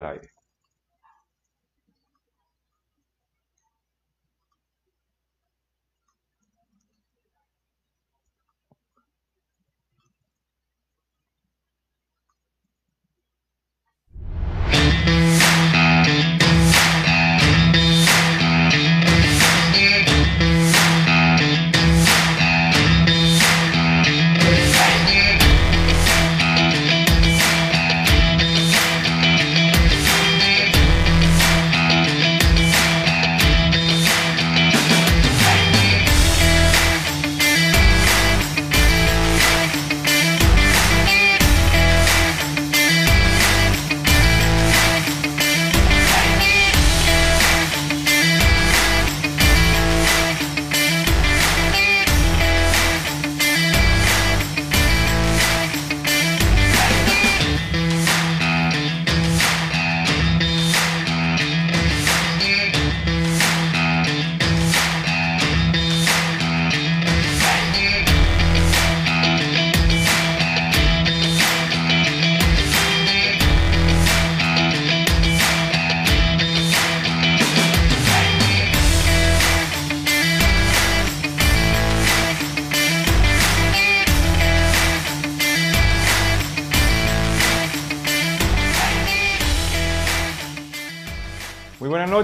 aire. 0.00 0.35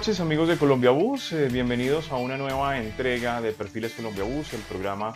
Noches 0.02 0.18
amigos 0.18 0.48
de 0.48 0.56
Colombia 0.56 0.90
Bus, 0.90 1.30
eh, 1.30 1.48
bienvenidos 1.48 2.10
a 2.10 2.16
una 2.16 2.36
nueva 2.36 2.76
entrega 2.76 3.40
de 3.40 3.52
Perfiles 3.52 3.92
Colombia 3.92 4.24
Bus, 4.24 4.52
el 4.52 4.60
programa 4.62 5.14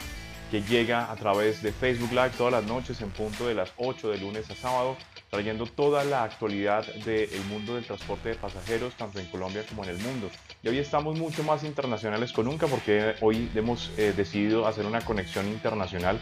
que 0.48 0.62
llega 0.62 1.10
a 1.10 1.16
través 1.16 1.60
de 1.60 1.72
Facebook 1.72 2.12
Live 2.12 2.30
todas 2.38 2.52
las 2.52 2.66
noches 2.66 3.00
en 3.00 3.10
punto 3.10 3.48
de 3.48 3.54
las 3.54 3.72
8 3.78 4.10
de 4.10 4.18
lunes 4.18 4.48
a 4.48 4.54
sábado, 4.54 4.96
trayendo 5.28 5.66
toda 5.66 6.04
la 6.04 6.22
actualidad 6.22 6.86
del 7.04 7.28
mundo 7.48 7.74
del 7.74 7.84
transporte 7.84 8.28
de 8.28 8.34
pasajeros, 8.36 8.94
tanto 8.94 9.18
en 9.18 9.26
Colombia 9.26 9.64
como 9.68 9.82
en 9.82 9.90
el 9.90 9.98
mundo. 9.98 10.30
Y 10.62 10.68
hoy 10.68 10.78
estamos 10.78 11.18
mucho 11.18 11.42
más 11.42 11.64
internacionales 11.64 12.32
que 12.32 12.44
nunca 12.44 12.68
porque 12.68 13.16
hoy 13.22 13.50
hemos 13.56 13.90
eh, 13.96 14.14
decidido 14.16 14.68
hacer 14.68 14.86
una 14.86 15.00
conexión 15.00 15.48
internacional 15.48 16.20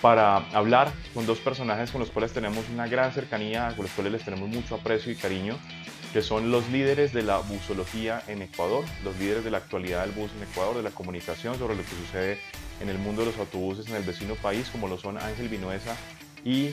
para 0.00 0.36
hablar 0.56 0.92
con 1.12 1.26
dos 1.26 1.38
personajes 1.38 1.90
con 1.90 2.02
los 2.02 2.10
cuales 2.12 2.32
tenemos 2.32 2.68
una 2.72 2.86
gran 2.86 3.10
cercanía, 3.10 3.72
con 3.74 3.86
los 3.86 3.90
cuales 3.94 4.12
les 4.12 4.24
tenemos 4.24 4.48
mucho 4.48 4.76
aprecio 4.76 5.10
y 5.10 5.16
cariño 5.16 5.58
que 6.16 6.22
son 6.22 6.50
los 6.50 6.66
líderes 6.70 7.12
de 7.12 7.22
la 7.22 7.36
busología 7.40 8.22
en 8.26 8.40
Ecuador, 8.40 8.86
los 9.04 9.14
líderes 9.18 9.44
de 9.44 9.50
la 9.50 9.58
actualidad 9.58 10.00
del 10.06 10.14
bus 10.14 10.30
en 10.34 10.44
Ecuador, 10.44 10.74
de 10.74 10.82
la 10.82 10.90
comunicación 10.90 11.58
sobre 11.58 11.76
lo 11.76 11.82
que 11.82 11.90
sucede 11.90 12.38
en 12.80 12.88
el 12.88 12.96
mundo 12.96 13.20
de 13.20 13.26
los 13.26 13.38
autobuses 13.38 13.86
en 13.88 13.96
el 13.96 14.02
vecino 14.02 14.34
país, 14.36 14.70
como 14.70 14.88
lo 14.88 14.96
son 14.96 15.18
Ángel 15.18 15.50
Vinuesa 15.50 15.94
y 16.42 16.70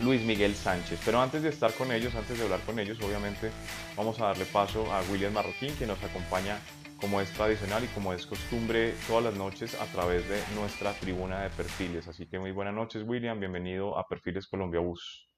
Luis 0.00 0.22
Miguel 0.22 0.54
Sánchez. 0.54 0.98
Pero 1.04 1.20
antes 1.20 1.42
de 1.42 1.50
estar 1.50 1.74
con 1.74 1.92
ellos, 1.92 2.14
antes 2.14 2.38
de 2.38 2.44
hablar 2.44 2.60
con 2.60 2.78
ellos, 2.78 2.98
obviamente 3.02 3.50
vamos 3.98 4.18
a 4.20 4.28
darle 4.28 4.46
paso 4.46 4.90
a 4.90 5.02
William 5.12 5.34
Marroquín, 5.34 5.76
que 5.76 5.86
nos 5.86 6.02
acompaña 6.02 6.58
como 6.98 7.20
es 7.20 7.30
tradicional 7.32 7.84
y 7.84 7.88
como 7.88 8.14
es 8.14 8.24
costumbre 8.24 8.94
todas 9.06 9.24
las 9.24 9.34
noches 9.34 9.78
a 9.78 9.84
través 9.92 10.26
de 10.26 10.40
nuestra 10.54 10.94
tribuna 10.94 11.42
de 11.42 11.50
perfiles. 11.50 12.08
Así 12.08 12.24
que 12.24 12.38
muy 12.38 12.52
buenas 12.52 12.72
noches, 12.72 13.02
William. 13.06 13.38
Bienvenido 13.38 13.98
a 13.98 14.08
Perfiles 14.08 14.46
Colombia 14.46 14.80
Bus. 14.80 15.33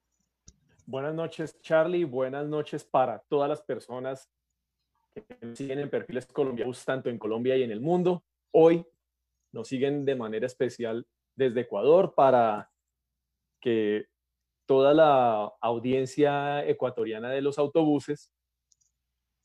Buenas 0.88 1.14
noches, 1.14 1.60
Charlie. 1.62 2.04
Buenas 2.04 2.47
noches 2.47 2.84
para 2.84 3.19
todas 3.28 3.48
las 3.48 3.60
personas 3.60 4.30
que 5.12 5.26
siguen 5.56 5.80
en 5.80 5.91
Perfiles 5.91 6.26
Colombianos, 6.26 6.84
tanto 6.84 7.10
en 7.10 7.19
Colombia 7.19 7.56
y 7.56 7.64
en 7.64 7.72
el 7.72 7.80
mundo. 7.80 8.22
Hoy 8.52 8.86
nos 9.50 9.66
siguen 9.66 10.04
de 10.04 10.14
manera 10.14 10.47
especial 10.47 11.04
desde 11.34 11.62
Ecuador 11.62 12.14
para 12.14 12.70
que 13.60 14.06
toda 14.64 14.94
la 14.94 15.52
audiencia 15.60 16.64
ecuatoriana 16.64 17.30
de 17.30 17.42
los 17.42 17.58
autobuses 17.58 18.30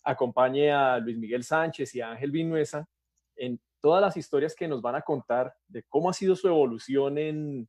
acompañe 0.04 0.72
a 0.72 1.00
Luis 1.00 1.18
Miguel 1.18 1.44
Sánchez 1.44 1.96
y 1.96 2.02
a 2.02 2.12
Ángel 2.12 2.30
Vinuesa 2.30 2.88
en 3.36 3.60
todas 3.80 4.00
las 4.00 4.16
historias 4.16 4.54
que 4.54 4.68
nos 4.68 4.84
van 4.84 4.94
a 4.94 5.02
contar 5.02 5.56
de 5.68 5.82
cómo 5.90 6.08
ha 6.08 6.14
sido 6.14 6.36
su 6.36 6.48
evolución 6.48 7.18
en 7.18 7.68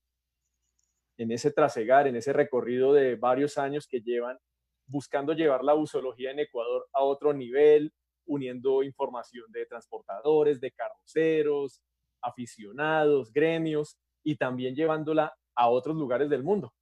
en 1.22 1.33
ese 1.33 1.53
trasegar, 1.53 2.06
en 2.06 2.16
ese 2.16 2.33
recorrido 2.33 2.93
de 2.93 3.16
varios 3.16 3.59
años 3.59 3.87
que 3.87 4.00
llevan 4.00 4.37
buscando 4.87 5.33
llevar 5.33 5.65
la 5.65 5.72
busología 5.72 6.31
en 6.31 6.41
Ecuador 6.41 6.88
a 6.93 7.03
otro 7.03 7.33
nivel, 7.33 7.93
uniendo 8.27 8.83
información 8.83 9.44
de 9.50 9.66
transportadores, 9.66 10.60
de 10.60 10.72
carroceros, 10.72 11.81
aficionados, 12.21 13.33
gremios 13.33 13.97
y 14.22 14.37
también 14.37 14.75
llevándola 14.75 15.33
a 15.55 15.69
otros 15.69 15.97
lugares 15.97 16.28
del 16.28 16.43
mundo. 16.43 16.72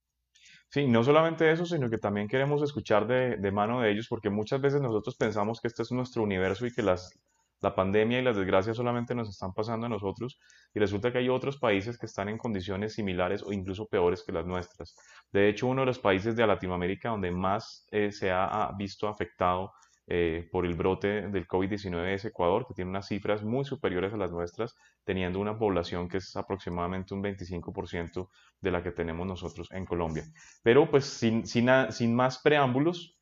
Sí, 0.69 0.87
no 0.87 1.03
solamente 1.03 1.51
eso, 1.51 1.67
sino 1.67 1.91
que 1.91 1.99
también 1.99 2.29
queremos 2.29 2.63
escuchar 2.63 3.07
de, 3.07 3.37
de, 3.37 3.51
mano 3.51 3.81
de 3.81 3.91
ellos, 3.91 4.07
porque 4.09 4.31
muchas 4.31 4.61
veces 4.61 4.81
nosotros 4.81 5.17
pensamos 5.17 5.61
que 5.61 5.69
este 5.69 5.83
es 5.83 5.91
nuestro 5.91 6.23
universo 6.23 6.65
y 6.67 6.73
que 6.73 6.83
las, 6.83 7.19
la 7.61 7.75
pandemia 7.75 8.19
y 8.19 8.23
las 8.23 8.37
desgracias 8.37 8.77
solamente 8.77 9.15
nos 9.15 9.29
están 9.29 9.53
pasando 9.53 9.87
a 9.87 9.89
nosotros 9.89 10.39
y 10.75 10.79
resulta 10.79 11.13
que 11.13 11.19
hay 11.19 11.29
otros 11.29 11.59
países 11.59 11.99
que 11.99 12.07
están 12.07 12.29
en 12.29 12.39
condiciones 12.39 12.95
similares 12.95 13.43
o 13.43 13.53
incluso 13.53 13.87
peores 13.87 14.23
que 14.25 14.33
las 14.33 14.47
nuestras. 14.47 14.95
De 15.33 15.49
hecho, 15.49 15.67
uno 15.67 15.83
de 15.83 15.87
los 15.87 15.99
países 15.99 16.37
de 16.37 16.47
Latinoamérica 16.47 17.11
donde 17.11 17.31
más 17.31 17.87
eh, 17.91 18.13
se 18.13 18.31
ha 18.31 18.71
visto 18.77 19.09
afectado 19.09 19.73
eh, 20.13 20.49
por 20.51 20.67
el 20.67 20.75
brote 20.75 21.29
del 21.29 21.47
COVID-19 21.47 22.15
es 22.15 22.25
Ecuador, 22.25 22.67
que 22.67 22.75
tiene 22.75 22.91
unas 22.91 23.07
cifras 23.07 23.45
muy 23.45 23.65
superiores 23.65 24.13
a 24.13 24.17
las 24.17 24.33
nuestras, 24.33 24.75
teniendo 25.05 25.39
una 25.39 25.57
población 25.57 26.09
que 26.09 26.17
es 26.17 26.35
aproximadamente 26.35 27.15
un 27.15 27.23
25% 27.23 28.29
de 28.61 28.71
la 28.73 28.83
que 28.83 28.91
tenemos 28.91 29.25
nosotros 29.25 29.69
en 29.71 29.87
Colombia. 29.87 30.25
Pero 30.65 30.91
pues 30.91 31.05
sin, 31.05 32.15
más 32.17 32.43
preámbulos, 32.43 33.17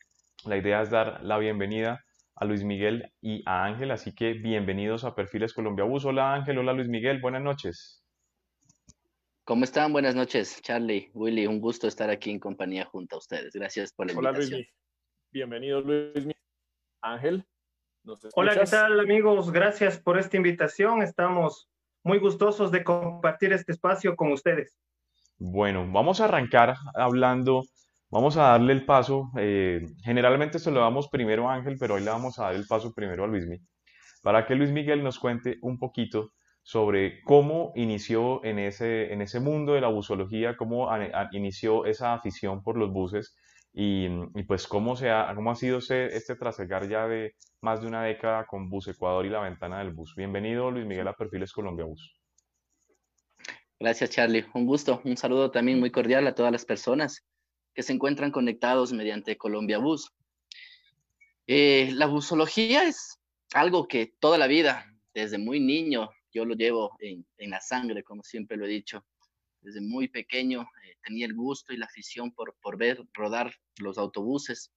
la 0.46 0.56
idea 0.56 0.80
es 0.80 0.88
dar 0.88 1.22
la 1.22 1.36
bienvenida 1.36 2.02
a 2.40 2.44
Luis 2.44 2.62
Miguel 2.62 3.12
y 3.20 3.42
a 3.46 3.64
Ángel, 3.64 3.90
así 3.90 4.14
que 4.14 4.32
bienvenidos 4.32 5.04
a 5.04 5.14
Perfiles 5.14 5.52
Colombia 5.52 5.84
Bus. 5.84 6.04
Hola 6.04 6.34
Ángel, 6.34 6.58
hola 6.58 6.72
Luis 6.72 6.88
Miguel, 6.88 7.20
buenas 7.20 7.42
noches. 7.42 8.04
¿Cómo 9.44 9.64
están? 9.64 9.92
Buenas 9.92 10.14
noches, 10.14 10.60
Charlie, 10.62 11.10
Willy, 11.14 11.46
un 11.46 11.60
gusto 11.60 11.88
estar 11.88 12.10
aquí 12.10 12.30
en 12.30 12.38
compañía 12.38 12.84
junto 12.84 13.16
a 13.16 13.18
ustedes. 13.18 13.54
Gracias 13.54 13.92
por 13.92 14.06
la 14.06 14.12
invitación. 14.12 14.46
Hola 14.46 14.56
Luis, 14.56 14.68
bienvenido 15.32 15.80
Luis 15.80 16.28
Ángel, 17.00 17.44
Hola, 18.34 18.54
¿qué 18.54 18.64
tal 18.64 19.00
amigos? 19.00 19.50
Gracias 19.50 19.98
por 19.98 20.18
esta 20.18 20.36
invitación. 20.36 21.02
Estamos 21.02 21.68
muy 22.02 22.18
gustosos 22.18 22.70
de 22.70 22.82
compartir 22.82 23.52
este 23.52 23.72
espacio 23.72 24.16
con 24.16 24.32
ustedes. 24.32 24.78
Bueno, 25.36 25.86
vamos 25.92 26.20
a 26.20 26.24
arrancar 26.24 26.76
hablando 26.94 27.64
Vamos 28.10 28.38
a 28.38 28.52
darle 28.52 28.72
el 28.72 28.86
paso, 28.86 29.30
eh, 29.36 29.84
generalmente 30.02 30.58
se 30.58 30.70
lo 30.70 30.80
damos 30.80 31.08
primero 31.08 31.50
a 31.50 31.54
Ángel, 31.54 31.76
pero 31.78 31.94
hoy 31.94 32.00
le 32.02 32.08
vamos 32.08 32.38
a 32.38 32.44
dar 32.44 32.54
el 32.54 32.66
paso 32.66 32.94
primero 32.94 33.24
a 33.24 33.26
Luis 33.26 33.44
Miguel, 33.44 33.66
para 34.22 34.46
que 34.46 34.54
Luis 34.54 34.70
Miguel 34.70 35.02
nos 35.02 35.18
cuente 35.18 35.58
un 35.60 35.78
poquito 35.78 36.32
sobre 36.62 37.20
cómo 37.22 37.72
inició 37.76 38.42
en 38.46 38.60
ese, 38.60 39.12
en 39.12 39.20
ese 39.20 39.40
mundo 39.40 39.74
de 39.74 39.82
la 39.82 39.88
busología, 39.88 40.56
cómo 40.56 40.88
inició 41.32 41.84
esa 41.84 42.14
afición 42.14 42.62
por 42.62 42.78
los 42.78 42.90
buses 42.90 43.36
y, 43.74 44.08
pues 44.44 44.66
cómo, 44.66 44.96
se 44.96 45.10
ha, 45.10 45.30
cómo 45.34 45.50
ha 45.50 45.54
sido 45.54 45.78
este 45.78 46.34
trasegar 46.34 46.88
ya 46.88 47.06
de 47.06 47.34
más 47.60 47.82
de 47.82 47.88
una 47.88 48.04
década 48.04 48.46
con 48.46 48.70
Bus 48.70 48.88
Ecuador 48.88 49.26
y 49.26 49.28
la 49.28 49.40
ventana 49.40 49.80
del 49.80 49.92
bus. 49.92 50.14
Bienvenido 50.16 50.70
Luis 50.70 50.86
Miguel 50.86 51.08
a 51.08 51.12
Perfiles 51.12 51.52
Colombia 51.52 51.84
Bus. 51.84 52.18
Gracias 53.78 54.08
Charlie, 54.08 54.46
un 54.54 54.64
gusto, 54.64 55.02
un 55.04 55.18
saludo 55.18 55.50
también 55.50 55.78
muy 55.78 55.90
cordial 55.90 56.26
a 56.26 56.34
todas 56.34 56.52
las 56.52 56.64
personas 56.64 57.28
que 57.78 57.84
se 57.84 57.92
encuentran 57.92 58.32
conectados 58.32 58.92
mediante 58.92 59.38
Colombia 59.38 59.78
Bus. 59.78 60.10
Eh, 61.46 61.92
la 61.92 62.06
busología 62.06 62.82
es 62.82 63.20
algo 63.54 63.86
que 63.86 64.14
toda 64.18 64.36
la 64.36 64.48
vida, 64.48 64.92
desde 65.14 65.38
muy 65.38 65.60
niño, 65.60 66.10
yo 66.32 66.44
lo 66.44 66.56
llevo 66.56 66.96
en, 66.98 67.24
la 67.38 67.60
sangre, 67.60 68.02
como 68.02 68.24
siempre 68.24 68.56
lo 68.56 68.66
he 68.66 68.68
dicho. 68.68 69.06
Desde 69.60 69.80
muy 69.80 70.08
pequeño 70.08 70.62
eh, 70.62 70.96
tenía 71.04 71.26
el 71.26 71.34
gusto 71.34 71.72
y 71.72 71.76
la 71.76 71.86
afición 71.86 72.32
por, 72.32 72.52
ver 72.76 73.00
rodar 73.14 73.54
los 73.78 73.96
autobuses. 73.96 74.72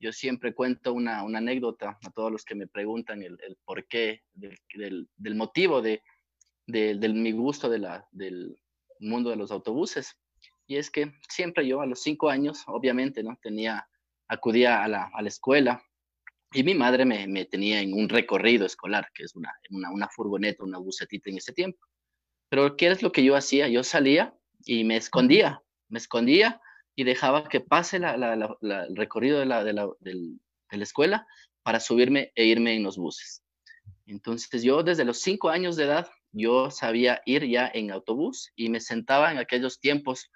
yo 0.00 0.10
siempre 0.10 0.54
cuento 0.54 0.94
una, 0.94 1.20
anécdota 1.20 1.98
a 2.02 2.10
todos 2.12 2.32
los 2.32 2.46
que 2.46 2.54
me 2.54 2.66
preguntan 2.66 3.22
el, 3.22 3.36
el 3.46 3.58
porqué, 3.66 4.22
del, 4.32 5.06
motivo 5.34 5.82
de, 5.82 6.00
mi 6.66 7.32
gusto 7.32 7.68
del 7.68 8.56
mundo 9.00 9.28
de 9.28 9.36
los 9.36 9.50
autobuses. 9.50 10.16
Y 10.72 10.78
es 10.78 10.90
que 10.90 11.12
siempre 11.28 11.66
yo 11.66 11.82
a 11.82 11.86
los 11.86 12.00
cinco 12.00 12.30
años, 12.30 12.62
obviamente, 12.66 13.22
¿no? 13.22 13.38
Tenía, 13.42 13.86
acudía 14.26 14.82
a 14.82 14.88
la, 14.88 15.10
a 15.12 15.20
la 15.20 15.28
escuela 15.28 15.84
y 16.50 16.64
mi 16.64 16.74
madre 16.74 17.04
me, 17.04 17.26
me, 17.26 17.44
tenía 17.44 17.82
en 17.82 17.92
un 17.92 18.08
recorrido 18.08 18.64
escolar, 18.64 19.10
que 19.14 19.24
es 19.24 19.36
una, 19.36 19.52
una, 19.68 19.90
una 19.90 20.08
furgoneta, 20.08 20.64
una 20.64 20.78
bucetita 20.78 21.28
en 21.28 21.36
ese 21.36 21.52
tiempo. 21.52 21.78
Pero 22.48 22.74
¿qué 22.78 22.86
es 22.86 23.02
lo 23.02 23.12
que 23.12 23.22
yo 23.22 23.36
hacía? 23.36 23.68
Yo 23.68 23.84
salía 23.84 24.34
y 24.64 24.84
me 24.84 24.96
escondía, 24.96 25.62
me 25.90 25.98
escondía 25.98 26.58
y 26.96 27.04
dejaba 27.04 27.50
que 27.50 27.60
pase 27.60 27.98
la, 27.98 28.14
el 28.62 28.96
recorrido 28.96 29.40
de 29.40 29.44
la, 29.44 29.64
de, 29.64 29.74
la, 29.74 29.90
escuela 30.70 31.26
para 31.62 31.80
subirme 31.80 32.32
e 32.34 32.46
irme 32.46 32.74
en 32.74 32.82
los 32.82 32.96
buses. 32.96 33.44
Entonces 34.06 34.62
yo 34.62 34.82
desde 34.82 35.04
los 35.04 35.20
cinco 35.20 35.50
años 35.50 35.76
de 35.76 35.84
edad, 35.84 36.08
yo 36.32 36.70
sabía 36.70 37.20
ir 37.26 37.46
ya 37.46 37.70
en 37.74 37.90
autobús 37.90 38.50
y 38.56 38.70
me 38.70 38.80
sentaba 38.80 39.30
en 39.32 39.36
aquellos 39.36 39.78
tiempos, 39.78 40.30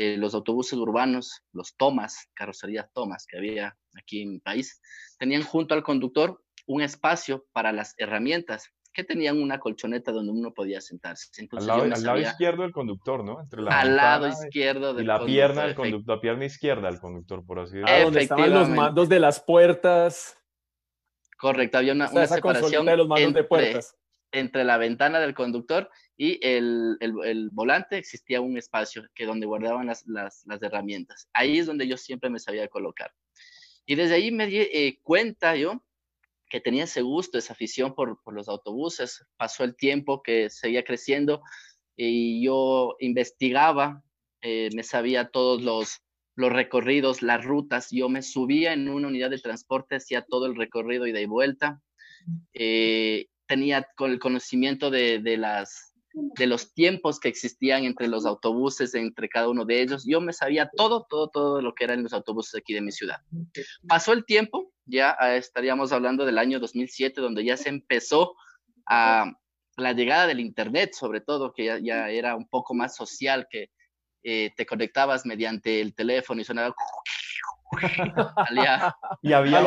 eh, 0.00 0.16
los 0.16 0.32
autobuses 0.32 0.78
urbanos, 0.78 1.42
los 1.52 1.76
Tomas, 1.76 2.30
carrocerías 2.32 2.88
Tomas 2.92 3.26
que 3.26 3.36
había 3.36 3.76
aquí 3.98 4.22
en 4.22 4.30
mi 4.30 4.38
país, 4.38 4.80
tenían 5.18 5.42
junto 5.42 5.74
al 5.74 5.82
conductor 5.82 6.40
un 6.68 6.82
espacio 6.82 7.46
para 7.52 7.72
las 7.72 7.96
herramientas 7.98 8.72
que 8.92 9.02
tenían 9.02 9.42
una 9.42 9.58
colchoneta 9.58 10.12
donde 10.12 10.30
uno 10.30 10.54
podía 10.54 10.80
sentarse. 10.80 11.26
Entonces, 11.42 11.68
al 11.68 11.90
lado, 12.04 12.20
izquierdo 12.20 12.62
del 12.62 12.70
conductor, 12.70 13.24
¿no? 13.24 13.40
Entre 13.40 13.60
la 13.60 13.80
al 13.80 13.96
lado 13.96 14.28
izquierdo 14.28 14.94
del 14.94 15.02
y 15.02 15.06
la 15.08 15.24
pierna 15.24 15.64
del 15.64 15.74
conductor, 15.74 16.14
la 16.14 16.20
pierna 16.20 16.44
izquierda 16.44 16.88
del 16.88 17.00
conductor, 17.00 17.44
por 17.44 17.58
así 17.58 17.78
decirlo. 17.78 17.92
Ah, 17.92 18.04
donde 18.04 18.20
estaban 18.20 18.54
los 18.54 18.68
mandos 18.68 19.08
de 19.08 19.18
las 19.18 19.40
puertas. 19.40 20.38
Correcto, 21.36 21.78
había 21.78 21.94
una, 21.94 22.06
separación 22.28 22.86
de 22.86 22.96
los 22.96 23.08
mandos 23.08 23.26
entre, 23.26 23.42
de 23.42 23.48
puertas. 23.48 23.96
Entre 24.32 24.64
la 24.64 24.76
ventana 24.76 25.20
del 25.20 25.34
conductor 25.34 25.90
y 26.16 26.38
el, 26.46 26.96
el, 27.00 27.50
volante 27.50 27.96
existía 27.96 28.40
un 28.40 28.58
espacio 28.58 29.04
que 29.14 29.24
donde 29.24 29.46
guardaban 29.46 29.86
las, 29.86 30.06
las, 30.06 30.44
las, 30.46 30.62
herramientas. 30.62 31.28
Ahí 31.32 31.58
es 31.58 31.66
donde 31.66 31.86
yo 31.86 31.96
siempre 31.96 32.28
me 32.28 32.38
sabía 32.38 32.68
colocar. 32.68 33.12
Y 33.86 33.94
desde 33.94 34.16
ahí 34.16 34.30
me 34.30 34.46
di 34.46 34.58
eh, 34.58 34.98
cuenta 35.02 35.56
yo 35.56 35.82
que 36.48 36.60
tenía 36.60 36.84
ese 36.84 37.02
gusto, 37.02 37.38
esa 37.38 37.52
afición 37.52 37.94
por, 37.94 38.18
los 38.32 38.48
autobuses. 38.48 39.24
Pasó 39.36 39.64
el 39.64 39.76
tiempo 39.76 40.22
que 40.22 40.50
seguía 40.50 40.84
creciendo 40.84 41.42
y 41.96 42.42
yo 42.44 42.96
investigaba, 43.00 44.02
eh, 44.40 44.70
me 44.74 44.82
sabía 44.82 45.28
todos 45.28 45.62
los, 45.62 46.02
los 46.34 46.52
recorridos, 46.52 47.22
las 47.22 47.44
rutas. 47.44 47.88
Yo 47.90 48.08
me 48.08 48.22
subía 48.22 48.72
en 48.72 48.88
una 48.88 49.08
unidad 49.08 49.30
de 49.30 49.38
transporte, 49.38 49.96
hacía 49.96 50.22
todo 50.22 50.46
el 50.46 50.56
recorrido 50.56 51.06
ida 51.06 51.20
y 51.20 51.26
vuelta. 51.26 51.80
Eh, 52.54 53.26
tenía 53.48 53.86
con 53.96 54.12
el 54.12 54.20
conocimiento 54.20 54.90
de, 54.90 55.18
de, 55.18 55.36
las, 55.36 55.94
de 56.12 56.46
los 56.46 56.72
tiempos 56.74 57.18
que 57.18 57.28
existían 57.28 57.84
entre 57.84 58.06
los 58.06 58.26
autobuses, 58.26 58.94
entre 58.94 59.28
cada 59.28 59.48
uno 59.48 59.64
de 59.64 59.82
ellos. 59.82 60.04
Yo 60.06 60.20
me 60.20 60.32
sabía 60.32 60.70
todo, 60.76 61.06
todo, 61.08 61.28
todo 61.28 61.62
lo 61.62 61.74
que 61.74 61.84
eran 61.84 62.02
los 62.04 62.12
autobuses 62.12 62.54
aquí 62.60 62.74
de 62.74 62.82
mi 62.82 62.92
ciudad. 62.92 63.16
Pasó 63.88 64.12
el 64.12 64.24
tiempo, 64.24 64.72
ya 64.84 65.16
ah, 65.18 65.34
estaríamos 65.34 65.90
hablando 65.92 66.24
del 66.24 66.38
año 66.38 66.60
2007, 66.60 67.20
donde 67.20 67.44
ya 67.44 67.56
se 67.56 67.70
empezó 67.70 68.34
a 68.86 69.32
la 69.76 69.92
llegada 69.92 70.26
del 70.26 70.40
Internet, 70.40 70.92
sobre 70.92 71.20
todo, 71.20 71.52
que 71.52 71.80
ya, 71.82 72.10
era 72.10 72.36
un 72.36 72.48
poco 72.48 72.74
más 72.74 72.94
social, 72.94 73.46
que 73.50 73.70
eh, 74.30 74.52
te 74.54 74.66
conectabas 74.66 75.24
mediante 75.24 75.80
el 75.80 75.94
teléfono 75.94 76.42
y 76.42 76.44
sonaba 76.44 76.74
y 79.22 79.32
había, 79.32 79.62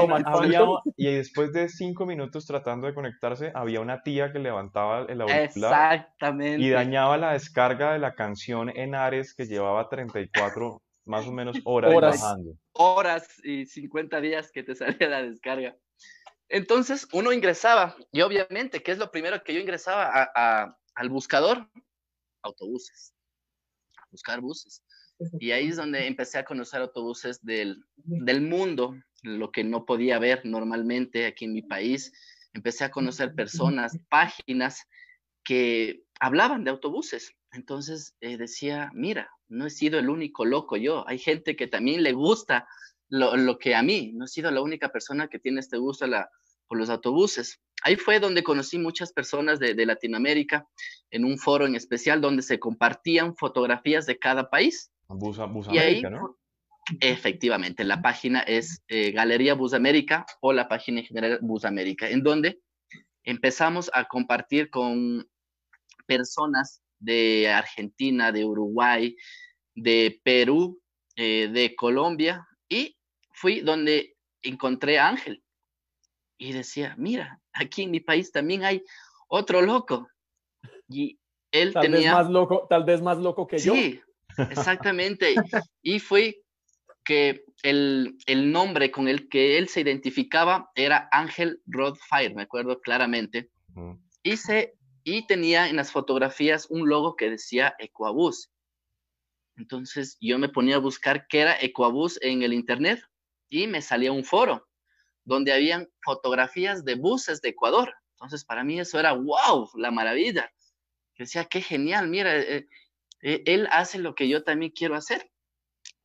y 0.98 1.06
después 1.06 1.52
de 1.52 1.68
cinco 1.68 2.06
minutos 2.06 2.46
tratando 2.46 2.86
de 2.86 2.94
conectarse, 2.94 3.52
había 3.56 3.80
una 3.80 4.04
tía 4.04 4.32
que 4.32 4.38
levantaba 4.38 5.08
el 5.10 5.22
auricular 5.22 5.96
Exactamente. 5.96 6.62
y 6.62 6.70
dañaba 6.70 7.18
la 7.18 7.34
descarga 7.34 7.94
de 7.94 8.00
la 8.00 8.14
canción 8.14 8.70
en 8.70 8.94
Ares 8.94 9.34
que 9.34 9.48
llevaba 9.48 9.90
34 9.90 10.80
más 11.06 11.28
o 11.28 11.32
menos 11.32 11.58
horas, 11.64 11.94
horas 11.96 12.22
bajando. 12.22 12.52
Horas 12.74 13.28
y 13.44 13.66
50 13.66 14.22
días 14.22 14.52
que 14.52 14.62
te 14.62 14.76
salía 14.76 15.10
la 15.10 15.24
descarga. 15.24 15.76
Entonces 16.50 17.08
uno 17.14 17.34
ingresaba 17.34 17.96
y 18.12 18.22
obviamente, 18.22 18.84
¿qué 18.84 18.92
es 18.92 19.00
lo 19.00 19.10
primero 19.10 19.44
que 19.44 19.56
yo 19.56 19.60
ingresaba 19.60 20.30
al 20.94 21.10
buscador? 21.10 21.68
Autobuses. 22.44 23.16
Buscar 24.12 24.42
buses. 24.42 24.84
Y 25.40 25.52
ahí 25.52 25.68
es 25.68 25.78
donde 25.78 26.08
empecé 26.08 26.40
a 26.40 26.46
conocer 26.46 26.82
autobuses 26.82 27.44
del, 27.44 27.84
del 27.96 28.42
mundo, 28.42 28.96
lo 29.22 29.52
que 29.52 29.64
no 29.64 29.86
podía 29.86 30.20
ver 30.20 30.42
normalmente 30.46 31.26
aquí 31.26 31.46
en 31.46 31.54
mi 31.54 31.62
país. 31.62 32.12
Empecé 32.54 32.86
a 32.86 32.92
conocer 32.92 33.36
personas, 33.36 33.98
páginas 34.10 34.84
que 35.44 36.04
hablaban 36.20 36.64
de 36.64 36.72
autobuses. 36.72 37.34
Entonces 37.52 38.16
eh, 38.22 38.38
decía, 38.38 38.90
mira, 38.94 39.30
no 39.48 39.68
he 39.68 39.70
sido 39.70 40.00
el 40.00 40.10
único 40.10 40.46
loco 40.46 40.78
yo. 40.78 41.08
Hay 41.08 41.20
gente 41.20 41.56
que 41.56 41.68
también 41.68 42.04
le 42.04 42.14
gusta 42.14 42.68
lo, 43.10 43.36
lo 43.38 43.60
que 43.60 43.76
a 43.76 43.84
mí. 43.84 44.12
No 44.14 44.26
he 44.26 44.28
sido 44.28 44.50
la 44.52 44.62
única 44.62 44.90
persona 44.90 45.28
que 45.28 45.40
tiene 45.40 45.60
este 45.60 45.78
gusto 45.78 46.08
la, 46.08 46.30
por 46.72 46.78
los 46.78 46.90
autobuses. 46.90 47.60
Ahí 47.84 47.98
fue 47.98 48.22
donde 48.22 48.44
conocí 48.44 48.80
muchas 48.80 49.12
personas 49.12 49.60
de, 49.60 49.74
de 49.74 49.86
Latinoamérica 49.86 50.66
en 51.10 51.26
un 51.26 51.38
foro 51.38 51.68
en 51.68 51.76
especial 51.76 52.22
donde 52.22 52.44
se 52.44 52.60
compartían 52.60 53.36
fotografías 53.36 54.06
de 54.06 54.18
cada 54.18 54.50
país 54.50 54.90
Bus, 55.10 55.38
América, 55.68 56.10
¿no? 56.10 56.38
Efectivamente, 57.02 57.84
la 57.84 58.02
página 58.02 58.40
es 58.40 58.86
eh, 58.88 59.12
Galería 59.12 59.54
Bus 59.54 59.74
América 59.74 60.26
o 60.40 60.54
la 60.54 60.70
página 60.70 61.02
en 61.02 61.08
general 61.08 61.40
Bus 61.42 61.66
América, 61.66 62.10
en 62.10 62.24
donde 62.24 62.62
empezamos 63.26 63.92
a 63.94 64.06
compartir 64.06 64.70
con 64.70 65.28
personas 66.08 66.82
de 67.00 67.50
Argentina, 67.50 68.32
de 68.32 68.46
Uruguay, 68.46 69.18
de 69.76 70.22
Perú, 70.24 70.82
eh, 71.18 71.50
de 71.52 71.76
Colombia, 71.76 72.48
y 72.70 72.96
fui 73.34 73.60
donde 73.60 74.16
encontré 74.42 75.00
a 75.00 75.10
Ángel. 75.10 75.44
Y 76.42 76.54
decía, 76.54 76.96
mira, 76.98 77.40
aquí 77.54 77.84
en 77.84 77.92
mi 77.92 78.00
país 78.00 78.32
también 78.32 78.64
hay 78.64 78.84
otro 79.28 79.62
loco. 79.62 80.08
Y 80.90 81.20
él 81.52 81.72
tal 81.72 81.84
tenía... 81.84 82.00
Vez 82.00 82.24
más 82.24 82.32
loco, 82.32 82.66
tal 82.68 82.84
vez 82.84 83.00
más 83.00 83.20
loco 83.20 83.46
que 83.46 83.60
yo. 83.60 83.76
Sí, 83.76 84.02
Exactamente. 84.50 85.36
y 85.84 86.00
fue 86.00 86.42
que 87.04 87.46
el, 87.62 88.18
el, 88.26 88.52
nombre 88.52 88.90
con 88.90 89.08
el 89.08 89.30
que 89.30 89.60
él 89.60 89.68
se 89.68 89.82
identificaba 89.82 90.72
era 90.74 91.08
Ángel 91.12 91.62
Rodfire, 91.68 92.34
me 92.34 92.42
acuerdo 92.42 92.82
claramente. 92.82 93.52
y, 94.24 94.38
se, 94.38 94.74
y 95.04 95.28
tenía 95.28 95.70
en 95.70 95.76
las 95.76 95.92
fotografías 95.92 96.66
un 96.72 96.90
logo 96.90 97.16
que 97.16 97.30
decía 97.30 97.76
Ecuabus. 97.78 98.50
Entonces 99.58 100.18
yo 100.20 100.40
me 100.40 100.50
ponía 100.50 100.78
a 100.78 100.80
buscar 100.80 101.28
qué 101.28 101.42
era 101.42 101.62
Ecuabus 101.62 102.18
en 102.24 102.42
el 102.42 102.52
internet 102.52 103.00
y 103.48 103.68
me 103.68 103.84
salía 103.84 104.12
un 104.12 104.24
foro 104.24 104.71
donde 105.24 105.54
habían 105.54 105.90
fotografías 106.04 106.84
de 106.84 106.96
buses 106.96 107.42
de 107.42 107.50
Ecuador. 107.50 107.94
Entonces 108.14 108.46
para 108.46 108.64
mí 108.64 108.80
eso 108.80 109.00
era 109.00 109.14
wow, 109.14 109.70
la 109.76 109.92
maravilla. 109.92 110.52
Decía, 111.22 111.46
qué 111.46 111.62
genial, 111.62 112.08
mira, 112.08 112.36
eh, 112.36 112.68
eh, 113.22 113.44
él 113.46 113.68
hace 113.72 114.00
lo 114.00 114.16
que 114.16 114.28
yo 114.28 114.44
también 114.44 114.72
quiero 114.72 114.96
hacer. 114.96 115.30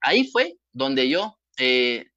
Ahí 0.00 0.30
fue 0.30 0.58
donde 0.72 1.08
yo 1.08 1.38
eh, 1.58 2.10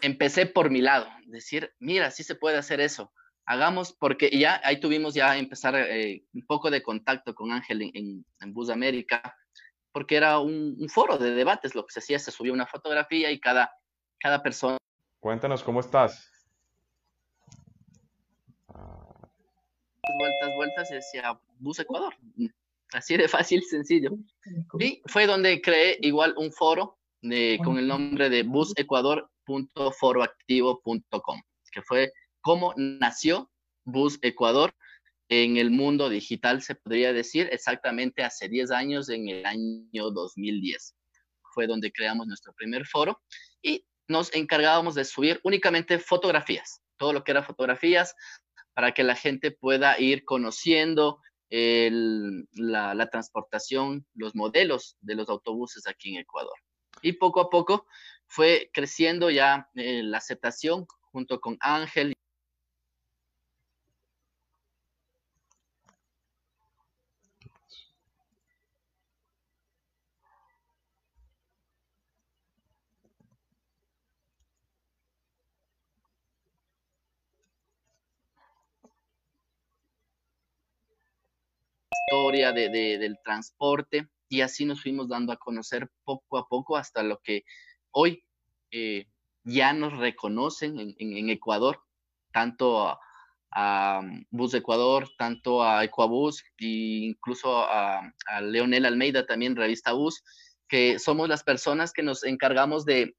empecé 0.00 0.46
por 0.46 0.68
mi 0.70 0.80
lado, 0.80 1.08
decir, 1.26 1.72
mira, 1.78 2.10
sí 2.10 2.24
se 2.24 2.34
puede 2.34 2.58
hacer 2.58 2.80
eso, 2.80 3.12
hagamos, 3.46 3.92
porque 3.92 4.30
ya 4.36 4.60
ahí 4.64 4.80
tuvimos 4.80 5.14
ya 5.14 5.38
empezar 5.38 5.76
un 6.32 6.46
poco 6.46 6.70
de 6.70 6.82
contacto 6.82 7.34
con 7.36 7.52
Ángel 7.52 7.82
en, 7.82 8.24
en, 8.40 8.52
Bus 8.52 8.68
América, 8.68 9.36
porque 9.92 10.16
era 10.16 10.40
un, 10.40 10.76
foro 10.88 11.18
de 11.18 11.30
debates, 11.30 11.76
lo 11.76 11.86
que 11.86 11.92
se 11.92 12.00
hacía, 12.00 12.18
se 12.18 12.32
subía 12.32 12.52
una 12.52 12.66
fotografía 12.66 13.30
y 13.30 13.38
cada, 13.38 13.72
cada 14.18 14.42
persona. 14.42 14.76
Cuéntanos 15.20 15.62
cómo 15.62 15.80
estás. 15.80 16.29
Vueltas, 20.18 20.50
vueltas 20.56 20.90
decía, 20.90 21.40
Bus 21.58 21.78
Ecuador. 21.78 22.14
Así 22.92 23.16
de 23.16 23.28
fácil, 23.28 23.62
sencillo. 23.62 24.10
Y 24.78 25.00
fue 25.06 25.26
donde 25.26 25.62
creé 25.62 25.96
igual 26.00 26.34
un 26.36 26.52
foro 26.52 26.98
con 27.64 27.78
el 27.78 27.86
nombre 27.86 28.28
de 28.30 28.42
busecuador.foroactivo.com, 28.42 31.42
que 31.70 31.82
fue 31.82 32.12
cómo 32.40 32.74
nació 32.76 33.48
Bus 33.84 34.18
Ecuador 34.22 34.74
en 35.28 35.58
el 35.58 35.70
mundo 35.70 36.08
digital, 36.08 36.60
se 36.60 36.74
podría 36.74 37.12
decir, 37.12 37.48
exactamente 37.52 38.24
hace 38.24 38.48
10 38.48 38.72
años, 38.72 39.08
en 39.08 39.28
el 39.28 39.46
año 39.46 40.10
2010. 40.10 40.96
Fue 41.54 41.68
donde 41.68 41.92
creamos 41.92 42.26
nuestro 42.26 42.52
primer 42.54 42.84
foro 42.86 43.22
y 43.62 43.86
nos 44.08 44.34
encargábamos 44.34 44.96
de 44.96 45.04
subir 45.04 45.38
únicamente 45.44 46.00
fotografías, 46.00 46.82
todo 46.96 47.12
lo 47.12 47.22
que 47.22 47.30
era 47.30 47.44
fotografías, 47.44 48.16
para 48.74 48.92
que 48.92 49.02
la 49.02 49.16
gente 49.16 49.50
pueda 49.50 49.98
ir 49.98 50.24
conociendo, 50.24 51.18
la, 51.50 53.08
transportación, 53.10 54.06
los 54.14 54.34
modelos 54.34 54.96
de 55.00 55.16
los 55.16 55.28
autobuses 55.28 55.86
aquí 55.86 56.14
en 56.14 56.20
Ecuador. 56.20 56.54
Y 57.02 57.14
poco 57.14 57.40
a 57.40 57.50
poco 57.50 57.86
fue 58.26 58.70
creciendo 58.72 59.30
ya 59.30 59.68
eh, 59.74 60.02
la 60.02 60.18
aceptación 60.18 60.86
junto 61.12 61.40
con 61.40 61.56
Ángel 61.60 62.14
historia 82.10 82.52
de, 82.52 82.68
del 82.98 83.18
transporte 83.22 84.08
y 84.28 84.40
así 84.40 84.64
nos 84.64 84.82
fuimos 84.82 85.08
dando 85.08 85.32
a 85.32 85.36
conocer 85.36 85.88
poco 86.04 86.38
a 86.38 86.48
poco 86.48 86.76
hasta 86.76 87.04
lo 87.04 87.20
que 87.22 87.44
hoy 87.92 88.24
eh, 88.72 89.06
ya 89.44 89.72
nos 89.72 89.96
reconocen 89.96 90.94
en, 90.98 91.30
Ecuador, 91.30 91.80
tanto 92.32 92.98
a, 93.52 94.02
Bus 94.30 94.52
de 94.52 94.58
Ecuador, 94.58 95.08
tanto 95.18 95.62
a 95.62 95.84
Ecuabus 95.84 96.42
e 96.58 96.66
incluso 97.06 97.58
a, 97.58 98.12
a, 98.26 98.40
Leonel 98.40 98.86
Almeida 98.86 99.26
también, 99.26 99.56
Revista 99.56 99.92
Bus, 99.92 100.22
que 100.68 100.98
somos 100.98 101.28
las 101.28 101.44
personas 101.44 101.92
que 101.92 102.02
nos 102.02 102.24
encargamos 102.24 102.84
de 102.84 103.14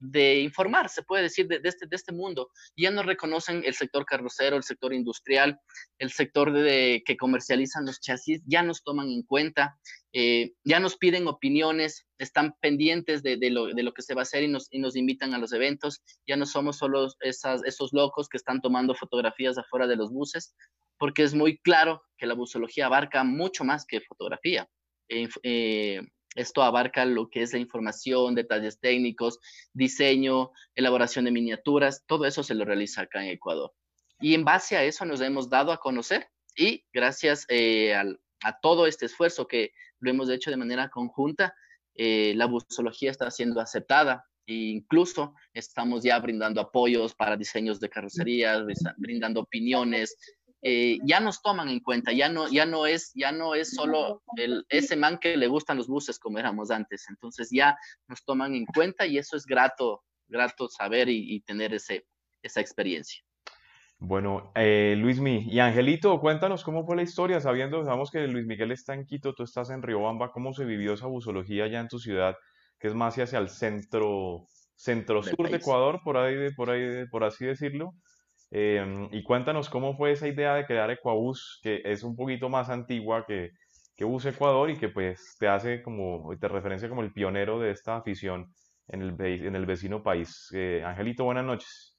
informar, 0.00 0.88
se 0.88 1.02
puede 1.02 1.24
decir, 1.24 1.46
de, 1.46 1.60
este, 1.62 1.86
de 1.86 1.96
este 1.96 2.12
mundo. 2.12 2.50
Ya 2.76 2.90
nos 2.90 3.06
reconocen 3.06 3.62
el 3.64 3.74
sector 3.74 4.04
carrocero, 4.04 4.56
el 4.56 4.62
sector 4.62 4.92
industrial, 4.94 5.60
el 5.98 6.10
sector 6.10 6.52
de, 6.52 7.02
que 7.04 7.16
comercializan 7.16 7.86
los 7.86 8.00
chasis, 8.00 8.42
ya 8.46 8.62
nos 8.62 8.82
toman 8.82 9.08
en 9.08 9.22
cuenta, 9.22 9.78
eh, 10.12 10.52
ya 10.64 10.80
nos 10.80 10.96
piden 10.96 11.28
opiniones, 11.28 12.06
están 12.18 12.54
pendientes 12.60 13.22
de, 13.22 13.36
de, 13.36 13.50
lo, 13.50 13.66
de, 13.66 13.82
lo, 13.82 13.92
que 13.92 14.02
se 14.02 14.14
va 14.14 14.22
a 14.22 14.22
hacer 14.22 14.42
y 14.42 14.48
nos, 14.48 14.68
y 14.70 14.78
nos 14.78 14.96
invitan 14.96 15.34
a 15.34 15.38
los 15.38 15.52
eventos. 15.52 16.02
Ya 16.26 16.36
no 16.36 16.46
somos 16.46 16.78
solo 16.78 17.08
esas, 17.20 17.62
esos 17.64 17.92
locos 17.92 18.28
que 18.28 18.36
están 18.36 18.60
tomando 18.60 18.94
fotografías 18.94 19.58
afuera 19.58 19.86
de 19.86 19.96
los 19.96 20.10
buses, 20.10 20.54
porque 20.98 21.22
es 21.22 21.34
muy 21.34 21.58
claro 21.58 22.02
que 22.18 22.26
la 22.26 22.34
busología 22.34 22.86
abarca 22.86 23.24
mucho 23.24 23.64
más 23.64 23.86
que 23.86 24.00
fotografía. 24.00 24.68
Eh, 25.08 25.28
eh, 25.42 26.02
esto 26.36 26.62
abarca 26.62 27.04
lo 27.04 27.28
que 27.28 27.42
es 27.42 27.52
la 27.52 27.58
información, 27.58 28.34
detalles 28.34 28.78
técnicos, 28.78 29.38
diseño, 29.72 30.52
elaboración 30.74 31.24
de 31.24 31.32
miniaturas, 31.32 32.04
todo 32.06 32.24
eso 32.24 32.42
se 32.42 32.54
lo 32.54 32.64
realiza 32.64 33.02
acá 33.02 33.24
en 33.24 33.30
Ecuador. 33.30 33.72
Y 34.20 34.34
en 34.34 34.44
base 34.44 34.76
a 34.76 34.84
eso 34.84 35.04
nos 35.04 35.20
hemos 35.20 35.48
dado 35.48 35.72
a 35.72 35.78
conocer 35.78 36.28
y 36.56 36.84
gracias 36.92 37.46
eh, 37.48 37.94
a 37.94 38.60
todo 38.60 38.86
este 38.86 39.06
esfuerzo 39.06 39.46
que 39.46 39.72
lo 39.98 40.10
hemos 40.10 40.30
hecho 40.30 40.50
de 40.50 40.56
manera 40.56 40.88
conjunta, 40.88 41.54
eh, 41.94 42.32
la 42.36 42.46
busología 42.46 43.10
está 43.10 43.30
siendo 43.30 43.60
aceptada 43.60 44.24
e 44.46 44.54
incluso 44.54 45.34
estamos 45.52 46.02
ya 46.02 46.18
brindando 46.18 46.60
apoyos 46.60 47.14
para 47.14 47.36
diseños 47.36 47.78
de 47.80 47.88
carrocerías, 47.88 48.64
brindando 48.96 49.40
opiniones, 49.40 50.16
eh, 50.62 50.98
ya 51.04 51.20
nos 51.20 51.40
toman 51.40 51.70
en 51.70 51.80
cuenta, 51.80 52.12
ya 52.12 52.28
no, 52.28 52.48
ya 52.48 52.66
no 52.66 52.86
es, 52.86 53.12
ya 53.14 53.32
no 53.32 53.54
es 53.54 53.74
solo 53.74 54.22
el, 54.36 54.66
ese 54.68 54.94
man 54.94 55.18
que 55.18 55.36
le 55.36 55.46
gustan 55.46 55.78
los 55.78 55.88
buses 55.88 56.18
como 56.18 56.38
éramos 56.38 56.70
antes, 56.70 57.06
entonces 57.08 57.48
ya 57.50 57.78
nos 58.08 58.22
toman 58.24 58.54
en 58.54 58.66
cuenta 58.66 59.06
y 59.06 59.16
eso 59.16 59.36
es 59.36 59.46
grato, 59.46 60.02
grato 60.28 60.68
saber 60.68 61.08
y, 61.08 61.40
tener 61.40 61.72
ese, 61.72 62.06
esa 62.42 62.60
experiencia. 62.60 63.22
Bueno, 63.98 64.52
eh, 64.54 64.94
Luismi 64.98 65.46
y 65.50 65.60
Angelito, 65.60 66.20
cuéntanos 66.20 66.62
cómo 66.62 66.84
fue 66.84 66.96
la 66.96 67.02
historia, 67.02 67.40
sabiendo, 67.40 67.82
sabemos 67.84 68.10
que 68.10 68.26
Luis 68.26 68.46
Miguel 68.46 68.72
está 68.72 68.94
en 68.94 69.06
Quito, 69.06 69.34
tú 69.34 69.44
estás 69.44 69.70
en 69.70 69.82
Riobamba, 69.82 70.30
¿cómo 70.30 70.52
se 70.52 70.64
vivió 70.64 70.94
esa 70.94 71.06
busología 71.06 71.64
allá 71.64 71.80
en 71.80 71.88
tu 71.88 71.98
ciudad, 71.98 72.36
que 72.78 72.88
es 72.88 72.94
más 72.94 73.18
hacia 73.18 73.38
el 73.38 73.48
centro, 73.48 74.46
centro 74.74 75.22
sur 75.22 75.50
de 75.50 75.56
Ecuador, 75.56 76.00
por 76.04 76.18
ahí, 76.18 76.50
por 76.54 76.70
ahí, 76.70 77.06
por 77.10 77.24
así 77.24 77.46
decirlo? 77.46 77.94
Em, 78.50 79.08
y 79.12 79.22
cuéntanos 79.22 79.68
cómo 79.70 79.96
fue 79.96 80.12
esa 80.12 80.26
idea 80.26 80.54
de 80.54 80.66
crear 80.66 80.90
Ecuabus, 80.90 81.60
que 81.62 81.82
es 81.84 82.02
un 82.02 82.16
poquito 82.16 82.48
más 82.48 82.68
antigua 82.68 83.24
que, 83.24 83.52
que 83.96 84.04
Bus 84.04 84.24
Ecuador 84.26 84.70
y 84.70 84.76
que 84.76 84.88
pues 84.88 85.36
te 85.38 85.46
hace 85.46 85.82
como, 85.82 86.36
te 86.38 86.48
referencia 86.48 86.88
como 86.88 87.02
el 87.02 87.12
pionero 87.12 87.60
de 87.60 87.70
esta 87.70 87.96
afición 87.96 88.52
en 88.88 89.02
el, 89.02 89.20
en 89.20 89.54
el 89.54 89.66
vecino 89.66 90.02
país. 90.02 90.50
Eh, 90.52 90.82
Angelito, 90.84 91.24
buenas 91.24 91.44
noches. 91.44 91.96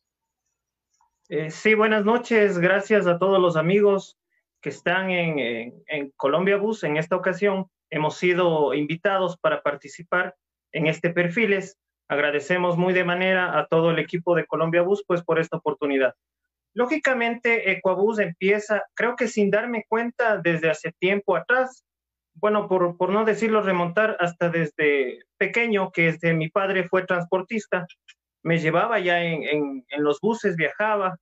Eh, 1.29 1.49
sí, 1.49 1.73
buenas 1.73 2.03
noches. 2.03 2.59
Gracias 2.59 3.07
a 3.07 3.17
todos 3.17 3.39
los 3.39 3.55
amigos 3.55 4.17
que 4.59 4.69
están 4.69 5.09
en, 5.09 5.73
en, 5.87 6.11
Colombia 6.17 6.57
Bus. 6.57 6.83
En 6.83 6.97
esta 6.97 7.15
ocasión 7.15 7.67
hemos 7.89 8.17
sido 8.17 8.73
invitados 8.73 9.37
para 9.37 9.61
participar 9.61 10.35
en 10.73 10.87
este 10.87 11.11
Perfiles. 11.11 11.77
Agradecemos 12.09 12.77
muy 12.77 12.93
de 12.93 13.05
manera 13.05 13.57
a 13.57 13.67
todo 13.67 13.91
el 13.91 13.99
equipo 13.99 14.35
de 14.35 14.45
Colombia 14.45 14.81
Bus 14.81 15.03
pues 15.07 15.23
por 15.23 15.39
esta 15.39 15.57
oportunidad. 15.57 16.13
Lógicamente, 16.73 17.71
Ecuabus 17.71 18.19
empieza, 18.19 18.83
creo 18.93 19.15
que 19.15 19.27
sin 19.27 19.51
darme 19.51 19.85
cuenta 19.87 20.37
desde 20.37 20.69
hace 20.69 20.93
tiempo 20.99 21.35
atrás, 21.35 21.83
bueno, 22.33 22.67
por, 22.67 22.97
por 22.97 23.09
no 23.09 23.25
decirlo 23.25 23.61
remontar 23.61 24.15
hasta 24.19 24.49
desde 24.49 25.19
pequeño, 25.37 25.91
que 25.91 26.13
desde 26.13 26.33
mi 26.33 26.49
padre 26.49 26.87
fue 26.87 27.05
transportista, 27.05 27.85
me 28.43 28.57
llevaba 28.57 28.99
ya 28.99 29.21
en, 29.21 29.43
en, 29.43 29.85
en 29.89 30.03
los 30.03 30.19
buses, 30.21 30.55
viajaba 30.55 31.17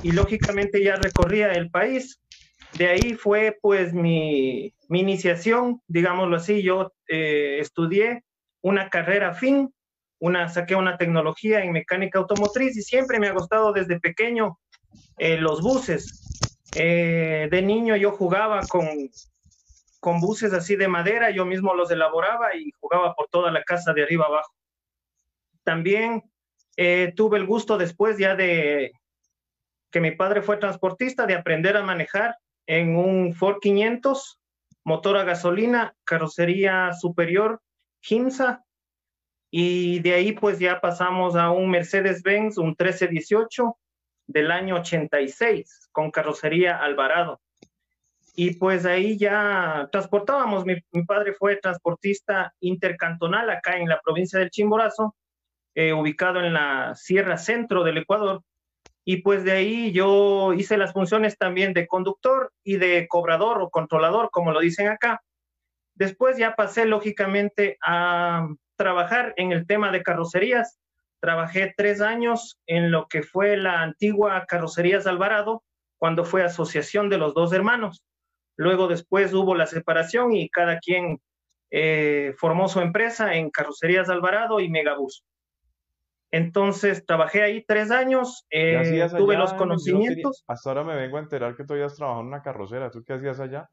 y 0.00 0.12
lógicamente 0.12 0.82
ya 0.82 0.96
recorría 0.96 1.54
el 1.54 1.70
país. 1.70 2.18
De 2.72 2.88
ahí 2.88 3.14
fue 3.14 3.58
pues 3.60 3.92
mi, 3.92 4.74
mi 4.88 5.00
iniciación, 5.00 5.80
digámoslo 5.86 6.36
así, 6.36 6.62
yo 6.62 6.92
eh, 7.08 7.58
estudié 7.60 8.24
una 8.62 8.88
carrera 8.90 9.34
fin, 9.34 9.72
una, 10.20 10.48
saqué 10.48 10.74
una 10.74 10.96
tecnología 10.96 11.62
en 11.62 11.72
mecánica 11.72 12.18
automotriz 12.18 12.76
y 12.76 12.82
siempre 12.82 13.20
me 13.20 13.28
ha 13.28 13.32
gustado 13.32 13.72
desde 13.72 14.00
pequeño 14.00 14.58
eh, 15.18 15.36
los 15.38 15.62
buses. 15.62 16.18
Eh, 16.74 17.48
de 17.50 17.62
niño 17.62 17.96
yo 17.96 18.12
jugaba 18.12 18.66
con, 18.68 19.10
con 20.00 20.20
buses 20.20 20.52
así 20.52 20.76
de 20.76 20.88
madera, 20.88 21.30
yo 21.30 21.44
mismo 21.44 21.74
los 21.74 21.90
elaboraba 21.90 22.54
y 22.54 22.70
jugaba 22.80 23.14
por 23.14 23.28
toda 23.28 23.50
la 23.50 23.62
casa 23.64 23.92
de 23.92 24.02
arriba 24.02 24.26
abajo. 24.26 24.52
También 25.64 26.22
eh, 26.76 27.12
tuve 27.16 27.38
el 27.38 27.46
gusto 27.46 27.76
después 27.76 28.18
ya 28.18 28.34
de 28.34 28.92
que 29.90 30.00
mi 30.00 30.12
padre 30.12 30.42
fue 30.42 30.58
transportista, 30.58 31.26
de 31.26 31.34
aprender 31.34 31.76
a 31.76 31.82
manejar 31.82 32.36
en 32.66 32.96
un 32.96 33.34
Ford 33.34 33.58
500, 33.60 34.38
motor 34.84 35.16
a 35.16 35.24
gasolina, 35.24 35.94
carrocería 36.04 36.92
superior, 36.92 37.60
Kimsa, 38.00 38.64
y 39.50 40.00
de 40.00 40.12
ahí 40.14 40.32
pues 40.32 40.58
ya 40.58 40.80
pasamos 40.80 41.36
a 41.36 41.50
un 41.50 41.70
Mercedes-Benz, 41.70 42.58
un 42.58 42.68
1318, 42.68 43.76
del 44.28 44.52
año 44.52 44.76
86 44.76 45.88
con 45.90 46.12
carrocería 46.12 46.76
Alvarado. 46.76 47.40
Y 48.36 48.54
pues 48.54 48.86
ahí 48.86 49.18
ya 49.18 49.88
transportábamos, 49.90 50.64
mi, 50.64 50.76
padre 51.04 51.32
fue 51.32 51.56
transportista 51.56 52.54
intercantonal 52.60 53.50
acá 53.50 53.78
en 53.78 53.88
la 53.88 54.00
provincia 54.00 54.38
del 54.38 54.50
Chimborazo, 54.50 55.16
eh, 55.74 55.92
ubicado 55.92 56.40
en 56.40 56.52
la 56.52 56.94
Sierra 56.94 57.36
Centro 57.36 57.82
del 57.82 57.98
Ecuador. 57.98 58.42
Y 59.04 59.22
pues 59.22 59.42
de 59.42 59.52
ahí 59.52 59.90
yo 59.90 60.52
hice 60.52 60.76
las 60.76 60.92
funciones 60.92 61.36
también 61.36 61.72
de 61.72 61.88
conductor 61.88 62.52
y 62.62 62.76
de 62.76 63.08
cobrador 63.08 63.60
o 63.60 63.70
controlador, 63.70 64.30
como 64.30 64.52
lo 64.52 64.60
dicen 64.60 64.86
acá. 64.86 65.20
Después 65.94 66.36
ya 66.36 66.54
pasé 66.54 66.84
lógicamente 66.84 67.76
a 67.84 68.46
trabajar 68.76 69.32
en 69.36 69.50
el 69.50 69.66
tema 69.66 69.90
de 69.90 70.04
carrocerías 70.04 70.78
Trabajé 71.20 71.74
tres 71.76 72.00
años 72.00 72.60
en 72.66 72.90
lo 72.90 73.08
que 73.08 73.22
fue 73.22 73.56
la 73.56 73.82
antigua 73.82 74.44
Carrocerías 74.46 75.06
Alvarado, 75.06 75.64
cuando 75.98 76.24
fue 76.24 76.44
asociación 76.44 77.08
de 77.08 77.18
los 77.18 77.34
dos 77.34 77.52
hermanos. 77.52 78.04
Luego 78.56 78.88
después 78.88 79.32
hubo 79.34 79.54
la 79.54 79.66
separación 79.66 80.32
y 80.32 80.48
cada 80.48 80.78
quien 80.78 81.20
eh, 81.70 82.34
formó 82.38 82.68
su 82.68 82.80
empresa 82.80 83.34
en 83.34 83.50
Carrocerías 83.50 84.08
Alvarado 84.08 84.60
y 84.60 84.68
Megabus. 84.68 85.24
Entonces 86.30 87.06
trabajé 87.06 87.42
ahí 87.42 87.64
tres 87.66 87.90
años, 87.90 88.46
eh, 88.50 89.08
tuve 89.16 89.36
los 89.36 89.54
conocimientos. 89.54 90.44
hasta 90.46 90.70
ahora 90.70 90.84
me 90.84 90.94
vengo 90.94 91.16
a 91.16 91.20
enterar 91.20 91.56
que 91.56 91.64
tú 91.64 91.72
habías 91.72 91.94
trabajado 91.94 92.22
en 92.22 92.28
una 92.28 92.42
carrocera. 92.42 92.90
¿Tú 92.90 93.02
qué 93.02 93.14
hacías 93.14 93.40
allá? 93.40 93.70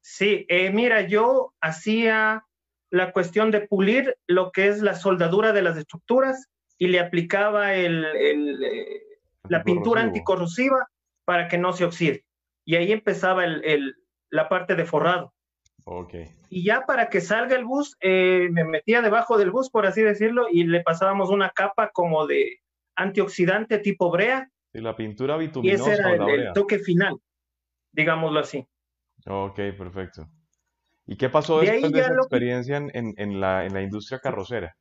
Sí, 0.00 0.46
eh, 0.48 0.70
mira, 0.70 1.02
yo 1.02 1.52
hacía 1.60 2.44
la 2.92 3.10
cuestión 3.10 3.50
de 3.50 3.62
pulir 3.62 4.16
lo 4.26 4.52
que 4.52 4.68
es 4.68 4.82
la 4.82 4.94
soldadura 4.94 5.52
de 5.52 5.62
las 5.62 5.78
estructuras 5.78 6.48
y 6.76 6.88
le 6.88 7.00
aplicaba 7.00 7.74
el, 7.74 8.04
eh, 8.04 9.02
la 9.48 9.64
pintura 9.64 10.02
anticorrosiva 10.02 10.88
para 11.24 11.48
que 11.48 11.56
no 11.56 11.72
se 11.72 11.86
oxide. 11.86 12.24
Y 12.66 12.76
ahí 12.76 12.92
empezaba 12.92 13.46
el, 13.46 13.96
la 14.30 14.50
parte 14.50 14.74
de 14.74 14.84
forrado. 14.84 15.32
Okay. 15.84 16.28
Y 16.50 16.64
ya 16.64 16.84
para 16.86 17.08
que 17.08 17.22
salga 17.22 17.56
el 17.56 17.64
bus, 17.64 17.96
eh, 18.00 18.48
me 18.52 18.64
metía 18.64 19.00
debajo 19.00 19.38
del 19.38 19.50
bus, 19.50 19.70
por 19.70 19.86
así 19.86 20.02
decirlo, 20.02 20.46
y 20.50 20.64
le 20.64 20.82
pasábamos 20.82 21.30
una 21.30 21.48
capa 21.48 21.90
como 21.92 22.26
de 22.26 22.60
antioxidante 22.94 23.78
tipo 23.78 24.10
brea. 24.10 24.50
Y 24.74 24.80
la 24.80 24.94
pintura 24.94 25.38
bituminosa. 25.38 25.88
Y 25.88 25.92
ese 25.92 26.02
era 26.02 26.14
el 26.14 26.52
toque 26.52 26.78
final, 26.78 27.18
digámoslo 27.90 28.40
así. 28.40 28.66
Ok, 29.26 29.56
perfecto. 29.78 30.28
¿Y 31.06 31.16
qué 31.16 31.28
pasó 31.28 31.60
después 31.60 31.92
de, 31.92 32.00
esa 32.00 32.14
experiencia 32.14 32.76
en, 32.76 33.40
la, 33.40 33.66
industria 33.82 34.20
carrocera? 34.20 34.76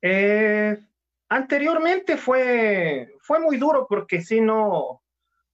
Eh, 0.00 0.76
anteriormente 1.28 2.16
fue, 2.16 3.14
fue 3.20 3.40
muy 3.40 3.56
duro 3.56 3.86
porque 3.88 4.20
si 4.20 4.40
no, 4.40 5.02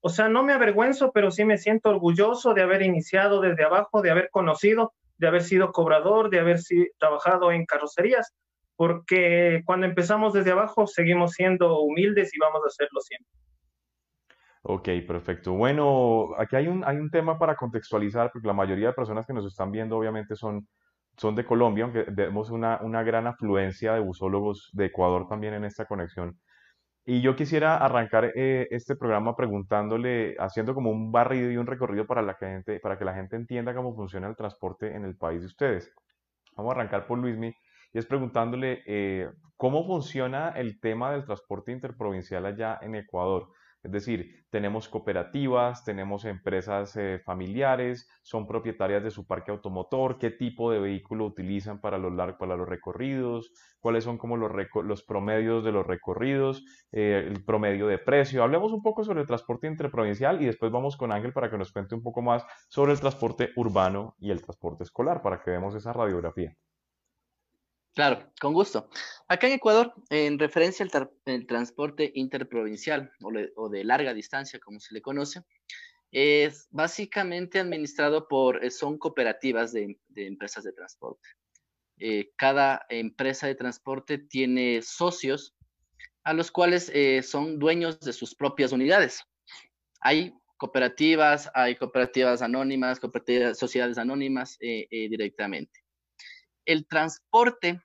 o 0.00 0.08
sea, 0.08 0.28
no 0.28 0.42
me 0.42 0.52
avergüenzo, 0.52 1.12
pero 1.12 1.30
sí 1.30 1.44
me 1.44 1.58
siento 1.58 1.90
orgulloso 1.90 2.54
de 2.54 2.62
haber 2.62 2.82
iniciado 2.82 3.40
desde 3.40 3.64
abajo, 3.64 4.00
de 4.00 4.10
haber 4.10 4.30
conocido, 4.30 4.94
de 5.18 5.28
haber 5.28 5.42
sido 5.42 5.72
cobrador, 5.72 6.30
de 6.30 6.40
haber 6.40 6.60
trabajado 6.98 7.52
en 7.52 7.66
carrocerías, 7.66 8.32
porque 8.76 9.62
cuando 9.66 9.86
empezamos 9.86 10.32
desde 10.32 10.52
abajo 10.52 10.86
seguimos 10.86 11.32
siendo 11.32 11.80
humildes 11.80 12.34
y 12.34 12.38
vamos 12.38 12.62
a 12.64 12.68
hacerlo 12.68 13.00
siempre. 13.00 13.28
Ok, 14.62 14.88
perfecto. 15.06 15.52
Bueno, 15.54 16.30
aquí 16.38 16.56
hay 16.56 16.68
un, 16.68 16.84
hay 16.84 16.96
un 16.96 17.10
tema 17.10 17.38
para 17.38 17.56
contextualizar, 17.56 18.30
porque 18.32 18.48
la 18.48 18.54
mayoría 18.54 18.88
de 18.88 18.92
personas 18.92 19.26
que 19.26 19.32
nos 19.32 19.46
están 19.46 19.70
viendo 19.70 19.96
obviamente 19.96 20.36
son, 20.36 20.68
son 21.16 21.34
de 21.34 21.44
Colombia, 21.44 21.84
aunque 21.84 22.04
vemos 22.10 22.50
una, 22.50 22.80
una 22.82 23.02
gran 23.02 23.26
afluencia 23.26 23.94
de 23.94 24.00
busólogos 24.00 24.70
de 24.72 24.86
Ecuador 24.86 25.26
también 25.28 25.54
en 25.54 25.64
esta 25.64 25.86
conexión. 25.86 26.38
Y 27.04 27.22
yo 27.22 27.36
quisiera 27.36 27.78
arrancar 27.78 28.32
eh, 28.36 28.68
este 28.70 28.94
programa 28.94 29.34
preguntándole, 29.34 30.36
haciendo 30.38 30.74
como 30.74 30.90
un 30.90 31.10
barrido 31.10 31.50
y 31.50 31.56
un 31.56 31.66
recorrido 31.66 32.06
para, 32.06 32.20
la 32.22 32.34
gente, 32.34 32.80
para 32.80 32.98
que 32.98 33.06
la 33.06 33.14
gente 33.14 33.34
entienda 33.36 33.74
cómo 33.74 33.94
funciona 33.94 34.28
el 34.28 34.36
transporte 34.36 34.94
en 34.94 35.06
el 35.06 35.16
país 35.16 35.40
de 35.40 35.46
ustedes. 35.46 35.90
Vamos 36.54 36.72
a 36.72 36.74
arrancar 36.76 37.06
por 37.06 37.18
Luismi 37.18 37.54
y 37.94 37.98
es 37.98 38.04
preguntándole 38.04 38.82
eh, 38.86 39.30
cómo 39.56 39.86
funciona 39.86 40.50
el 40.50 40.80
tema 40.80 41.12
del 41.12 41.24
transporte 41.24 41.72
interprovincial 41.72 42.44
allá 42.44 42.78
en 42.82 42.94
Ecuador. 42.94 43.48
Es 43.82 43.92
decir, 43.92 44.44
tenemos 44.50 44.88
cooperativas, 44.88 45.84
tenemos 45.84 46.24
empresas 46.24 46.96
eh, 46.96 47.20
familiares, 47.24 48.08
son 48.22 48.46
propietarias 48.46 49.04
de 49.04 49.12
su 49.12 49.26
parque 49.26 49.52
automotor, 49.52 50.18
qué 50.18 50.30
tipo 50.30 50.72
de 50.72 50.80
vehículo 50.80 51.26
utilizan 51.26 51.80
para 51.80 51.96
los, 51.96 52.12
recorridos, 52.68 53.52
cuáles 53.78 54.02
son 54.02 54.18
como 54.18 54.36
los, 54.36 54.50
los 54.84 55.02
promedios 55.04 55.64
de 55.64 55.72
los 55.72 55.86
recorridos, 55.86 56.64
eh, 56.90 57.24
el 57.28 57.44
promedio 57.44 57.86
de 57.86 57.98
precio. 57.98 58.42
Hablemos 58.42 58.72
un 58.72 58.82
poco 58.82 59.04
sobre 59.04 59.20
el 59.20 59.26
transporte 59.26 59.68
interprovincial 59.68 60.42
y 60.42 60.46
después 60.46 60.72
vamos 60.72 60.96
con 60.96 61.12
Ángel 61.12 61.32
para 61.32 61.48
que 61.48 61.58
nos 61.58 61.72
cuente 61.72 61.94
un 61.94 62.02
poco 62.02 62.20
más 62.20 62.44
sobre 62.68 62.92
el 62.92 63.00
transporte 63.00 63.50
urbano 63.54 64.16
y 64.18 64.32
el 64.32 64.42
transporte 64.42 64.82
escolar, 64.82 65.22
para 65.22 65.40
que 65.40 65.50
veamos 65.50 65.74
esa 65.76 65.92
radiografía. 65.92 66.56
Claro, 67.94 68.32
con 68.40 68.52
gusto. 68.52 68.88
Acá 69.26 69.48
en 69.48 69.54
Ecuador, 69.54 69.92
en 70.10 70.38
referencia 70.38 70.86
al 70.86 71.46
transporte 71.46 72.12
interprovincial 72.14 73.10
o, 73.56 73.68
de 73.68 73.84
larga 73.84 74.14
distancia, 74.14 74.60
como 74.60 74.78
se 74.78 74.94
le 74.94 75.02
conoce, 75.02 75.42
es 76.12 76.68
básicamente 76.70 77.58
administrado 77.58 78.28
por, 78.28 78.64
eh, 78.64 78.70
son 78.70 78.98
cooperativas 78.98 79.72
de, 79.72 79.98
empresas 80.14 80.64
de 80.64 80.72
transporte. 80.72 81.28
Eh, 81.98 82.30
cada 82.36 82.86
empresa 82.88 83.46
de 83.46 83.56
transporte 83.56 84.18
tiene 84.18 84.80
socios 84.82 85.56
a 86.22 86.32
los 86.32 86.50
cuales 86.50 86.90
eh, 86.94 87.22
son 87.22 87.58
dueños 87.58 87.98
de 88.00 88.12
sus 88.12 88.34
propias 88.34 88.72
unidades. 88.72 89.24
Hay 90.00 90.34
cooperativas, 90.56 91.50
hay 91.52 91.74
cooperativas 91.76 92.42
anónimas, 92.42 93.00
cooperativas, 93.00 93.58
sociedades 93.58 93.98
anónimas 93.98 94.56
directamente. 94.60 95.87
El 96.68 96.86
transporte 96.86 97.80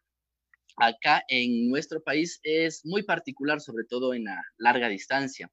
acá 0.76 1.24
en 1.30 1.70
nuestro 1.70 2.04
país 2.04 2.42
es 2.44 2.86
muy 2.86 3.04
particular, 3.04 3.62
sobre 3.62 3.86
todo 3.86 4.14
en 4.14 4.26
la 4.26 4.44
larga 4.58 4.90
distancia, 4.90 5.50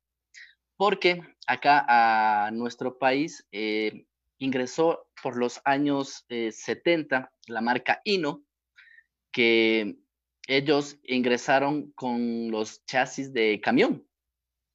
porque 0.77 1.23
acá 1.47 1.85
a 1.87 2.51
nuestro 2.51 2.99
país 2.99 3.47
eh, 3.53 4.05
ingresó 4.39 5.07
por 5.23 5.37
los 5.37 5.61
años 5.65 6.27
70 6.29 7.19
eh, 7.19 7.29
la 7.47 7.61
marca 7.61 8.01
Ino, 8.03 8.43
que 9.31 9.97
ellos 10.49 10.99
ingresaron 11.05 11.93
con 11.93 12.51
los 12.51 12.85
chasis 12.85 13.33
de 13.33 13.61
camión. 13.61 14.05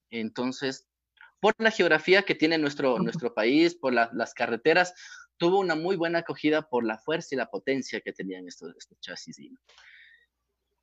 Entonces, 0.09 0.87
por 1.41 1.55
la 1.57 1.71
geografía 1.71 2.23
que 2.23 2.35
tiene 2.35 2.57
nuestro, 2.57 2.99
nuestro 2.99 3.33
país, 3.33 3.75
por 3.75 3.91
las 3.91 4.33
carreteras, 4.33 4.93
tuvo 5.37 5.59
una 5.59 5.75
muy 5.75 5.95
buena 5.95 6.19
acogida 6.19 6.67
por 6.67 6.85
la 6.85 6.97
fuerza 6.97 7.29
y 7.31 7.37
la 7.37 7.49
potencia 7.49 8.01
que 8.01 8.13
tenían 8.13 8.47
estos, 8.47 8.75
estos 8.77 8.99
chasis. 8.99 9.37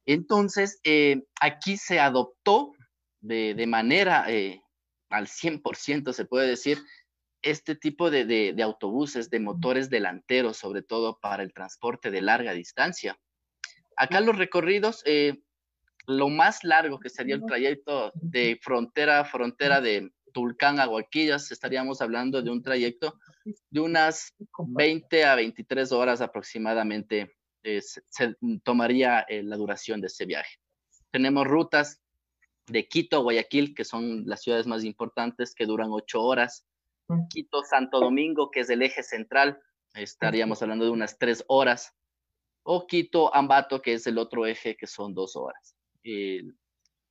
Entonces, 0.06 0.80
eh, 0.84 1.22
aquí 1.40 1.76
se 1.76 2.00
adoptó 2.00 2.72
de, 3.20 3.66
manera 3.66 4.24
eh, 4.28 4.60
al 5.10 5.26
100%, 5.26 6.12
se 6.12 6.24
puede 6.24 6.48
decir, 6.48 6.78
este 7.42 7.74
tipo 7.74 8.10
de, 8.10 8.54
autobuses, 8.62 9.30
de 9.30 9.40
motores 9.40 9.90
delanteros, 9.90 10.56
sobre 10.56 10.82
todo 10.82 11.18
para 11.20 11.42
el 11.42 11.52
transporte 11.52 12.10
de 12.10 12.22
larga 12.22 12.52
distancia. 12.52 13.18
Acá 13.96 14.20
los 14.20 14.36
recorridos, 14.36 15.02
eh, 15.04 15.42
lo 16.06 16.28
más 16.28 16.64
largo 16.64 16.98
que 16.98 17.10
sería 17.10 17.34
el 17.34 17.44
trayecto 17.44 18.12
de 18.14 18.58
frontera 18.60 19.20
a 19.20 19.24
frontera 19.24 19.80
de 19.80 20.12
Tulcán 20.32 20.80
a 20.80 20.86
Guaquillas, 20.86 21.50
estaríamos 21.52 22.00
hablando 22.00 22.42
de 22.42 22.50
un 22.50 22.62
trayecto 22.62 23.18
de 23.70 23.80
unas 23.80 24.34
20 24.58 25.24
a 25.24 25.34
23 25.34 25.92
horas 25.92 26.20
aproximadamente 26.20 27.36
eh, 27.64 27.80
se, 27.80 28.36
tomaría 28.64 29.20
eh, 29.28 29.42
la 29.42 29.56
duración 29.56 30.00
de 30.00 30.08
ese 30.08 30.26
viaje. 30.26 30.56
Tenemos 31.10 31.46
rutas 31.46 32.00
de 32.66 32.88
Quito 32.88 33.16
a 33.16 33.20
Guayaquil, 33.20 33.74
que 33.74 33.84
son 33.84 34.24
las 34.26 34.42
ciudades 34.42 34.66
más 34.66 34.84
importantes, 34.84 35.54
que 35.54 35.66
duran 35.66 35.90
ocho 35.92 36.22
horas. 36.22 36.66
Quito, 37.28 37.62
Santo 37.62 38.00
Domingo, 38.00 38.50
que 38.50 38.60
es 38.60 38.70
el 38.70 38.80
eje 38.80 39.02
central, 39.02 39.60
estaríamos 39.94 40.62
hablando 40.62 40.86
de 40.86 40.90
unas 40.90 41.18
tres 41.18 41.44
horas. 41.48 41.92
O 42.64 42.86
Quito, 42.86 43.34
Ambato, 43.34 43.82
que 43.82 43.94
es 43.94 44.06
el 44.06 44.18
otro 44.18 44.46
eje, 44.46 44.76
que 44.76 44.86
son 44.86 45.12
dos 45.12 45.36
horas. 45.36 45.76
El, 46.02 46.56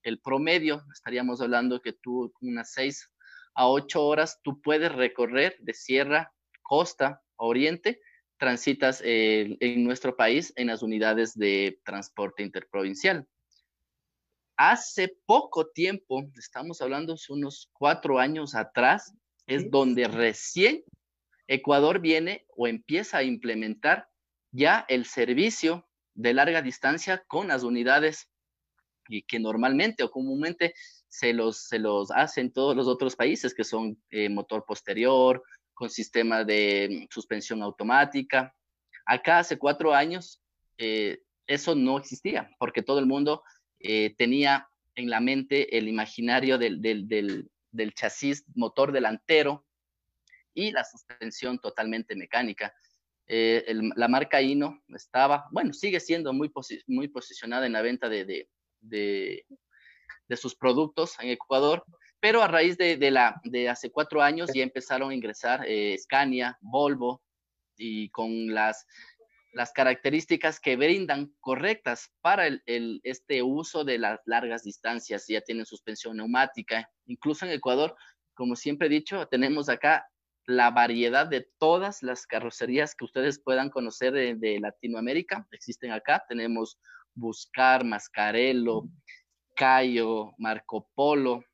el 0.02 0.20
promedio, 0.20 0.84
estaríamos 0.92 1.40
hablando 1.40 1.80
que 1.80 1.92
tú 1.92 2.32
unas 2.40 2.72
seis 2.72 3.11
a 3.54 3.68
ocho 3.68 4.04
horas, 4.04 4.40
tú 4.42 4.60
puedes 4.60 4.92
recorrer 4.92 5.56
de 5.60 5.74
sierra, 5.74 6.32
costa, 6.62 7.22
oriente, 7.36 8.00
transitas 8.38 9.00
eh, 9.04 9.56
en 9.60 9.84
nuestro 9.84 10.16
país 10.16 10.52
en 10.56 10.68
las 10.68 10.82
unidades 10.82 11.38
de 11.38 11.80
transporte 11.84 12.42
interprovincial. 12.42 13.26
Hace 14.56 15.16
poco 15.26 15.68
tiempo, 15.68 16.24
estamos 16.36 16.80
hablando 16.80 17.14
de 17.14 17.32
unos 17.32 17.70
cuatro 17.72 18.18
años 18.18 18.54
atrás, 18.54 19.14
es 19.46 19.70
donde 19.70 20.08
recién 20.08 20.84
Ecuador 21.46 22.00
viene 22.00 22.46
o 22.56 22.66
empieza 22.66 23.18
a 23.18 23.22
implementar 23.22 24.08
ya 24.50 24.84
el 24.88 25.06
servicio 25.06 25.88
de 26.14 26.34
larga 26.34 26.62
distancia 26.62 27.24
con 27.26 27.48
las 27.48 27.62
unidades 27.62 28.28
y 29.08 29.22
que 29.22 29.38
normalmente 29.38 30.04
o 30.04 30.10
comúnmente 30.10 30.74
se 31.12 31.34
los, 31.34 31.68
se 31.68 31.78
los 31.78 32.10
hacen 32.10 32.50
todos 32.50 32.74
los 32.74 32.88
otros 32.88 33.14
países, 33.16 33.54
que 33.54 33.64
son 33.64 34.02
eh, 34.10 34.30
motor 34.30 34.64
posterior, 34.64 35.42
con 35.74 35.90
sistema 35.90 36.42
de 36.42 37.06
suspensión 37.10 37.62
automática. 37.62 38.56
Acá 39.04 39.40
hace 39.40 39.58
cuatro 39.58 39.92
años 39.92 40.40
eh, 40.78 41.20
eso 41.46 41.74
no 41.74 41.98
existía, 41.98 42.50
porque 42.58 42.82
todo 42.82 42.98
el 42.98 43.04
mundo 43.04 43.42
eh, 43.78 44.14
tenía 44.16 44.66
en 44.94 45.10
la 45.10 45.20
mente 45.20 45.76
el 45.76 45.86
imaginario 45.86 46.56
del, 46.56 46.80
del, 46.80 47.94
chasis 47.94 48.44
motor 48.54 48.90
delantero 48.90 49.66
y 50.54 50.70
la 50.70 50.82
suspensión 50.82 51.58
totalmente 51.58 52.16
mecánica. 52.16 52.74
La 53.26 54.08
marca 54.08 54.40
Ino 54.40 54.82
estaba, 54.88 55.46
bueno, 55.50 55.74
sigue 55.74 56.00
siendo 56.00 56.32
muy, 56.32 56.50
muy 56.86 57.08
posicionada 57.08 57.66
en 57.66 57.72
la 57.72 57.82
venta 57.82 58.08
de, 58.08 58.48
sus 60.36 60.54
productos 60.54 61.16
en 61.20 61.30
Ecuador, 61.30 61.84
pero 62.20 62.42
a 62.42 62.48
raíz 62.48 62.76
de, 62.78 63.10
la, 63.10 63.40
de 63.44 63.68
hace 63.68 63.90
cuatro 63.90 64.22
años 64.22 64.50
ya 64.54 64.62
empezaron 64.62 65.10
a 65.10 65.14
ingresar 65.14 65.64
eh, 65.66 65.96
Scania, 65.98 66.56
Volvo, 66.60 67.20
y 67.76 68.10
con 68.10 68.54
las, 68.54 68.86
las 69.52 69.72
características 69.72 70.60
que 70.60 70.76
brindan 70.76 71.34
correctas 71.40 72.12
para 72.20 72.46
el, 72.46 73.00
este 73.02 73.42
uso 73.42 73.84
de 73.84 73.98
las 73.98 74.20
largas 74.26 74.62
distancias. 74.62 75.26
Ya 75.28 75.40
tienen 75.40 75.66
suspensión 75.66 76.16
neumática. 76.16 76.88
Incluso 77.06 77.44
en 77.44 77.52
Ecuador, 77.52 77.94
como 78.34 78.56
siempre 78.56 78.86
he 78.86 78.90
dicho, 78.90 79.26
tenemos 79.26 79.68
acá 79.68 80.06
la 80.46 80.70
variedad 80.70 81.26
de 81.26 81.48
todas 81.58 82.02
las 82.02 82.26
carrocerías 82.26 82.94
que 82.94 83.04
ustedes 83.04 83.40
puedan 83.40 83.70
conocer 83.70 84.12
de, 84.12 84.34
de 84.34 84.58
Latinoamérica. 84.60 85.46
Existen 85.50 85.92
acá. 85.92 86.24
Tenemos 86.28 86.78
Buscar, 87.14 87.84
Mascarello, 87.84 88.84
Cayo, 89.54 90.32
Marco 90.38 90.88
Polo, 90.94 91.44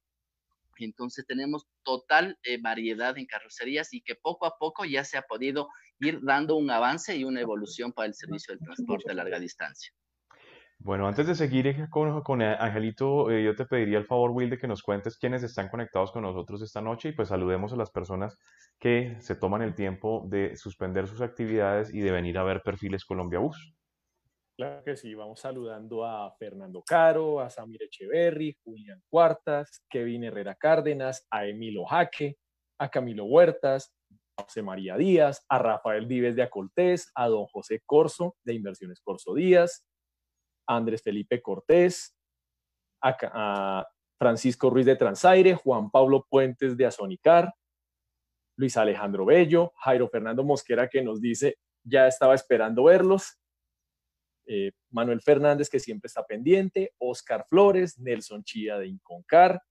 entonces 0.85 1.27
tenemos 1.27 1.67
total 1.83 2.39
eh, 2.43 2.59
variedad 2.61 3.17
en 3.19 3.27
carrocerías 3.27 3.93
y 3.93 4.03
que 4.03 4.15
poco 4.15 4.47
a 4.47 4.59
poco 4.59 4.85
ya 4.85 5.05
se 5.05 5.19
ha 5.19 5.23
podido 5.23 5.69
ir 6.01 6.21
dando 6.23 6.57
un 6.57 6.71
avance 6.71 7.17
y 7.17 7.25
una 7.25 7.41
evolución 7.41 7.93
para 7.93 8.07
el 8.07 8.15
servicio 8.15 8.55
del 8.55 8.65
transporte 8.65 9.11
a 9.11 9.15
larga 9.15 9.39
distancia. 9.39 9.93
Bueno, 10.81 11.09
antes 11.09 11.27
de 11.27 11.35
seguir 11.35 11.89
con, 11.91 12.23
con 12.23 12.41
Angelito, 12.41 13.33
eh, 13.33 13.43
yo 13.43 13.57
te 13.57 13.67
pediría 13.67 13.99
el 13.99 14.05
favor, 14.05 14.31
Will, 14.31 14.49
de 14.49 14.59
que 14.59 14.69
nos 14.69 14.83
cuentes 14.83 15.19
quiénes 15.19 15.43
están 15.43 15.69
conectados 15.69 16.13
con 16.13 16.23
nosotros 16.23 16.63
esta 16.63 16.81
noche 16.81 17.09
y 17.09 17.13
pues 17.13 17.31
saludemos 17.31 17.73
a 17.73 17.77
las 17.77 17.91
personas 17.91 18.39
que 18.79 19.17
se 19.19 19.35
toman 19.35 19.63
el 19.63 19.75
tiempo 19.75 20.25
de 20.29 20.57
suspender 20.57 21.09
sus 21.09 21.21
actividades 21.21 21.93
y 21.93 21.99
de 21.99 22.13
venir 22.13 22.39
a 22.39 22.45
ver 22.45 22.63
Perfiles 22.65 23.05
Colombia 23.05 23.41
Bus. 23.41 23.75
Claro 24.59 24.83
que 24.83 24.97
sí, 24.97 25.14
vamos 25.14 25.38
saludando 25.38 26.05
a 26.05 26.35
Fernando 26.37 26.83
Caro, 26.83 27.38
a 27.38 27.49
Samir 27.49 27.81
Echeverry, 27.85 28.59
Julián 28.64 29.01
Cuartas, 29.09 29.85
Kevin 29.88 30.25
Herrera 30.25 30.57
Cárdenas, 30.57 31.25
a 31.31 31.47
Emilio 31.47 31.85
Jaque, 31.85 32.38
a 32.81 32.90
Camilo 32.90 33.27
Huertas, 33.27 33.94
a 34.37 34.42
José 34.42 34.62
María 34.62 34.97
Díaz, 34.97 35.44
a 35.49 35.61
Rafael 35.61 36.07
Vives 36.07 36.35
de 36.35 36.42
Acoltés, 36.42 37.12
a 37.14 37.29
don 37.29 37.47
José 37.47 37.83
Corso 37.87 38.35
de 38.42 38.55
Inversiones 38.55 39.01
Corso 39.01 39.33
Díaz, 39.33 39.87
a 40.66 40.75
Andrés 40.75 41.03
Felipe 41.05 41.40
Cortés, 41.40 42.16
a, 43.01 43.87
Francisco 44.18 44.71
Ruiz 44.71 44.87
de 44.87 44.97
Transaire, 44.97 45.55
Juan 45.55 45.88
Pablo 45.88 46.27
Puentes 46.29 46.77
de 46.77 46.85
Azonicar, 46.85 47.55
Luis 48.57 48.77
Alejandro 48.77 49.25
Bello, 49.25 49.73
Jairo 49.77 50.09
Fernando 50.09 50.42
Mosquera 50.42 50.88
que 50.88 51.01
nos 51.01 51.21
dice 51.21 51.59
ya 51.85 52.09
estaba 52.09 52.35
esperando 52.35 52.83
verlos, 52.83 53.38
eh, 54.49 54.73
Manuel 54.91 55.21
Fernández 55.21 55.69
que 55.69 55.79
siempre 55.79 56.07
está 56.09 56.25
pendiente, 56.25 56.95
Oscar 56.99 57.45
Flores, 57.49 57.99
Nelson 57.99 58.43
Chía 58.45 58.79
de 58.79 58.89
Inconcar, 58.89 59.63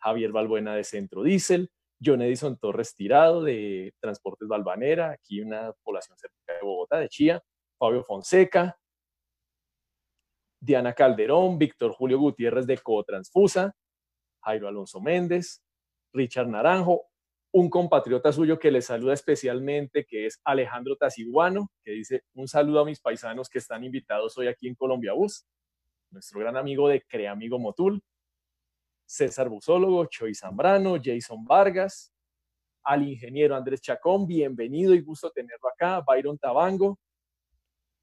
Javier 0.00 0.32
Balbuena 0.32 0.74
de 0.74 0.84
Centro 0.84 1.22
Diesel, 1.22 1.70
John 2.02 2.22
Edison 2.22 2.56
Torres 2.58 2.94
Tirado 2.94 3.44
de 3.44 3.92
Transportes 4.00 4.48
Balvanera, 4.48 5.10
aquí 5.10 5.40
una 5.42 5.72
población 5.84 6.16
cerca 6.16 6.54
de 6.54 6.60
Bogotá, 6.62 6.98
de 6.98 7.10
Chía, 7.10 7.42
Fabio 7.78 8.02
Fonseca, 8.02 8.78
Diana 10.62 10.94
Calderón, 10.94 11.58
Víctor 11.58 11.92
Julio 11.92 12.18
Gutiérrez 12.18 12.66
de 12.66 12.78
Cotransfusa, 12.78 13.74
Jairo 14.42 14.66
Alonso 14.66 15.00
Méndez, 15.00 15.62
Richard 16.14 16.48
Naranjo, 16.48 17.09
un 17.52 17.68
compatriota 17.68 18.32
suyo 18.32 18.58
que 18.58 18.70
le 18.70 18.80
saluda 18.80 19.14
especialmente, 19.14 20.04
que 20.04 20.26
es 20.26 20.40
Alejandro 20.44 20.96
Tasiguano, 20.96 21.70
que 21.82 21.92
dice 21.92 22.22
un 22.34 22.46
saludo 22.46 22.80
a 22.80 22.84
mis 22.84 23.00
paisanos 23.00 23.48
que 23.48 23.58
están 23.58 23.82
invitados 23.82 24.38
hoy 24.38 24.46
aquí 24.46 24.68
en 24.68 24.74
Colombia 24.74 25.12
Bus, 25.12 25.46
nuestro 26.10 26.40
gran 26.40 26.56
amigo 26.56 26.88
de 26.88 27.02
Creamigo 27.02 27.58
Motul, 27.58 28.02
César 29.04 29.48
Busólogo, 29.48 30.06
Choy 30.06 30.34
Zambrano, 30.34 30.96
Jason 31.02 31.44
Vargas, 31.44 32.12
al 32.84 33.08
ingeniero 33.08 33.56
Andrés 33.56 33.80
Chacón, 33.80 34.26
bienvenido 34.26 34.94
y 34.94 35.00
gusto 35.00 35.30
tenerlo 35.30 35.68
acá, 35.68 36.02
Byron 36.06 36.38
Tabango, 36.38 36.98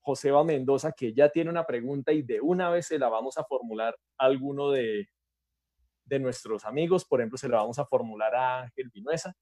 Joseba 0.01 0.43
Mendoza, 0.43 0.91
que 0.91 1.13
ya 1.13 1.29
tiene 1.29 1.49
una 1.49 1.65
pregunta 1.65 2.11
y 2.11 2.21
de 2.21 2.41
una 2.41 2.69
vez 2.69 2.87
se 2.87 2.99
la 2.99 3.07
vamos 3.07 3.37
a 3.37 3.45
formular 3.45 3.95
a 4.17 4.25
alguno 4.25 4.71
de, 4.71 5.07
de 6.07 6.19
nuestros 6.19 6.65
amigos, 6.65 7.05
por 7.05 7.19
ejemplo, 7.19 7.37
se 7.37 7.49
la 7.49 7.57
vamos 7.57 7.79
a 7.79 7.85
formular 7.85 8.33
a 8.35 8.61
Ángel 8.61 8.89
Vinuesa, 8.93 9.35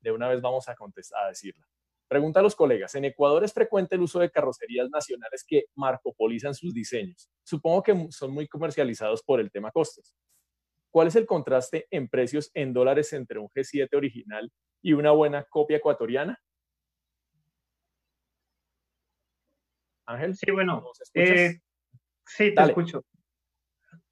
de 0.00 0.12
una 0.12 0.28
vez 0.28 0.40
vamos 0.40 0.68
a 0.68 0.74
contestar, 0.74 1.24
a 1.24 1.28
decirla. 1.28 1.66
Pregunta 2.08 2.40
a 2.40 2.42
los 2.42 2.56
colegas, 2.56 2.94
en 2.94 3.04
Ecuador 3.04 3.44
es 3.44 3.52
frecuente 3.52 3.94
el 3.94 4.00
uso 4.00 4.18
de 4.18 4.30
carrocerías 4.30 4.88
nacionales 4.90 5.44
que 5.46 5.66
marcopolizan 5.74 6.54
sus 6.54 6.74
diseños. 6.74 7.28
Supongo 7.44 7.82
que 7.82 8.06
son 8.10 8.32
muy 8.32 8.48
comercializados 8.48 9.22
por 9.22 9.40
el 9.40 9.50
tema 9.50 9.70
costos. 9.70 10.14
¿Cuál 10.90 11.08
es 11.08 11.16
el 11.16 11.26
contraste 11.26 11.86
en 11.90 12.08
precios 12.08 12.50
en 12.54 12.72
dólares 12.72 13.12
entre 13.12 13.38
un 13.38 13.48
G7 13.48 13.88
original 13.96 14.50
y 14.82 14.92
una 14.92 15.12
buena 15.12 15.44
copia 15.44 15.76
ecuatoriana? 15.76 16.40
Ángel. 20.06 20.36
Sí, 20.36 20.50
bueno. 20.50 20.82
Eh, 21.14 21.60
sí, 22.26 22.54
te 22.54 22.62
escucho. 22.62 23.04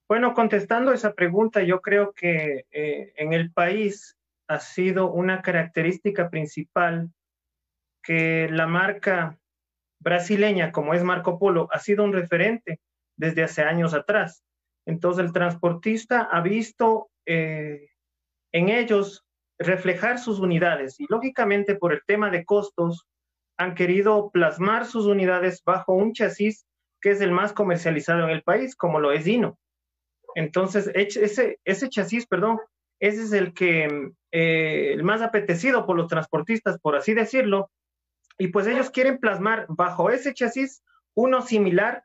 Bueno, 0.08 0.32
contestando 0.32 0.94
esa 0.94 1.12
pregunta, 1.12 1.62
yo 1.62 1.82
creo 1.82 2.14
que 2.14 2.64
eh, 2.70 3.12
en 3.16 3.34
el 3.34 3.52
país 3.52 4.16
ha 4.48 4.58
sido 4.58 5.12
una 5.12 5.42
característica 5.42 6.30
principal 6.30 7.10
que 8.02 8.48
la 8.50 8.66
marca 8.66 9.38
brasileña, 10.00 10.72
como 10.72 10.94
es 10.94 11.04
Marco 11.04 11.38
Polo, 11.38 11.68
ha 11.72 11.78
sido 11.78 12.04
un 12.04 12.14
referente 12.14 12.80
desde 13.18 13.42
hace 13.42 13.62
años 13.62 13.92
atrás. 13.92 14.42
Entonces 14.86 15.26
el 15.26 15.32
transportista 15.34 16.22
ha 16.22 16.40
visto 16.40 17.10
eh, 17.26 17.90
en 18.52 18.70
ellos 18.70 19.26
reflejar 19.58 20.18
sus 20.18 20.40
unidades 20.40 20.98
y 21.00 21.06
lógicamente 21.10 21.74
por 21.74 21.92
el 21.92 22.00
tema 22.06 22.30
de 22.30 22.46
costos 22.46 23.06
han 23.58 23.74
querido 23.74 24.30
plasmar 24.30 24.86
sus 24.86 25.04
unidades 25.04 25.62
bajo 25.66 25.92
un 25.92 26.14
chasis 26.14 26.64
que 27.02 27.10
es 27.10 27.20
el 27.20 27.32
más 27.32 27.52
comercializado 27.52 28.24
en 28.24 28.30
el 28.30 28.42
país, 28.42 28.74
como 28.74 29.00
lo 29.00 29.12
es 29.12 29.24
Dino. 29.24 29.58
Entonces, 30.38 30.88
ese, 30.94 31.88
chasis, 31.88 32.28
perdón, 32.28 32.60
ese 33.00 33.24
es 33.24 33.32
el 33.32 33.52
que 33.54 34.12
eh, 34.30 34.92
el 34.92 35.02
más 35.02 35.20
apetecido 35.20 35.84
por 35.84 35.96
los 35.96 36.06
transportistas, 36.06 36.78
por 36.78 36.94
así 36.94 37.12
decirlo, 37.12 37.72
y 38.38 38.46
pues 38.46 38.68
ellos 38.68 38.90
quieren 38.90 39.18
plasmar 39.18 39.66
bajo 39.68 40.10
ese 40.10 40.32
chasis 40.34 40.84
uno 41.16 41.42
similar 41.42 42.04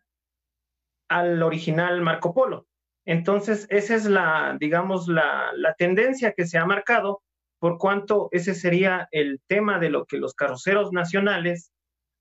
al 1.09 1.43
original 1.43 2.01
Marco 2.01 2.33
Polo. 2.33 2.65
Entonces, 3.05 3.67
esa 3.69 3.93
es 3.93 4.05
la, 4.05 4.57
digamos, 4.59 5.07
la, 5.07 5.75
tendencia 5.77 6.33
que 6.33 6.47
se 6.47 6.57
ha 6.57 6.65
marcado, 6.65 7.21
por 7.59 7.77
cuanto 7.77 8.29
ese 8.31 8.55
sería 8.55 9.07
el 9.11 9.41
tema 9.45 9.77
de 9.77 9.91
lo 9.91 10.05
que 10.05 10.17
los 10.17 10.33
carroceros 10.33 10.91
nacionales 10.91 11.71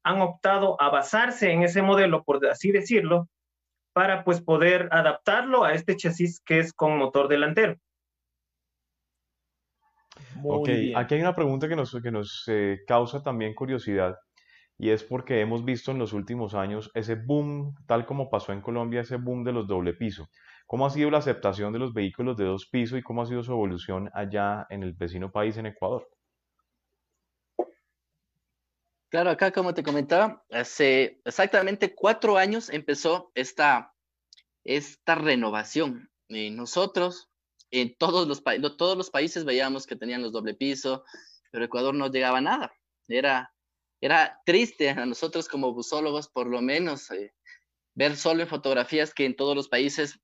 han 0.04 0.20
optado 0.20 0.78
a 0.78 0.90
basarse 0.90 1.52
en 1.52 1.62
ese 1.62 1.80
modelo, 1.80 2.22
por 2.22 2.46
así 2.46 2.70
decirlo, 2.70 3.30
para 3.92 4.24
pues 4.24 4.40
poder 4.40 4.88
adaptarlo 4.90 5.64
a 5.64 5.74
este 5.74 5.96
chasis 5.96 6.40
que 6.40 6.58
es 6.58 6.72
con 6.72 6.96
motor 6.96 7.28
delantero. 7.28 7.76
ok, 10.44 10.68
aquí 10.96 11.14
hay 11.14 11.20
una 11.20 11.34
pregunta 11.34 11.68
que 11.68 11.76
nos, 11.76 11.98
que 12.02 12.10
nos 12.10 12.44
eh, 12.48 12.80
causa 12.86 13.22
también 13.22 13.54
curiosidad 13.54 14.16
y 14.78 14.90
es 14.90 15.04
porque 15.04 15.40
hemos 15.40 15.64
visto 15.64 15.92
en 15.92 15.98
los 15.98 16.12
últimos 16.12 16.54
años 16.54 16.90
ese 16.94 17.14
boom, 17.14 17.74
tal 17.86 18.04
como 18.04 18.28
pasó 18.28 18.52
en 18.52 18.60
Colombia, 18.60 19.02
ese 19.02 19.16
boom 19.16 19.44
de 19.44 19.52
los 19.52 19.68
doble 19.68 19.94
piso. 19.94 20.28
¿Cómo 20.66 20.86
ha 20.86 20.90
sido 20.90 21.10
la 21.10 21.18
aceptación 21.18 21.72
de 21.72 21.78
los 21.78 21.92
vehículos 21.92 22.36
de 22.36 22.46
dos 22.46 22.66
pisos 22.66 22.98
y 22.98 23.02
cómo 23.02 23.22
ha 23.22 23.26
sido 23.26 23.42
su 23.42 23.52
evolución 23.52 24.10
allá 24.12 24.66
en 24.70 24.82
el 24.82 24.94
vecino 24.94 25.30
país, 25.30 25.56
en 25.56 25.66
Ecuador? 25.66 26.08
Claro, 29.12 29.28
acá 29.28 29.52
como 29.52 29.74
te 29.74 29.82
comentaba, 29.82 30.42
hace 30.50 31.20
exactamente 31.26 31.94
cuatro 31.94 32.38
años 32.38 32.70
empezó 32.70 33.30
esta, 33.34 33.94
esta 34.64 35.16
renovación. 35.16 36.10
Y 36.28 36.48
nosotros, 36.48 37.28
en 37.70 37.94
todos 37.98 38.26
los, 38.26 39.10
países 39.10 39.44
veíamos 39.44 39.86
que 39.86 39.96
tenían 39.96 40.22
los 40.22 40.32
doble 40.32 40.54
piso, 40.54 41.04
pero 41.50 41.66
Ecuador 41.66 41.94
no 41.94 42.10
llegaba 42.10 42.40
nada. 42.40 42.72
Era, 43.06 43.54
era 44.00 44.40
triste 44.46 44.88
a 44.88 45.04
nosotros 45.04 45.46
como 45.46 45.74
busólogos, 45.74 46.28
por 46.28 46.46
lo 46.46 46.62
menos, 46.62 47.10
eh, 47.10 47.34
ver 47.94 48.16
solo 48.16 48.40
en 48.40 48.48
fotografías 48.48 49.12
que 49.12 49.26
en 49.26 49.36
todos 49.36 49.54
los 49.54 49.68
países 49.68 50.18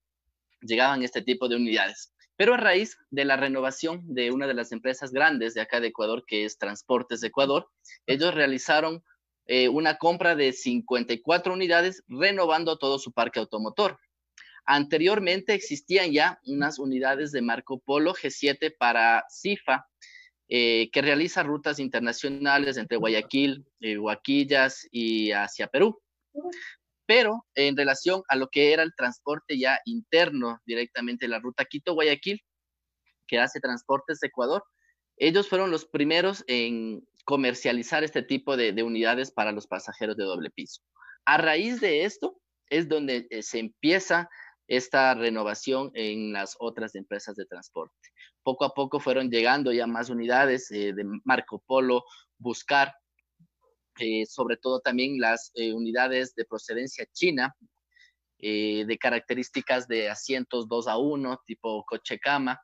llegaban 0.63 1.03
este 1.03 1.21
tipo 1.21 1.47
de 1.47 1.57
unidades. 1.57 2.15
Pero 2.39 2.55
a 2.55 2.57
raíz 2.57 2.97
de 3.11 3.25
la 3.25 3.37
renovación 3.37 4.01
de 4.15 4.31
una 4.31 4.47
de 4.47 4.55
las 4.55 4.71
empresas 4.71 5.11
grandes 5.11 5.55
de 5.55 5.61
acá 5.61 5.81
de 5.81 5.89
Ecuador, 5.89 6.25
que 6.25 6.45
es 6.45 6.57
Transportes 6.57 7.21
de 7.21 7.27
Ecuador, 7.27 7.69
ellos 8.07 8.33
realizaron 8.33 9.03
eh, 9.47 9.69
una 9.69 9.99
compra 9.99 10.37
de 10.37 10.53
54 10.53 11.53
unidades, 11.53 12.05
renovando 12.07 12.79
todo 12.79 13.01
su 13.01 13.11
parque 13.11 13.41
automotor. 13.41 13.99
Anteriormente 14.65 15.53
existían 15.53 16.13
ya 16.13 16.39
unas 16.47 16.79
unidades 16.79 17.33
de 17.33 17.43
Marco 17.43 17.81
Polo 17.81 18.15
G7 18.15 18.73
para 18.79 19.25
CIFA, 19.29 19.89
eh, 20.49 20.91
que 20.93 21.03
realiza 21.03 21.43
rutas 21.43 21.81
internacionales 21.81 22.77
entre 22.77 22.99
Guayaquil, 22.99 23.67
eh, 23.81 23.99
Huaquillas 23.99 24.87
y 24.93 25.33
hacia 25.33 25.67
Perú 25.67 26.01
pero 27.09 27.47
en 27.55 27.75
relación 27.75 28.23
a 28.29 28.37
lo 28.37 28.51
que 28.51 28.75
era 28.75 28.83
el 28.83 28.95
transporte 28.95 29.59
ya 29.59 29.81
interno 29.87 30.61
directamente 30.67 31.27
la 31.27 31.39
ruta 31.39 31.65
Quito-Guayaquil, 31.65 32.39
que 33.27 33.39
hace 33.39 33.61
transportes 33.61 34.21
de 34.21 34.27
Ecuador, 34.29 34.63
ellos 35.17 35.49
fueron 35.49 35.71
los 35.71 35.87
primeros 35.87 36.45
en 36.49 37.03
comercializar 37.25 38.05
este 38.05 38.23
tipo 38.23 38.59
de, 38.59 38.83
unidades 38.83 39.31
para 39.31 39.53
los 39.53 39.67
pasajeros 39.67 40.19
de 40.19 40.25
doble 40.25 40.51
piso. 40.51 40.83
A 41.25 41.39
raíz 41.39 41.81
de 41.81 42.05
esto 42.05 42.39
es 42.69 42.91
donde 42.91 43.27
eh, 43.31 43.43
se 43.43 43.59
empieza 43.59 44.29
esta 44.67 45.15
renovación 45.15 45.91
en 45.95 46.35
las 46.35 46.57
otras 46.59 46.95
empresas 46.95 47.37
de 47.37 47.47
transporte. 47.47 47.97
Poco 48.43 48.67
a 48.67 48.75
poco 48.75 49.01
fueron 49.01 49.31
llegando 49.31 49.73
ya 49.73 49.87
más 49.87 50.11
unidades 50.11 50.71
eh, 50.71 50.93
de 50.93 51.05
Marco 51.25 51.63
Polo, 51.67 52.05
Buscar, 52.37 52.95
eh, 53.99 54.27
sobre 54.27 54.57
todo 54.57 54.81
también 54.81 55.21
las 55.21 55.51
eh, 55.55 55.73
unidades 55.73 56.35
de 56.35 56.45
procedencia 56.45 57.07
china, 57.13 57.55
eh, 58.39 58.85
de 58.87 58.99
características 58.99 59.89
de 59.89 60.09
asientos 60.09 60.69
2 60.69 60.89
a 60.89 60.97
1, 60.99 61.43
tipo 61.47 61.85
coche 61.85 62.19
cama, 62.19 62.61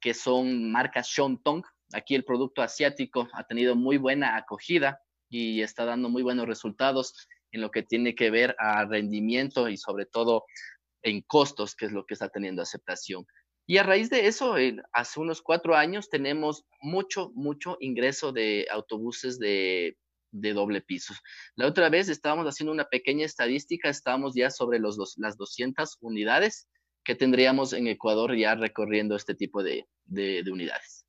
que 0.00 0.12
son 0.12 0.70
marcas 0.70 1.08
Shontong. 1.08 1.62
Aquí 1.94 2.14
el 2.14 2.24
producto 2.24 2.62
asiático 2.62 3.28
ha 3.32 3.44
tenido 3.44 3.74
muy 3.74 3.96
buena 3.96 4.36
acogida 4.36 5.00
y 5.30 5.62
está 5.62 5.84
dando 5.84 6.08
muy 6.08 6.22
buenos 6.22 6.46
resultados 6.46 7.14
en 7.52 7.62
lo 7.62 7.70
que 7.70 7.82
tiene 7.82 8.14
que 8.14 8.30
ver 8.30 8.54
a 8.58 8.84
rendimiento 8.84 9.68
y 9.68 9.76
sobre 9.76 10.04
todo 10.04 10.44
en 11.02 11.22
costos, 11.22 11.74
que 11.74 11.86
es 11.86 11.92
lo 11.92 12.04
que 12.04 12.14
está 12.14 12.28
teniendo 12.28 12.60
aceptación. 12.60 13.24
Y 13.66 13.76
a 13.76 13.82
raíz 13.82 14.08
de 14.08 14.26
eso, 14.26 14.56
hace 14.92 15.20
unos 15.20 15.42
cuatro 15.42 15.76
años 15.76 16.08
tenemos 16.08 16.64
mucho, 16.80 17.30
mucho 17.34 17.76
ingreso 17.80 18.32
de 18.32 18.66
autobuses 18.70 19.38
de 19.38 19.96
de 20.30 20.52
doble 20.52 20.80
piso. 20.80 21.14
La 21.56 21.66
otra 21.66 21.88
vez 21.88 22.08
estábamos 22.08 22.46
haciendo 22.46 22.72
una 22.72 22.84
pequeña 22.84 23.24
estadística, 23.24 23.88
estábamos 23.88 24.34
ya 24.34 24.50
sobre 24.50 24.78
los 24.78 24.98
las 25.16 25.36
200 25.36 25.98
unidades 26.00 26.68
que 27.04 27.14
tendríamos 27.14 27.72
en 27.72 27.86
Ecuador 27.86 28.36
ya 28.36 28.54
recorriendo 28.54 29.16
este 29.16 29.34
tipo 29.34 29.62
de, 29.62 29.86
de, 30.04 30.44
unidades. 30.50 31.06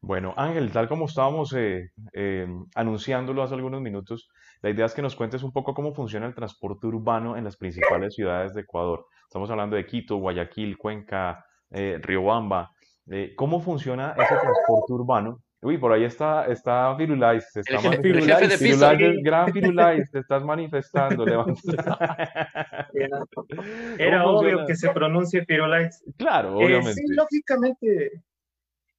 Bueno, 0.00 0.34
Ángel, 0.36 0.70
tal 0.70 0.88
como 0.88 1.06
estábamos 1.06 1.52
eh, 1.54 1.90
eh, 2.12 2.46
anunciándolo 2.74 3.42
hace 3.42 3.54
algunos 3.54 3.80
minutos, 3.80 4.28
la 4.62 4.70
idea 4.70 4.86
es 4.86 4.94
que 4.94 5.02
nos 5.02 5.16
cuentes 5.16 5.42
un 5.42 5.52
poco 5.52 5.74
cómo 5.74 5.94
funciona 5.94 6.26
el 6.26 6.34
transporte 6.34 6.86
urbano 6.86 7.36
en 7.36 7.44
las 7.44 7.56
principales 7.56 8.14
ciudades 8.14 8.54
de 8.54 8.62
Ecuador. 8.62 9.06
Estamos 9.24 9.50
hablando 9.50 9.76
de 9.76 9.86
Quito, 9.86 10.16
Guayaquil, 10.16 10.78
Cuenca, 10.78 11.44
eh, 11.70 11.98
Riobamba. 12.00 12.70
Eh, 13.10 13.34
¿Cómo 13.36 13.60
funciona 13.60 14.12
ese 14.12 14.34
transporte 14.34 14.92
urbano 14.92 15.42
Uy, 15.66 15.78
por 15.78 15.92
ahí 15.92 16.04
está, 16.04 16.46
está 16.46 16.94
Firulais. 16.96 17.44
Está 17.56 17.74
el, 17.74 17.80
jefe, 18.22 18.46
de 18.46 18.56
piso. 18.56 18.88
gran 19.20 19.52
Firulais, 19.52 20.08
te 20.12 20.20
estás 20.20 20.44
manifestando. 20.44 21.26
Era, 23.98 24.26
obvio 24.26 24.64
que 24.64 24.76
se 24.76 24.88
pronuncie 24.90 25.44
Firulais. 25.44 26.04
Claro, 26.18 26.60
eh, 26.60 26.66
obviamente. 26.66 26.92
sí, 26.92 27.02
lógicamente 27.08 28.22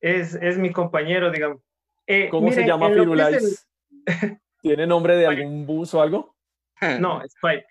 es, 0.01 0.35
es 0.35 0.57
mi 0.57 0.73
compañero, 0.73 1.31
digamos. 1.31 1.61
Eh, 2.05 2.27
¿Cómo 2.29 2.51
se 2.51 2.67
llama 2.67 2.89
Firulais? 2.89 3.65
¿Tiene 4.61 4.85
nombre 4.85 5.15
de 5.15 5.25
algún 5.25 5.65
bus 5.65 5.93
o 5.93 6.01
algo? 6.01 6.35
No, 6.99 7.23
Spike. 7.23 7.65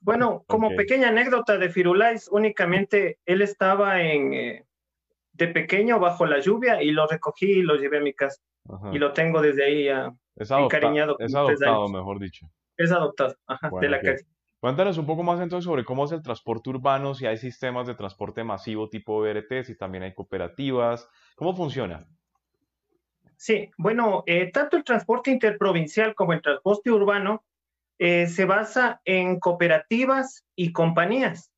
Bueno, 0.00 0.42
como 0.48 0.74
pequeña 0.74 1.10
anécdota 1.10 1.58
de 1.58 1.68
Firulais, 1.68 2.28
únicamente 2.32 3.20
él 3.24 3.40
estaba 3.40 4.02
en, 4.02 4.34
eh, 4.34 4.64
de 5.34 5.48
pequeño 5.48 5.98
bajo 5.98 6.26
la 6.26 6.40
lluvia 6.40 6.82
y 6.82 6.90
lo 6.90 7.06
recogí 7.06 7.46
y 7.46 7.62
lo 7.62 7.76
llevé 7.76 7.98
a 7.98 8.02
mi 8.02 8.14
casa. 8.14 8.40
Y 8.92 8.98
lo 8.98 9.12
tengo 9.12 9.42
desde 9.42 9.64
ahí 9.64 9.88
es 10.36 10.50
encariñado. 10.50 11.16
Es 11.18 11.34
adoptado, 11.34 11.88
mejor 11.88 12.18
dicho. 12.18 12.46
Es 12.76 12.90
adoptado, 12.90 13.36
ajá, 13.46 13.70
de 13.80 13.88
la 13.88 14.00
calle. 14.00 14.26
Cuéntanos 14.58 14.96
un 14.96 15.04
poco 15.04 15.22
más 15.22 15.40
entonces 15.40 15.66
sobre 15.66 15.84
cómo 15.84 16.06
es 16.06 16.12
el 16.12 16.22
transporte 16.22 16.70
urbano, 16.70 17.14
si 17.14 17.26
hay 17.26 17.36
sistemas 17.36 17.86
de 17.86 17.94
transporte 17.94 18.42
masivo 18.42 18.88
tipo 18.88 19.20
BRT, 19.20 19.62
si 19.62 19.76
también 19.76 20.04
hay 20.04 20.14
cooperativas, 20.14 21.06
¿cómo 21.36 21.54
funciona? 21.54 22.06
Sí, 23.36 23.70
bueno, 23.76 24.22
eh, 24.24 24.50
tanto 24.50 24.78
el 24.78 24.84
transporte 24.84 25.30
interprovincial 25.30 26.14
como 26.14 26.32
el 26.32 26.40
transporte 26.40 26.90
urbano 26.90 27.44
eh, 27.98 28.26
se 28.26 28.46
basa 28.46 29.02
en 29.04 29.38
cooperativas 29.38 30.46
y 30.56 30.72
compañías, 30.72 31.52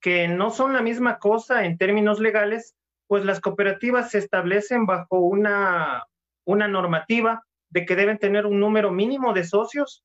que 0.00 0.28
no 0.28 0.50
son 0.50 0.72
la 0.72 0.82
misma 0.82 1.18
cosa 1.18 1.64
en 1.64 1.78
términos 1.78 2.20
legales, 2.20 2.76
pues 3.10 3.24
las 3.24 3.40
cooperativas 3.40 4.12
se 4.12 4.18
establecen 4.18 4.86
bajo 4.86 5.18
una, 5.18 6.06
una 6.44 6.68
normativa 6.68 7.42
de 7.68 7.84
que 7.84 7.96
deben 7.96 8.18
tener 8.18 8.46
un 8.46 8.60
número 8.60 8.92
mínimo 8.92 9.32
de 9.32 9.42
socios 9.42 10.04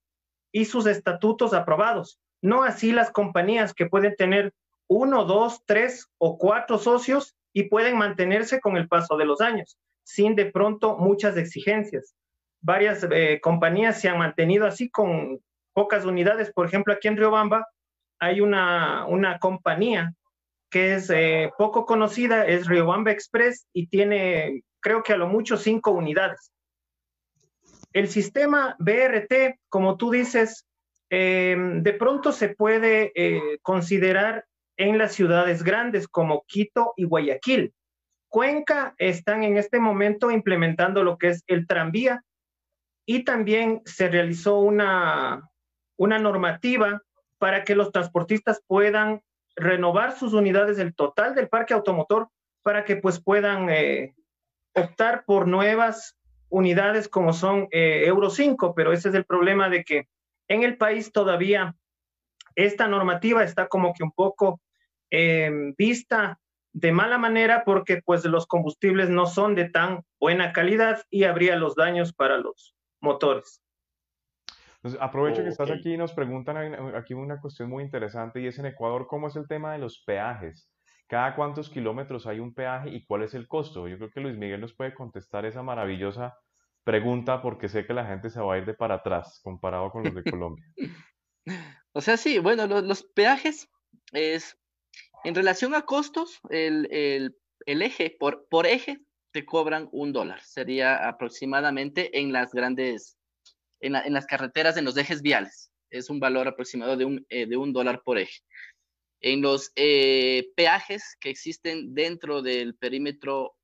y 0.51 0.65
sus 0.65 0.87
estatutos 0.87 1.53
aprobados. 1.53 2.19
No 2.41 2.63
así 2.63 2.91
las 2.91 3.11
compañías 3.11 3.75
que 3.75 3.85
pueden 3.85 4.15
tener 4.15 4.55
uno, 4.87 5.23
dos, 5.23 5.61
tres 5.67 6.07
o 6.17 6.39
cuatro 6.39 6.79
socios 6.79 7.35
y 7.53 7.69
pueden 7.69 7.95
mantenerse 7.95 8.59
con 8.59 8.75
el 8.75 8.87
paso 8.87 9.17
de 9.17 9.25
los 9.25 9.39
años, 9.39 9.77
sin 10.03 10.33
de 10.33 10.47
pronto 10.47 10.97
muchas 10.97 11.37
exigencias. 11.37 12.15
Varias 12.59 13.07
eh, 13.11 13.39
compañías 13.39 14.01
se 14.01 14.09
han 14.09 14.17
mantenido 14.17 14.65
así 14.65 14.89
con 14.89 15.39
pocas 15.73 16.05
unidades. 16.05 16.51
Por 16.51 16.65
ejemplo, 16.65 16.91
aquí 16.91 17.07
en 17.07 17.17
Riobamba 17.17 17.67
hay 18.19 18.41
una, 18.41 19.05
una 19.05 19.37
compañía 19.37 20.15
que 20.69 20.95
es 20.95 21.09
eh, 21.09 21.51
poco 21.57 21.85
conocida, 21.85 22.45
es 22.45 22.67
Riobamba 22.67 23.11
Express 23.11 23.67
y 23.73 23.87
tiene, 23.87 24.63
creo 24.79 25.03
que 25.03 25.13
a 25.13 25.17
lo 25.17 25.27
mucho, 25.27 25.57
cinco 25.57 25.91
unidades. 25.91 26.51
El 27.93 28.09
sistema 28.09 28.75
BRT, 28.79 29.59
como 29.69 29.95
tú 29.95 30.11
dices, 30.11 30.65
em, 31.09 31.81
de 31.81 31.93
pronto 31.93 32.31
se 32.31 32.49
puede 32.49 33.11
eh, 33.15 33.59
considerar 33.61 34.45
en 34.77 34.97
las 34.97 35.13
ciudades 35.13 35.63
grandes 35.63 36.07
como 36.07 36.43
Quito 36.47 36.93
y 36.97 37.05
Guayaquil. 37.05 37.73
Cuenca 38.27 38.93
están 38.97 39.43
en 39.43 39.57
este 39.57 39.79
momento 39.79 40.29
implementando 40.29 41.03
lo 41.03 41.17
que 41.17 41.29
es 41.29 41.43
el 41.47 41.67
tranvía 41.67 42.21
y 43.05 43.23
también 43.23 43.81
se 43.85 44.09
realizó 44.09 44.59
una, 44.59 45.49
una 45.97 46.19
normativa 46.19 47.01
para 47.37 47.63
que 47.63 47.75
los 47.75 47.91
transportistas 47.91 48.61
puedan 48.67 49.21
renovar 49.55 50.17
sus 50.17 50.33
unidades 50.33 50.77
del 50.77 50.93
total 50.93 51.35
del 51.35 51.47
parque 51.47 51.73
automotor 51.73 52.29
para 52.61 52.83
que 52.83 52.95
pues 52.95 53.21
puedan 53.21 53.69
eh, 53.69 54.15
optar 54.73 55.23
por 55.25 55.47
nuevas 55.47 56.17
unidades 56.49 57.07
como 57.07 57.33
son 57.33 57.67
eh, 57.71 58.03
Euro 58.05 58.29
5, 58.29 58.73
pero 58.75 58.93
ese 58.93 59.09
es 59.09 59.15
el 59.15 59.25
problema 59.25 59.69
de 59.69 59.83
que 59.83 60.07
en 60.47 60.63
el 60.63 60.77
país 60.77 61.11
todavía 61.11 61.75
esta 62.55 62.87
normativa 62.87 63.43
está 63.43 63.67
como 63.67 63.93
que 63.93 64.03
un 64.03 64.11
poco 64.11 64.61
em, 65.09 65.73
vista 65.77 66.39
de 66.73 66.91
mala 66.91 67.17
manera 67.17 67.63
porque 67.65 68.01
pues 68.03 68.25
los 68.25 68.47
combustibles 68.47 69.09
no 69.09 69.25
son 69.25 69.55
de 69.55 69.69
tan 69.69 70.03
buena 70.19 70.53
calidad 70.53 71.03
y 71.09 71.23
habría 71.23 71.55
los 71.55 71.75
daños 71.75 72.13
para 72.13 72.37
los 72.37 72.75
motores 72.99 73.61
aprovecho 74.99 75.43
que 75.43 75.49
estás 75.49 75.71
aquí 75.71 75.93
y 75.93 75.97
nos 75.97 76.13
preguntan 76.13 76.57
aquí 76.95 77.13
una 77.13 77.39
cuestión 77.39 77.69
muy 77.69 77.83
interesante 77.83 78.41
y 78.41 78.47
es 78.47 78.59
en 78.59 78.67
Ecuador, 78.67 79.07
¿cómo 79.07 79.27
es 79.27 79.35
el 79.35 79.47
tema 79.47 79.73
de 79.73 79.79
los 79.79 80.03
peajes? 80.05 80.69
¿Cada 81.07 81.35
cuántos 81.35 81.69
kilómetros 81.69 82.27
hay 82.27 82.39
un 82.39 82.53
peaje 82.53 82.89
y 82.89 83.05
cuál 83.05 83.23
es 83.23 83.33
el 83.33 83.47
costo? 83.47 83.87
Yo 83.87 83.97
creo 83.97 84.09
que 84.09 84.21
Luis 84.21 84.37
Miguel 84.37 84.61
nos 84.61 84.75
puede 84.75 84.93
contestar 84.93 85.45
esa 85.45 85.63
maravillosa 85.63 86.37
pregunta 86.83 87.41
porque 87.41 87.69
sé 87.69 87.85
que 87.85 87.93
la 87.93 88.05
gente 88.05 88.29
se 88.29 88.41
va 88.41 88.55
a 88.55 88.57
ir 88.57 88.65
de 88.65 88.73
para 88.73 88.95
atrás 88.95 89.39
comparado 89.43 89.91
con 89.91 90.03
los 90.03 90.15
de 90.15 90.23
Colombia. 90.31 90.65
o 91.93 92.01
sea, 92.01 92.17
sí, 92.17 92.39
bueno, 92.39 92.67
los, 92.67 93.03
peajes 93.03 93.69
es, 94.13 94.57
en 95.23 95.35
relación 95.35 95.73
a 95.75 95.83
costos, 95.83 96.39
el, 96.49 97.35
el 97.65 97.81
eje, 97.81 98.15
por, 98.19 98.47
por 98.49 98.65
eje, 98.65 98.99
te 99.31 99.45
cobran 99.45 99.89
un 99.91 100.13
dólar. 100.13 100.41
Sería 100.41 101.07
aproximadamente 101.07 102.19
en 102.19 102.31
las 102.31 102.53
grandes 102.53 103.17
en, 103.79 104.13
las 104.13 104.25
carreteras, 104.25 104.77
en 104.77 104.85
los 104.85 104.97
ejes 104.97 105.21
viales. 105.21 105.71
Es 105.89 106.09
un 106.09 106.19
valor 106.19 106.47
aproximado 106.47 106.97
de 106.97 107.05
un, 107.05 107.25
eh, 107.29 107.45
de 107.45 107.57
un 107.57 107.73
dólar 107.73 108.01
por 108.03 108.17
eje. 108.17 108.41
En 109.21 109.41
los 109.41 109.71
eh, 109.75 110.51
peajes 110.55 111.15
que 111.19 111.29
existen 111.29 111.93
dentro 111.93 112.41
del 112.41 112.75
perímetro 112.75 113.55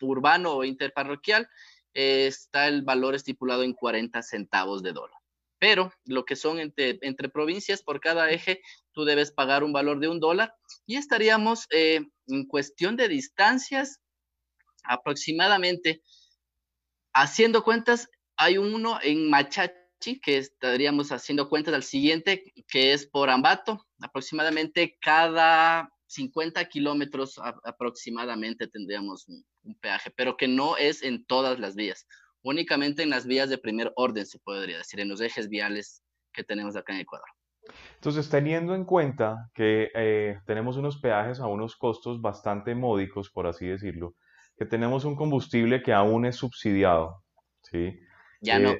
urbano 0.00 0.52
o 0.52 0.64
interparroquial, 0.64 1.48
eh, 1.94 2.26
está 2.26 2.68
el 2.68 2.82
valor 2.82 3.14
estipulado 3.14 3.62
en 3.62 3.72
40 3.72 4.22
centavos 4.22 4.82
de 4.82 4.92
dólar. 4.92 5.18
Pero 5.58 5.92
lo 6.04 6.24
que 6.24 6.36
son 6.36 6.58
entre, 6.58 6.98
entre, 7.02 7.28
provincias, 7.28 7.82
por 7.82 8.00
cada 8.00 8.30
eje, 8.30 8.60
tú 8.92 9.04
debes 9.04 9.30
pagar 9.30 9.64
un 9.64 9.72
valor 9.72 9.98
de 9.98 10.08
un 10.08 10.20
dólar 10.20 10.54
y 10.84 10.96
estaríamos 10.96 11.66
en 11.70 12.10
cuestión 12.48 12.96
de 12.96 13.08
distancias 13.08 14.00
aproximadamente, 14.84 16.02
haciendo 17.14 17.64
cuentas, 17.64 18.10
hay 18.36 18.58
uno 18.58 18.98
en 19.02 19.30
Machachi, 19.30 20.20
que 20.22 20.38
estaríamos 20.38 21.12
haciendo 21.12 21.48
cuentas 21.48 21.74
al 21.74 21.82
siguiente, 21.82 22.52
que 22.68 22.92
es 22.92 23.06
por 23.06 23.30
Ambato, 23.30 23.86
aproximadamente 24.00 24.98
cada 25.00 25.90
50 26.06 26.64
kilómetros 26.66 27.40
aproximadamente 27.64 28.68
tendríamos 28.68 29.26
un, 29.28 29.44
peaje, 29.80 30.12
pero 30.14 30.36
que 30.36 30.46
no 30.46 30.76
es 30.76 31.02
en 31.02 31.24
todas 31.24 31.58
las 31.58 31.74
vías, 31.74 32.06
únicamente 32.42 33.02
en 33.02 33.08
las 33.08 33.26
vías 33.26 33.48
de 33.48 33.56
primer 33.56 33.92
orden, 33.96 34.26
se 34.26 34.38
podría 34.38 34.76
decir, 34.76 35.00
en 35.00 35.08
los 35.08 35.22
ejes 35.22 35.48
viales 35.48 36.02
que 36.32 36.44
tenemos 36.44 36.76
acá 36.76 36.92
en 36.92 37.00
Ecuador. 37.00 37.28
Entonces, 37.94 38.28
teniendo 38.28 38.74
en 38.74 38.84
cuenta 38.84 39.50
que 39.54 39.90
eh, 39.94 40.38
tenemos 40.44 40.76
unos 40.76 40.98
peajes 40.98 41.40
a 41.40 41.46
unos 41.46 41.76
costos 41.76 42.20
bastante 42.20 42.74
módicos, 42.74 43.30
por 43.30 43.46
así 43.46 43.66
decirlo, 43.66 44.14
que 44.58 44.66
tenemos 44.66 45.06
un 45.06 45.16
combustible 45.16 45.82
que 45.82 45.94
aún 45.94 46.26
es 46.26 46.36
subsidiado, 46.36 47.24
¿sí? 47.62 47.98
Ya 48.44 48.58
no. 48.58 48.72
Eh, 48.72 48.78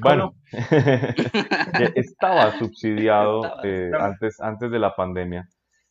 bueno, 0.00 0.34
estaba 1.94 2.58
subsidiado 2.58 3.42
eh, 3.62 3.92
antes, 3.98 4.40
antes 4.40 4.70
de 4.70 4.78
la 4.78 4.96
pandemia. 4.96 5.48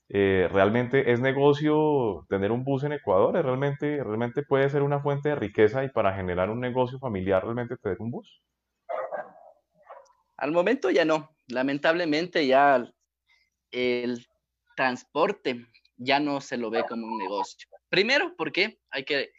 Eh, 0.10 0.50
¿Realmente 0.52 1.12
es 1.12 1.22
negocio 1.22 2.26
tener 2.30 2.52
un 2.52 2.66
bus 2.66 2.84
en 2.84 2.92
Ecuador? 2.92 3.34
¿Realmente, 3.34 4.04
¿Realmente 4.04 4.44
puede 4.44 4.70
ser 4.70 4.84
una 4.84 5.00
fuente 5.00 5.30
de 5.30 5.36
riqueza 5.36 5.86
y 5.86 5.90
para 5.90 6.14
generar 6.14 6.50
un 6.50 6.60
negocio 6.60 7.00
familiar 7.00 7.44
realmente 7.44 7.78
tener 7.78 7.98
un 8.02 8.12
bus? 8.12 8.42
Al 10.36 10.52
momento 10.52 10.90
ya 10.90 11.06
no. 11.06 11.30
Lamentablemente 11.48 12.46
ya 12.46 12.86
el 13.72 14.28
transporte 14.76 15.66
ya 15.96 16.20
no 16.20 16.42
se 16.42 16.58
lo 16.58 16.70
ve 16.70 16.84
como 16.88 17.08
un 17.08 17.18
negocio. 17.18 17.70
Primero, 17.88 18.36
porque 18.38 18.80
hay 18.92 19.06
que 19.06 19.32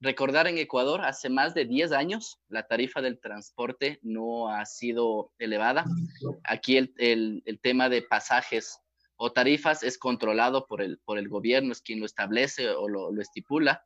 Recordar 0.00 0.46
en 0.46 0.58
Ecuador, 0.58 1.04
hace 1.04 1.28
más 1.28 1.54
de 1.54 1.64
10 1.64 1.92
años, 1.92 2.38
la 2.48 2.66
tarifa 2.66 3.00
del 3.00 3.18
transporte 3.18 3.98
no 4.02 4.48
ha 4.48 4.64
sido 4.64 5.32
elevada. 5.38 5.84
Aquí 6.44 6.76
el, 6.76 7.42
tema 7.62 7.88
de 7.88 8.02
pasajes 8.02 8.78
o 9.16 9.32
tarifas 9.32 9.82
es 9.82 9.98
controlado 9.98 10.66
por 10.66 10.82
el, 10.82 10.98
por 11.04 11.18
el 11.18 11.28
gobierno, 11.28 11.72
es 11.72 11.82
quien 11.82 11.98
lo 11.98 12.06
establece 12.06 12.70
o 12.70 12.88
lo, 12.88 13.10
lo 13.10 13.20
estipula. 13.20 13.84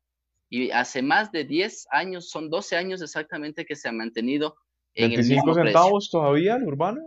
Y 0.51 0.71
hace 0.71 1.01
más 1.01 1.33
de 1.33 1.45
10 1.45 1.87
años, 1.91 2.29
son 2.29 2.51
12 2.51 2.77
años 2.77 3.01
exactamente 3.01 3.65
que 3.65 3.75
se 3.75 3.89
ha 3.89 3.93
mantenido 3.93 4.57
¿25 4.95 5.55
centavos 5.55 6.11
todavía 6.11 6.57
el 6.57 6.65
urbano? 6.65 7.01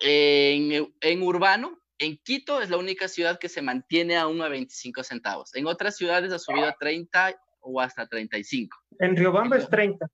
En, 0.00 0.92
en, 1.00 1.22
urbano, 1.22 1.78
en 1.98 2.18
Quito 2.18 2.60
es 2.60 2.70
la 2.70 2.76
única 2.76 3.08
ciudad 3.08 3.38
que 3.38 3.48
se 3.48 3.62
mantiene 3.62 4.16
aún 4.16 4.42
a 4.42 4.48
25 4.48 5.02
centavos. 5.02 5.54
En 5.54 5.66
otras 5.66 5.96
ciudades 5.96 6.32
ha 6.32 6.38
subido 6.38 6.66
a 6.66 6.74
30 6.74 7.34
o 7.64 7.80
hasta 7.80 8.06
35. 8.06 8.76
En 9.00 9.16
Riobamba 9.16 9.56
es 9.56 9.68
30. 9.68 10.06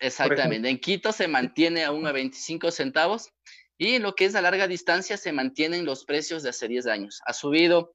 Exactamente. 0.00 0.68
En 0.68 0.78
Quito 0.78 1.12
se 1.12 1.28
mantiene 1.28 1.84
aún 1.84 2.06
a 2.06 2.12
25 2.12 2.70
centavos 2.70 3.32
y 3.78 3.94
en 3.94 4.02
lo 4.02 4.14
que 4.14 4.26
es 4.26 4.34
a 4.34 4.42
larga 4.42 4.68
distancia 4.68 5.16
se 5.16 5.32
mantienen 5.32 5.84
los 5.84 6.04
precios 6.04 6.42
de 6.42 6.50
hace 6.50 6.68
10 6.68 6.86
años. 6.86 7.20
Ha 7.26 7.32
subido 7.32 7.94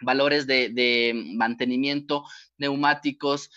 valores 0.00 0.46
de, 0.46 1.12
mantenimiento, 1.34 2.24
neumáticos, 2.58 3.50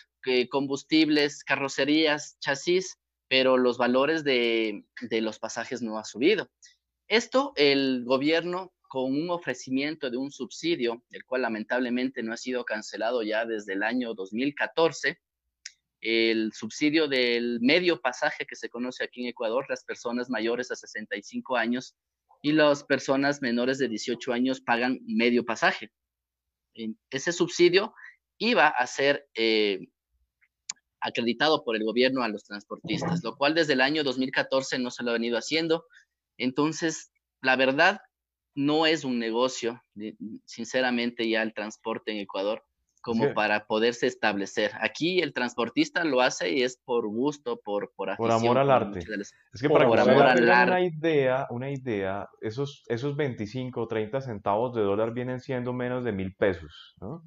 combustibles, 0.49 1.43
carrocerías, 1.43 2.37
chasis, 2.39 2.99
pero 3.29 3.57
los 3.57 3.77
valores 3.77 4.23
de, 4.23 4.85
de 5.01 5.21
los 5.21 5.39
pasajes 5.39 5.81
no 5.81 5.97
ha 5.97 6.05
subido. 6.05 6.49
Esto 7.07 7.53
el 7.55 8.03
gobierno 8.05 8.73
con 8.87 9.13
un 9.13 9.29
ofrecimiento 9.29 10.09
de 10.09 10.17
un 10.17 10.31
subsidio, 10.31 11.03
el 11.11 11.25
cual 11.25 11.41
lamentablemente 11.43 12.23
no 12.23 12.33
ha 12.33 12.37
sido 12.37 12.63
cancelado 12.63 13.23
ya 13.23 13.45
desde 13.45 13.73
el 13.73 13.83
año 13.83 14.13
2014, 14.13 15.19
el 16.01 16.53
subsidio 16.53 17.07
del 17.07 17.59
medio 17.61 18.01
pasaje 18.01 18.45
que 18.45 18.55
se 18.55 18.69
conoce 18.69 19.03
aquí 19.03 19.21
en 19.21 19.29
Ecuador, 19.29 19.65
las 19.69 19.83
personas 19.83 20.29
mayores 20.29 20.71
a 20.71 20.75
65 20.75 21.57
años 21.57 21.95
y 22.41 22.51
las 22.51 22.83
personas 22.83 23.41
menores 23.41 23.77
de 23.79 23.89
18 23.89 24.31
años 24.31 24.61
pagan 24.61 24.99
medio 25.05 25.43
pasaje. 25.43 25.91
Ese 27.09 27.31
subsidio 27.31 27.93
iba 28.37 28.67
a 28.67 28.85
ser 28.85 29.27
eh, 29.33 29.87
acreditado 31.01 31.63
por 31.63 31.75
el 31.75 31.83
gobierno 31.83 32.21
a 32.21 32.29
los 32.29 32.43
transportistas, 32.43 33.23
lo 33.23 33.35
cual 33.35 33.55
desde 33.55 33.73
el 33.73 33.81
año 33.81 34.03
2014 34.03 34.77
no 34.79 34.91
se 34.91 35.03
lo 35.03 35.09
ha 35.09 35.13
venido 35.13 35.37
haciendo. 35.37 35.85
Entonces, 36.37 37.11
la 37.41 37.55
verdad, 37.55 38.01
no 38.57 38.87
es 38.87 39.03
un 39.03 39.19
negocio, 39.19 39.83
sinceramente, 40.45 41.29
ya 41.29 41.43
el 41.43 41.53
transporte 41.53 42.11
en 42.11 42.17
Ecuador 42.17 42.63
como 43.01 43.33
para 43.33 43.67
poderse 43.67 44.07
establecer. 44.07 44.71
Aquí 44.81 45.21
el 45.21 45.31
transportista 45.31 46.03
lo 46.03 46.19
hace 46.19 46.51
y 46.51 46.63
es 46.63 46.81
por 46.83 47.07
gusto, 47.07 47.61
por 47.63 47.93
por, 47.95 48.17
por 48.17 48.31
amor 48.31 48.57
al 48.57 48.71
arte. 48.71 48.99
Es 49.53 49.61
que 49.61 49.69
para 49.69 49.87
por 49.87 49.99
amor 49.99 50.23
al 50.23 50.49
arte. 50.49 50.71
una 50.71 50.81
idea, 50.81 51.47
una 51.51 51.69
idea, 51.69 52.27
esos 52.41 52.83
esos 52.87 53.15
25 53.15 53.79
o 53.79 53.87
30 53.87 54.21
centavos 54.21 54.73
de 54.75 54.81
dólar 54.81 55.13
vienen 55.13 55.39
siendo 55.39 55.71
menos 55.71 56.03
de 56.03 56.11
mil 56.11 56.35
pesos, 56.35 56.95
¿no? 56.99 57.23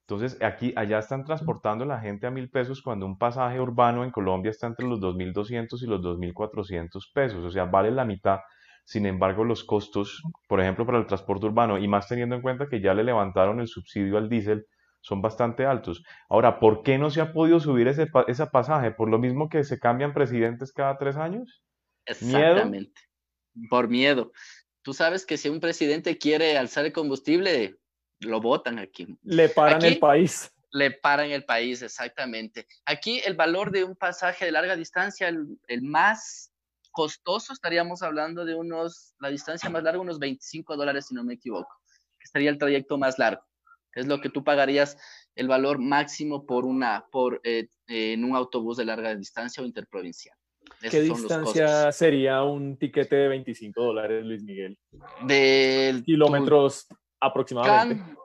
Entonces, 0.00 0.36
aquí, 0.42 0.72
allá 0.76 0.98
están 0.98 1.24
transportando 1.24 1.84
la 1.84 2.00
gente 2.00 2.26
a 2.26 2.30
mil 2.30 2.50
pesos 2.50 2.82
cuando 2.82 3.06
un 3.06 3.16
pasaje 3.16 3.60
urbano 3.60 4.02
en 4.02 4.10
Colombia 4.10 4.50
está 4.50 4.66
entre 4.66 4.86
los 4.86 4.98
2.200 5.00 5.82
y 5.82 5.86
los 5.86 6.00
2.400 6.00 7.12
pesos, 7.12 7.44
o 7.44 7.50
sea, 7.50 7.66
vale 7.66 7.90
la 7.90 8.04
mitad. 8.04 8.40
Sin 8.84 9.06
embargo, 9.06 9.44
los 9.44 9.64
costos, 9.64 10.22
por 10.46 10.60
ejemplo, 10.60 10.84
para 10.84 10.98
el 10.98 11.06
transporte 11.06 11.46
urbano, 11.46 11.78
y 11.78 11.88
más 11.88 12.06
teniendo 12.06 12.34
en 12.36 12.42
cuenta 12.42 12.68
que 12.68 12.80
ya 12.80 12.92
le 12.92 13.02
levantaron 13.02 13.60
el 13.60 13.68
subsidio 13.68 14.18
al 14.18 14.28
diésel, 14.28 14.66
son 15.00 15.20
bastante 15.20 15.66
altos. 15.66 16.02
Ahora, 16.28 16.58
¿por 16.58 16.82
qué 16.82 16.96
no 16.96 17.10
se 17.10 17.20
ha 17.20 17.32
podido 17.32 17.60
subir 17.60 17.88
ese, 17.88 18.06
pasaje? 18.06 18.90
¿Por 18.90 19.10
lo 19.10 19.18
mismo 19.18 19.50
que 19.50 19.62
se 19.62 19.78
cambian 19.78 20.14
presidentes 20.14 20.72
cada 20.72 20.96
tres 20.96 21.16
años? 21.16 21.62
Exactamente. 22.06 23.02
Por 23.68 23.88
miedo. 23.88 24.32
Tú 24.82 24.94
sabes 24.94 25.26
que 25.26 25.36
si 25.36 25.48
un 25.48 25.60
presidente 25.60 26.16
quiere 26.16 26.56
alzar 26.56 26.86
el 26.86 26.92
combustible, 26.92 27.76
lo 28.20 28.40
votan 28.40 28.78
aquí. 28.78 29.06
Le 29.22 29.50
paran 29.50 29.84
el 29.84 29.98
país. 29.98 30.50
Le 30.72 30.90
paran 30.90 31.30
el 31.30 31.44
país, 31.44 31.82
exactamente. 31.82 32.66
Aquí 32.86 33.20
el 33.24 33.34
valor 33.34 33.70
de 33.70 33.84
un 33.84 33.96
pasaje 33.96 34.46
de 34.46 34.52
larga 34.52 34.74
distancia, 34.74 35.28
el, 35.28 35.58
el 35.68 35.82
más 35.82 36.53
costoso, 36.94 37.52
estaríamos 37.52 38.02
hablando 38.02 38.44
de 38.44 38.54
unos, 38.54 39.14
la 39.18 39.28
distancia 39.28 39.68
más 39.68 39.82
larga, 39.82 40.00
unos 40.00 40.18
25 40.18 40.76
dólares, 40.76 41.06
si 41.08 41.14
no 41.14 41.24
me 41.24 41.34
equivoco. 41.34 41.68
Estaría 42.22 42.48
el 42.48 42.58
trayecto 42.58 42.96
más 42.96 43.18
largo 43.18 43.42
es 43.94 44.06
lo 44.06 44.20
que 44.20 44.28
tú 44.28 44.44
pagarías 44.44 44.96
el 45.34 45.48
valor 45.48 45.78
máximo 45.78 46.46
por 46.46 46.64
una, 46.64 47.06
por, 47.10 47.40
eh, 47.44 47.68
en 47.86 48.24
un 48.24 48.36
autobús 48.36 48.76
de 48.76 48.84
larga 48.84 49.14
distancia 49.14 49.62
o 49.62 49.66
interprovincial. 49.66 50.36
¿Qué 50.80 51.00
distancia 51.00 51.92
sería 51.92 52.42
un 52.42 52.76
tiquete 52.78 53.16
de 53.16 53.28
25 53.28 53.82
dólares, 53.82 54.24
Luis 54.24 54.42
Miguel? 54.42 54.78
De 55.26 56.02
kilómetros 56.04 56.86
aproximadamente. 57.20 58.16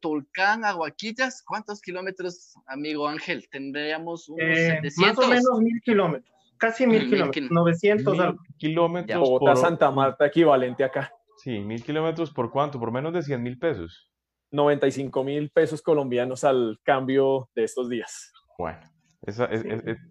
Tulcán, 0.00 0.64
Aguaquillas, 0.64 1.42
¿cuántos 1.44 1.80
kilómetros, 1.80 2.54
amigo 2.66 3.06
Ángel? 3.06 3.48
Tendríamos 3.50 4.28
unos 4.28 4.58
eh, 4.58 4.80
Más 4.96 5.18
o 5.18 5.28
menos 5.28 5.60
mil 5.60 5.80
kilómetros, 5.82 6.37
casi 6.58 6.86
mil 6.86 7.08
kilómetros, 7.08 7.50
900 7.50 8.34
kilómetros. 8.56 9.20
Bogotá, 9.20 9.56
Santa 9.56 9.90
Marta, 9.90 10.26
equivalente 10.26 10.84
acá. 10.84 11.12
Sí, 11.38 11.60
mil 11.60 11.82
kilómetros 11.82 12.32
por 12.32 12.50
cuánto, 12.50 12.78
por 12.78 12.92
menos 12.92 13.12
de 13.12 13.22
100 13.22 13.42
mil 13.42 13.58
pesos. 13.58 14.10
95 14.50 15.24
mil 15.24 15.50
pesos 15.50 15.82
colombianos 15.82 16.44
al 16.44 16.78
cambio 16.82 17.48
de 17.54 17.64
estos 17.64 17.88
días. 17.88 18.32
Bueno, 18.58 18.80
es, 19.22 19.38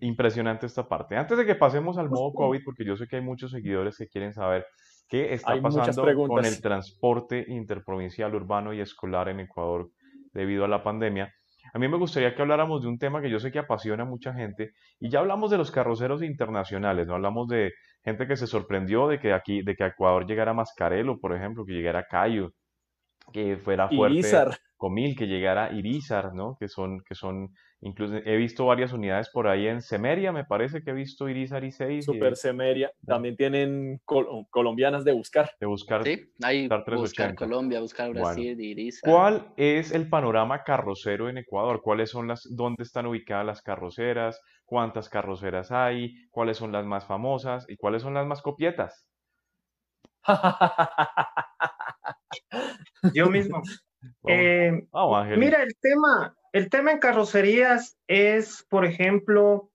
impresionante 0.01 0.65
esta 0.65 0.87
parte. 0.87 1.17
Antes 1.17 1.37
de 1.37 1.45
que 1.45 1.55
pasemos 1.55 1.97
al 1.97 2.09
modo 2.09 2.33
COVID, 2.33 2.61
porque 2.63 2.85
yo 2.85 2.95
sé 2.95 3.07
que 3.07 3.17
hay 3.17 3.21
muchos 3.21 3.51
seguidores 3.51 3.97
que 3.97 4.07
quieren 4.07 4.33
saber 4.33 4.65
qué 5.07 5.33
está 5.33 5.59
pasando 5.61 6.27
con 6.27 6.45
el 6.45 6.61
transporte 6.61 7.45
interprovincial, 7.47 8.35
urbano 8.35 8.73
y 8.73 8.81
escolar 8.81 9.29
en 9.29 9.39
Ecuador 9.41 9.89
debido 10.33 10.65
a 10.65 10.67
la 10.67 10.83
pandemia. 10.83 11.33
A 11.77 11.79
mí 11.79 11.87
me 11.87 11.97
gustaría 11.97 12.33
que 12.33 12.41
habláramos 12.41 12.81
de 12.81 12.87
un 12.87 12.97
tema 12.97 13.21
que 13.21 13.29
yo 13.29 13.39
sé 13.39 13.51
que 13.51 13.59
apasiona 13.59 14.01
a 14.01 14.05
mucha 14.07 14.33
gente 14.33 14.71
y 14.99 15.11
ya 15.11 15.19
hablamos 15.19 15.51
de 15.51 15.59
los 15.59 15.69
carroceros 15.69 16.23
internacionales, 16.23 17.05
no 17.05 17.13
hablamos 17.13 17.47
de 17.47 17.71
gente 18.03 18.25
que 18.25 18.35
se 18.35 18.47
sorprendió 18.47 19.07
de 19.07 19.19
que 19.19 19.31
aquí, 19.31 19.61
de 19.61 19.75
que 19.75 19.83
a 19.83 19.87
Ecuador 19.89 20.25
llegara 20.25 20.55
Mascarelo, 20.55 21.19
por 21.19 21.35
ejemplo, 21.35 21.65
que 21.65 21.73
llegara 21.73 22.07
Cayo, 22.07 22.53
que 23.31 23.57
fuera 23.57 23.89
fuerte. 23.89 24.19
Irizar. 24.19 24.57
Comil, 24.77 25.15
que 25.15 25.25
llegara 25.25 25.73
Irizar, 25.73 26.35
¿no? 26.35 26.55
Que 26.59 26.67
son, 26.67 27.01
que 27.01 27.15
son, 27.15 27.51
incluso 27.81 28.17
he 28.17 28.37
visto 28.37 28.67
varias 28.67 28.93
unidades 28.93 29.27
por 29.29 29.47
ahí 29.47 29.67
en 29.67 29.81
Semeria, 29.81 30.31
me 30.31 30.45
parece 30.45 30.83
que 30.83 30.91
he 30.91 30.93
visto 30.93 31.27
Irizar 31.27 31.63
y 31.63 31.71
6. 31.71 32.05
Super 32.05 32.35
Semeria. 32.35 32.91
También 33.05 33.35
tienen 33.35 33.99
colombianas 34.05 35.03
de 35.03 35.13
buscar. 35.13 35.49
De 35.59 35.65
buscar. 35.65 36.03
Sí, 36.03 36.31
hay 36.43 36.69
buscar 36.95 37.33
Colombia, 37.33 37.79
buscar 37.79 38.13
Brasil, 38.13 38.61
Irizar. 38.61 39.11
¿Cuál 39.11 39.51
es 39.57 39.91
el 39.91 40.07
panorama 40.09 40.63
carrocero 40.63 41.27
en 41.27 41.39
Ecuador? 41.39 41.81
¿Cuáles 41.81 42.11
son 42.11 42.27
las, 42.27 42.47
dónde 42.55 42.83
están 42.83 43.07
ubicadas 43.07 43.47
las 43.47 43.61
carroceras? 43.63 44.39
¿Cuántas 44.63 45.09
carroceras 45.09 45.71
hay? 45.71 46.27
¿Cuáles 46.29 46.57
son 46.57 46.71
las 46.71 46.85
más 46.85 47.07
famosas? 47.07 47.65
¿Y 47.67 47.77
cuáles 47.77 48.03
son 48.03 48.13
las 48.13 48.27
más 48.27 48.43
copietas? 48.43 49.07
Yo 53.13 53.29
mismo. 53.29 53.61
Eh, 54.27 54.71
mira, 55.37 55.63
el 55.63 55.75
tema, 55.81 56.35
el 56.53 56.69
tema 56.69 56.91
en 56.91 56.99
carrocerías 56.99 57.97
es, 58.07 58.63
por 58.69 58.85
ejemplo, 58.85 59.71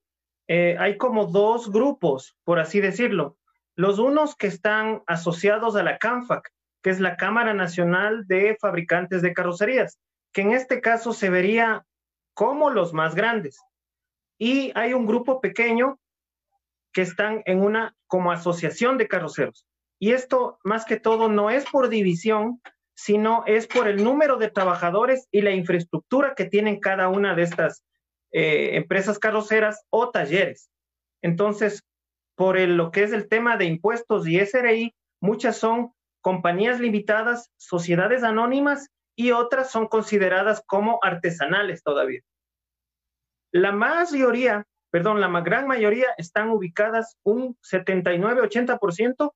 eh, 0.48 0.76
hay 0.78 0.96
como 0.96 1.26
dos 1.26 1.70
grupos, 1.70 2.36
por 2.44 2.58
así 2.58 2.80
decirlo. 2.80 3.36
Los 3.74 3.98
unos 3.98 4.36
que 4.36 4.46
están 4.46 5.02
asociados 5.06 5.76
a 5.76 5.82
la 5.82 5.98
CANFAC, 5.98 6.50
que 6.82 6.90
es 6.90 7.00
la 7.00 7.16
Cámara 7.16 7.52
Nacional 7.52 8.26
de 8.26 8.56
Fabricantes 8.60 9.22
de 9.22 9.34
Carrocerías, 9.34 9.98
que 10.32 10.42
en 10.42 10.52
este 10.52 10.80
caso 10.80 11.12
se 11.12 11.30
vería 11.30 11.84
como 12.34 12.70
los 12.70 12.92
más 12.92 13.14
grandes. 13.14 13.58
Y 14.38 14.72
hay 14.74 14.94
un 14.94 15.06
grupo 15.06 15.40
pequeño 15.40 15.98
que 16.92 17.02
están 17.02 17.42
en 17.46 17.60
una 17.60 17.94
como 18.06 18.32
asociación 18.32 18.98
de 18.98 19.08
carroceros. 19.08 19.66
Y 20.02 20.14
esto, 20.14 20.58
más 20.64 20.84
que 20.84 20.98
todo, 20.98 21.28
no 21.28 21.48
es 21.48 21.64
por 21.70 21.88
división, 21.88 22.60
sino 22.92 23.44
es 23.46 23.68
por 23.68 23.86
el 23.86 24.02
número 24.02 24.36
de 24.36 24.50
trabajadores 24.50 25.28
y 25.30 25.42
la 25.42 25.52
infraestructura 25.52 26.34
que 26.34 26.46
tienen 26.46 26.80
cada 26.80 27.06
una 27.06 27.36
de 27.36 27.42
estas 27.44 27.84
eh, 28.32 28.70
empresas 28.74 29.20
carroceras 29.20 29.86
o 29.90 30.10
talleres. 30.10 30.68
Entonces, 31.22 31.84
por 32.34 32.58
lo 32.58 32.90
que 32.90 33.04
es 33.04 33.12
el 33.12 33.28
tema 33.28 33.56
de 33.56 33.66
impuestos 33.66 34.26
y 34.26 34.40
SRI, 34.40 34.92
muchas 35.20 35.56
son 35.58 35.92
compañías 36.20 36.80
limitadas, 36.80 37.52
sociedades 37.56 38.24
anónimas 38.24 38.88
y 39.14 39.30
otras 39.30 39.70
son 39.70 39.86
consideradas 39.86 40.64
como 40.66 40.98
artesanales 41.00 41.84
todavía. 41.84 42.22
La 43.52 43.70
mayoría, 43.70 44.66
perdón, 44.90 45.20
la 45.20 45.28
gran 45.42 45.68
mayoría 45.68 46.08
están 46.18 46.50
ubicadas 46.50 47.16
un 47.22 47.56
79-80% 47.62 49.32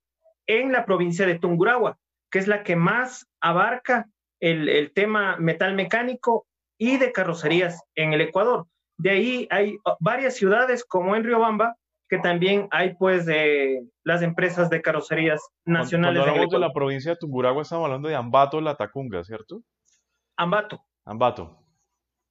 en 0.46 0.72
la 0.72 0.84
provincia 0.84 1.26
de 1.26 1.38
Tungurahua, 1.38 1.98
que 2.30 2.38
es 2.38 2.48
la 2.48 2.62
que 2.62 2.76
más 2.76 3.26
abarca 3.40 4.08
el, 4.40 4.92
tema 4.94 5.36
metal 5.38 5.74
mecánico 5.74 6.46
y 6.78 6.98
de 6.98 7.12
carrocerías 7.12 7.82
en 7.94 8.12
el 8.12 8.20
Ecuador. 8.20 8.66
De 8.98 9.10
ahí 9.10 9.48
hay 9.50 9.78
varias 10.00 10.36
ciudades 10.36 10.84
como 10.84 11.16
en 11.16 11.24
Riobamba, 11.24 11.76
que 12.08 12.18
también 12.18 12.68
hay 12.70 12.94
pues 12.94 13.26
de 13.26 13.84
las 14.04 14.22
empresas 14.22 14.70
de 14.70 14.80
carrocerías 14.80 15.40
nacionales. 15.64 16.18
Cuando 16.18 16.30
hablamos 16.32 16.52
de 16.52 16.58
la 16.58 16.72
provincia 16.72 17.10
de 17.12 17.16
Tungurahua, 17.16 17.62
estamos 17.62 17.86
hablando 17.86 18.08
de 18.08 18.14
Ambato, 18.14 18.60
La 18.60 18.76
Tacunga, 18.76 19.24
¿cierto? 19.24 19.62
Ambato. 20.36 20.80
Ambato. 21.04 21.62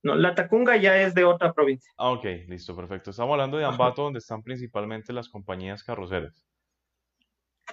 No, 0.03 0.15
la 0.15 0.35
Tacunga 0.35 0.77
ya 0.77 1.01
es 1.01 1.15
de 1.15 1.25
otra 1.25 1.51
provincia. 1.51 1.91
Ah, 1.97 2.11
ok, 2.11 2.25
listo, 2.47 2.75
perfecto. 2.75 3.09
Estamos 3.09 3.33
hablando 3.33 3.57
de 3.57 3.65
Ambato, 3.65 4.03
donde 4.03 4.19
están 4.19 4.43
principalmente 4.43 5.11
las 5.11 5.29
compañías 5.29 5.83
carroceras. 5.83 6.45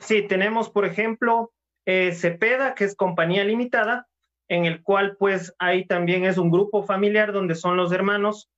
Sí, 0.01 0.22
tenemos, 0.26 0.70
por 0.70 0.84
ejemplo, 0.84 1.53
eh, 1.86 2.12
Cepeda, 2.12 2.74
que 2.74 2.84
es 2.84 2.95
compañía 2.95 3.45
limitada, 3.45 4.09
en 4.49 4.66
el 4.66 4.82
cual 4.82 5.16
pues 5.16 5.55
ahí 5.59 5.86
también 5.86 6.24
es 6.24 6.38
un 6.38 6.51
grupo 6.51 6.82
familiar 6.82 7.32
donde 7.32 7.55
son 7.55 7.76
los 7.76 7.93
hermanos, 7.93 8.51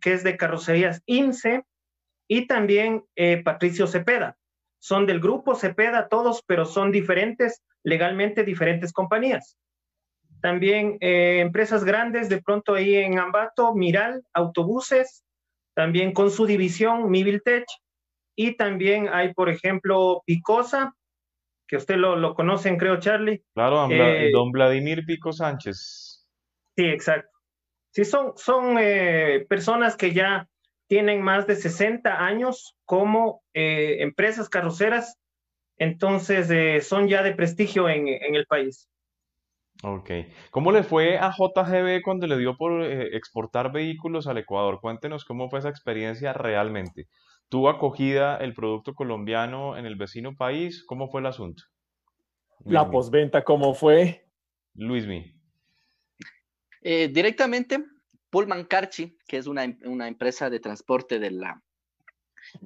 que 0.00 0.12
es 0.12 0.24
de 0.24 0.36
carrocerías 0.36 1.02
INSE, 1.06 1.64
y 2.28 2.46
también 2.46 3.04
eh, 3.16 3.42
Patricio 3.42 3.86
Cepeda. 3.86 4.36
Son 4.80 5.06
del 5.06 5.20
grupo 5.20 5.54
Cepeda 5.54 6.08
todos, 6.08 6.42
pero 6.46 6.64
son 6.66 6.92
diferentes, 6.92 7.62
legalmente 7.82 8.44
diferentes 8.44 8.92
compañías. 8.92 9.56
También 10.40 10.98
eh, 11.00 11.40
empresas 11.40 11.84
grandes, 11.84 12.28
de 12.28 12.40
pronto 12.40 12.74
ahí 12.74 12.96
en 12.96 13.18
Ambato, 13.18 13.74
Miral, 13.74 14.24
Autobuses, 14.32 15.24
también 15.74 16.12
con 16.12 16.30
su 16.30 16.46
división 16.46 17.10
Miviltech, 17.10 17.64
y 18.40 18.56
también 18.56 19.08
hay, 19.12 19.34
por 19.34 19.48
ejemplo, 19.48 20.22
Picosa, 20.24 20.94
que 21.66 21.76
usted 21.76 21.96
lo, 21.96 22.14
lo 22.14 22.36
conocen, 22.36 22.76
creo, 22.76 23.00
Charlie. 23.00 23.42
Claro, 23.52 23.78
don, 23.78 23.90
eh, 23.90 24.30
Vladimir 24.52 25.04
Pico 25.04 25.32
Sánchez. 25.32 26.24
Sí, 26.76 26.84
exacto. 26.84 27.36
Sí, 27.90 28.04
son, 28.04 28.34
son 28.36 28.76
eh, 28.78 29.44
personas 29.48 29.96
que 29.96 30.12
ya 30.12 30.48
tienen 30.86 31.20
más 31.20 31.48
de 31.48 31.56
60 31.56 32.24
años 32.24 32.76
como 32.84 33.42
eh, 33.54 33.96
empresas 34.02 34.48
carroceras, 34.48 35.18
entonces 35.76 36.86
son 36.86 37.08
ya 37.08 37.24
de 37.24 37.34
prestigio 37.34 37.88
en, 37.88 38.06
en, 38.06 38.36
el 38.36 38.46
país. 38.46 38.88
Ok. 39.82 40.10
¿Cómo 40.52 40.70
le 40.70 40.84
fue 40.84 41.18
a 41.18 41.32
JGB 41.32 42.02
cuando 42.04 42.28
le 42.28 42.38
dio 42.38 42.56
por 42.56 42.84
exportar 42.84 43.72
vehículos 43.72 44.28
al 44.28 44.38
Ecuador? 44.38 44.78
Cuéntenos 44.80 45.24
cómo 45.24 45.50
fue 45.50 45.58
esa 45.58 45.70
experiencia 45.70 46.32
realmente. 46.32 47.08
¿Tuvo 47.48 47.70
acogida 47.70 48.36
el 48.36 48.52
producto 48.52 48.94
colombiano 48.94 49.76
en 49.76 49.86
el 49.86 49.96
vecino 49.96 50.36
país? 50.36 50.84
¿Cómo 50.84 51.08
fue 51.08 51.20
el 51.20 51.26
asunto? 51.26 51.62
La 52.64 52.90
posventa, 52.90 53.44
¿cómo 53.44 53.72
fue? 53.74 54.26
Luismi. 54.74 55.34
Eh, 56.82 57.08
directamente, 57.08 57.84
Pullman 58.30 58.64
Carchi, 58.64 59.16
que 59.26 59.38
es 59.38 59.46
una, 59.46 59.64
una 59.84 60.08
empresa 60.08 60.50
de 60.50 60.60
transporte 60.60 61.18
del 61.18 61.42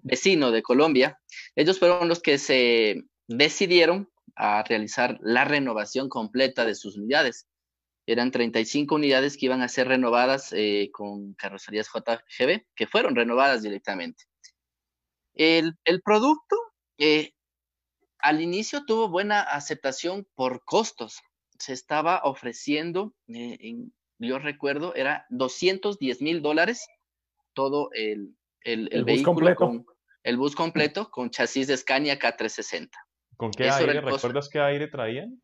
vecino 0.02 0.50
de 0.50 0.62
Colombia, 0.62 1.20
ellos 1.54 1.78
fueron 1.78 2.08
los 2.08 2.20
que 2.20 2.38
se 2.38 3.04
decidieron 3.28 4.10
a 4.34 4.62
realizar 4.62 5.18
la 5.22 5.44
renovación 5.44 6.08
completa 6.08 6.64
de 6.64 6.74
sus 6.74 6.96
unidades. 6.96 7.46
Eran 8.06 8.32
35 8.32 8.94
unidades 8.96 9.36
que 9.36 9.46
iban 9.46 9.62
a 9.62 9.68
ser 9.68 9.88
renovadas 9.88 10.52
eh, 10.52 10.90
con 10.92 11.34
carrocerías 11.34 11.88
JGB, 11.88 12.64
que 12.74 12.86
fueron 12.86 13.14
renovadas 13.14 13.62
directamente. 13.62 14.24
El, 15.34 15.76
producto 16.04 16.56
eh, 16.98 17.32
al 18.18 18.40
inicio 18.40 18.84
tuvo 18.84 19.08
buena 19.08 19.40
aceptación 19.40 20.26
por 20.34 20.64
costos. 20.64 21.20
Se 21.58 21.72
estaba 21.72 22.22
ofreciendo, 22.24 23.14
eh, 23.28 23.76
yo 24.18 24.38
recuerdo, 24.38 24.94
era 24.94 25.26
210 25.30 26.22
mil 26.22 26.42
dólares 26.42 26.86
todo 27.54 27.90
el, 27.92 28.34
el, 28.64 29.04
vehículo, 29.04 29.54
con, 29.54 29.86
el 30.22 30.36
bus 30.36 30.54
completo 30.54 31.10
con 31.10 31.30
chasis 31.30 31.66
de 31.66 31.76
Scania 31.76 32.18
K360. 32.18 32.90
¿Con 33.36 33.50
qué 33.50 33.70
aire? 33.70 34.00
¿Recuerdas 34.00 34.48
qué 34.48 34.60
aire 34.60 34.88
traían? 34.88 35.42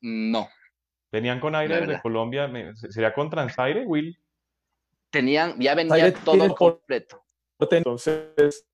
No. 0.00 0.48
¿Tenían 1.10 1.40
con 1.40 1.54
aire 1.54 1.80
desde 1.80 2.00
Colombia? 2.00 2.50
¿Sería 2.74 3.12
con 3.12 3.28
Transaire, 3.28 3.84
Will? 3.86 4.18
Tenían, 5.10 5.60
ya 5.60 5.74
venía 5.74 6.12
todo 6.14 6.54
completo. 6.54 7.22
Entonces, 7.70 8.66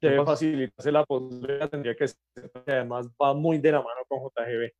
debe 0.00 0.24
facilitarse 0.24 0.92
la 0.92 1.04
posibilidad, 1.04 1.68
tendría 1.68 1.94
que 1.96 2.08
ser, 2.08 2.18
además 2.66 3.08
va 3.20 3.34
muy 3.34 3.58
de 3.58 3.72
la 3.72 3.82
mano 3.82 4.00
con 4.06 4.20
JGB. 4.20 4.72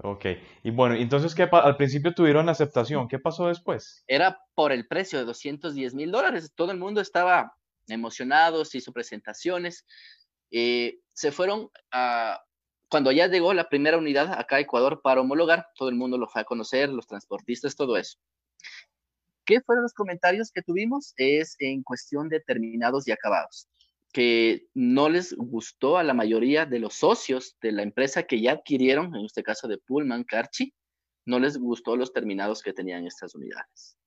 Ok, 0.00 0.26
y 0.62 0.70
bueno, 0.70 0.94
entonces 0.94 1.34
¿qué 1.34 1.48
al 1.50 1.76
principio 1.76 2.14
tuvieron 2.14 2.48
aceptación, 2.48 3.08
¿qué 3.08 3.18
pasó 3.18 3.48
después? 3.48 4.04
Era 4.06 4.38
por 4.54 4.70
el 4.70 4.86
precio 4.86 5.18
de 5.18 5.24
210 5.24 5.94
mil 5.94 6.12
dólares, 6.12 6.52
todo 6.54 6.70
el 6.70 6.78
mundo 6.78 7.00
estaba 7.00 7.52
emocionado, 7.88 8.64
se 8.64 8.78
hizo 8.78 8.92
presentaciones, 8.92 9.84
eh, 10.52 11.00
se 11.14 11.32
fueron 11.32 11.68
a, 11.90 12.40
cuando 12.88 13.10
ya 13.10 13.26
llegó 13.26 13.52
la 13.54 13.68
primera 13.68 13.98
unidad 13.98 14.32
acá 14.38 14.56
a 14.56 14.60
Ecuador 14.60 15.00
para 15.02 15.20
homologar, 15.20 15.66
todo 15.74 15.88
el 15.88 15.96
mundo 15.96 16.16
lo 16.16 16.28
fue 16.28 16.42
a 16.42 16.44
conocer, 16.44 16.90
los 16.90 17.08
transportistas, 17.08 17.74
todo 17.74 17.96
eso. 17.96 18.18
¿Qué 19.44 19.60
fueron 19.62 19.82
los 19.82 19.94
comentarios 19.94 20.52
que 20.52 20.62
tuvimos? 20.62 21.12
Es 21.16 21.56
en 21.58 21.82
cuestión 21.82 22.28
de 22.28 22.40
terminados 22.40 23.08
y 23.08 23.12
acabados 23.12 23.66
que 24.12 24.66
no 24.74 25.08
les 25.08 25.34
gustó 25.34 25.98
a 25.98 26.02
la 26.02 26.14
mayoría 26.14 26.66
de 26.66 26.78
los 26.78 26.94
socios 26.94 27.56
de 27.60 27.72
la 27.72 27.82
empresa 27.82 28.22
que 28.22 28.40
ya 28.40 28.52
adquirieron, 28.52 29.14
en 29.14 29.24
este 29.24 29.42
caso 29.42 29.68
de 29.68 29.78
Pullman, 29.78 30.24
Carchi, 30.24 30.74
no 31.26 31.38
les 31.38 31.58
gustó 31.58 31.96
los 31.96 32.12
terminados 32.12 32.62
que 32.62 32.72
tenían 32.72 33.06
estas 33.06 33.34
unidades. 33.34 33.98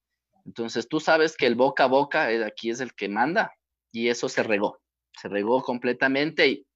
Entonces 0.46 0.88
tú 0.88 1.00
sabes 1.00 1.38
que 1.38 1.46
el 1.46 1.56
boca 1.56 1.84
a 1.84 1.88
boca 1.88 2.28
aquí 2.46 2.72
es 2.72 2.80
el 2.80 2.94
que 2.96 3.10
manda 3.10 3.54
y 3.92 4.08
eso 4.08 4.28
se 4.28 4.42
regó, 4.42 4.82
se 5.14 5.28
regó 5.28 5.62
completamente 5.62 6.48
y 6.48 6.68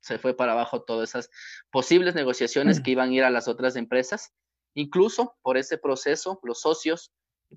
se 0.00 0.18
fue 0.18 0.34
para 0.34 0.52
abajo 0.52 0.82
todas 0.82 1.10
esas 1.10 1.30
posibles 1.70 2.16
negociaciones 2.16 2.80
que 2.80 2.90
iban 2.90 3.10
a 3.10 3.14
ir 3.14 3.22
a 3.22 3.30
las 3.30 3.46
otras 3.46 3.76
empresas. 3.76 4.32
Incluso 4.74 5.36
por 5.42 5.56
ese 5.56 5.78
proceso, 5.78 6.40
los 6.42 6.62
socios 6.62 7.12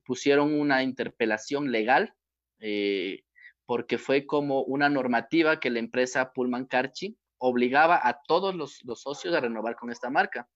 pusieron 0.06 0.54
una 0.54 0.84
interpelación 0.84 1.72
legal 1.72 2.14
eh, 2.60 3.24
porque 3.66 3.98
fue 3.98 4.26
como 4.26 4.64
una 4.64 4.90
normativa 4.90 5.60
que 5.60 5.70
la 5.70 5.80
empresa 5.80 6.32
Pullman 6.34 6.66
Carchi 6.66 7.18
obligaba 7.38 8.00
a 8.02 8.22
todos 8.28 8.56
los, 8.56 8.82
socios 8.96 9.34
a 9.34 9.40
renovar 9.40 9.76
con 9.76 9.92
esta 9.92 10.10
marca. 10.10 10.48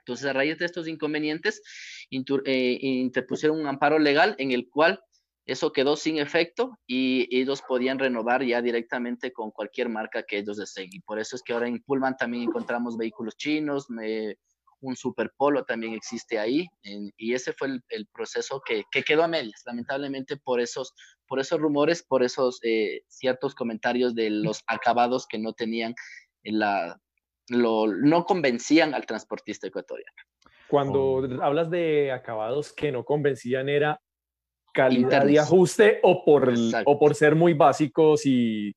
Entonces, 0.00 0.26
a 0.26 0.32
raíz 0.32 0.58
de 0.58 0.64
estos 0.64 0.88
inconvenientes, 0.88 1.62
eh, 2.10 2.78
interpusieron 2.80 3.60
un 3.60 3.66
amparo 3.66 3.98
legal 3.98 4.34
en 4.38 4.52
el 4.52 4.68
cual 4.68 5.00
eso 5.44 5.72
quedó 5.72 5.96
sin 5.96 6.18
efecto 6.18 6.78
y 6.86 7.26
ellos 7.34 7.62
podían 7.66 7.98
renovar 7.98 8.44
ya 8.44 8.60
directamente 8.60 9.32
con 9.32 9.50
cualquier 9.50 9.88
marca 9.88 10.22
que 10.22 10.38
ellos 10.38 10.58
deseen. 10.58 10.90
Y 10.92 11.00
por 11.00 11.18
eso 11.18 11.36
es 11.36 11.42
que 11.42 11.54
ahora 11.54 11.68
en 11.68 11.82
Pullman 11.82 12.16
también 12.16 12.44
encontramos 12.44 12.96
vehículos 12.96 13.36
chinos, 13.36 13.86
un 14.80 14.96
superpolo 14.96 15.64
también 15.64 15.94
existe 15.94 16.38
ahí, 16.38 16.66
y 17.16 17.34
ese 17.34 17.52
fue 17.52 17.80
el, 17.88 18.06
proceso 18.12 18.62
que, 18.64 18.84
quedó 19.02 19.24
a 19.24 19.28
medias, 19.28 19.62
lamentablemente 19.64 20.36
por 20.36 20.60
esos, 20.60 20.92
por 21.28 21.40
esos 21.40 21.60
rumores, 21.60 22.02
por 22.02 22.22
esos 22.22 22.60
eh, 22.62 23.02
ciertos 23.08 23.54
comentarios 23.54 24.14
de 24.14 24.30
los 24.30 24.62
acabados 24.66 25.26
que 25.26 25.38
no 25.38 25.52
tenían 25.52 25.94
la, 26.42 27.00
lo, 27.48 27.86
no 27.86 28.24
convencían 28.24 28.94
al 28.94 29.06
transportista 29.06 29.66
ecuatoriano. 29.66 30.16
Cuando 30.68 31.02
oh. 31.16 31.42
hablas 31.42 31.70
de 31.70 32.12
acabados 32.12 32.72
que 32.72 32.90
no 32.90 33.04
convencían, 33.04 33.68
¿era 33.68 34.00
calidad 34.72 35.26
y 35.28 35.38
ajuste 35.38 36.00
o 36.02 36.24
por, 36.24 36.52
o 36.84 36.98
por 36.98 37.14
ser 37.14 37.34
muy 37.34 37.54
básicos 37.54 38.22
y 38.24 38.74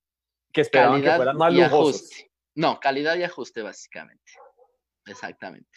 que 0.53 0.61
esperaban 0.61 1.01
que 1.01 1.11
fueran 1.11 1.37
más 1.37 1.53
lujosos? 1.53 2.09
No, 2.55 2.79
calidad 2.79 3.15
y 3.17 3.23
ajuste 3.23 3.61
básicamente. 3.61 4.33
Exactamente 5.05 5.69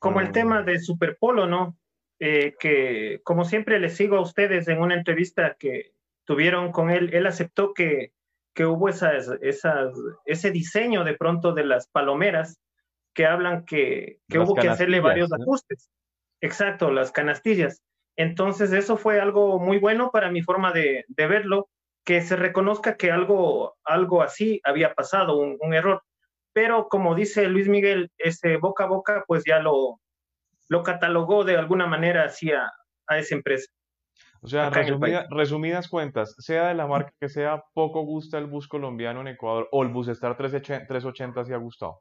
como 0.00 0.20
el 0.20 0.32
tema 0.32 0.62
de 0.62 0.80
Superpolo, 0.80 1.46
¿no? 1.46 1.78
Eh, 2.18 2.56
que 2.58 3.20
como 3.22 3.44
siempre 3.44 3.78
les 3.78 3.96
sigo 3.96 4.16
a 4.16 4.22
ustedes 4.22 4.66
en 4.68 4.80
una 4.80 4.94
entrevista 4.94 5.56
que 5.58 5.92
tuvieron 6.30 6.70
con 6.70 6.90
él, 6.90 7.12
él 7.12 7.26
aceptó 7.26 7.74
que, 7.74 8.12
que 8.54 8.64
hubo 8.64 8.88
esas, 8.88 9.28
esas, 9.40 9.92
ese 10.24 10.52
diseño 10.52 11.02
de 11.02 11.14
pronto 11.14 11.54
de 11.54 11.64
las 11.64 11.88
palomeras 11.88 12.60
que 13.14 13.26
hablan 13.26 13.64
que, 13.64 14.20
que 14.28 14.38
hubo 14.38 14.54
que 14.54 14.68
hacerle 14.68 15.00
varios 15.00 15.32
ajustes. 15.32 15.90
Exacto, 16.40 16.92
las 16.92 17.10
canastillas. 17.10 17.82
Entonces 18.14 18.72
eso 18.72 18.96
fue 18.96 19.20
algo 19.20 19.58
muy 19.58 19.78
bueno 19.78 20.12
para 20.12 20.30
mi 20.30 20.40
forma 20.40 20.70
de, 20.70 21.04
de 21.08 21.26
verlo, 21.26 21.68
que 22.04 22.22
se 22.22 22.36
reconozca 22.36 22.96
que 22.96 23.10
algo, 23.10 23.74
algo 23.82 24.22
así 24.22 24.60
había 24.62 24.94
pasado, 24.94 25.36
un, 25.36 25.56
un 25.58 25.74
error 25.74 26.04
pero 26.52 26.88
como 26.88 27.16
dice 27.16 27.48
Luis 27.48 27.68
Miguel, 27.68 28.10
ese 28.18 28.56
boca 28.56 28.84
a 28.84 28.88
boca, 28.88 29.24
pues 29.26 29.42
ya 29.44 29.58
lo, 29.58 30.00
lo 30.68 30.82
catalogó 30.84 31.44
de 31.44 31.56
alguna 31.56 31.86
manera 31.86 32.24
hacia 32.24 32.72
a 33.06 33.18
esa 33.18 33.34
empresa. 33.34 33.70
O 34.42 34.48
sea, 34.48 34.70
resumidas 34.70 35.88
cuentas, 35.88 36.34
sea 36.38 36.68
de 36.68 36.74
la 36.74 36.86
marca 36.86 37.12
que 37.20 37.28
sea, 37.28 37.62
poco 37.74 38.02
gusta 38.02 38.38
el 38.38 38.46
bus 38.46 38.68
colombiano 38.68 39.20
en 39.20 39.28
Ecuador 39.28 39.68
o 39.70 39.82
el 39.82 39.90
bus 39.90 40.08
Star 40.08 40.36
380 40.36 41.44
sí 41.44 41.52
ha 41.52 41.58
gustado. 41.58 42.00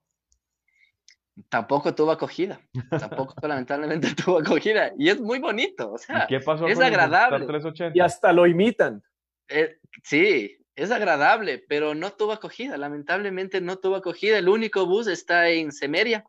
Tampoco 1.50 1.94
tuvo 1.94 2.12
acogida, 2.12 2.60
tampoco 2.90 3.36
lamentablemente 3.48 4.08
tuvo 4.26 4.40
acogida 4.40 4.92
y 4.98 5.10
es 5.10 5.20
muy 5.20 5.40
bonito, 5.40 5.94
o 5.94 5.98
sea, 5.98 6.26
¿Qué 6.28 6.40
pasó 6.40 6.68
es 6.68 6.80
agradable. 6.80 7.46
Y 7.94 8.00
hasta 8.00 8.32
lo 8.34 8.48
imitan. 8.48 9.02
Eh, 9.50 9.78
sí, 10.04 10.58
es 10.76 10.92
agradable, 10.92 11.64
pero 11.68 11.96
no 11.96 12.12
tuvo 12.12 12.34
acogida, 12.34 12.78
lamentablemente 12.78 13.62
no 13.62 13.78
tuvo 13.78 13.96
acogida. 13.96 14.38
El 14.38 14.50
único 14.50 14.86
bus 14.86 15.08
está 15.08 15.50
en 15.50 15.72
Semeria 15.72 16.26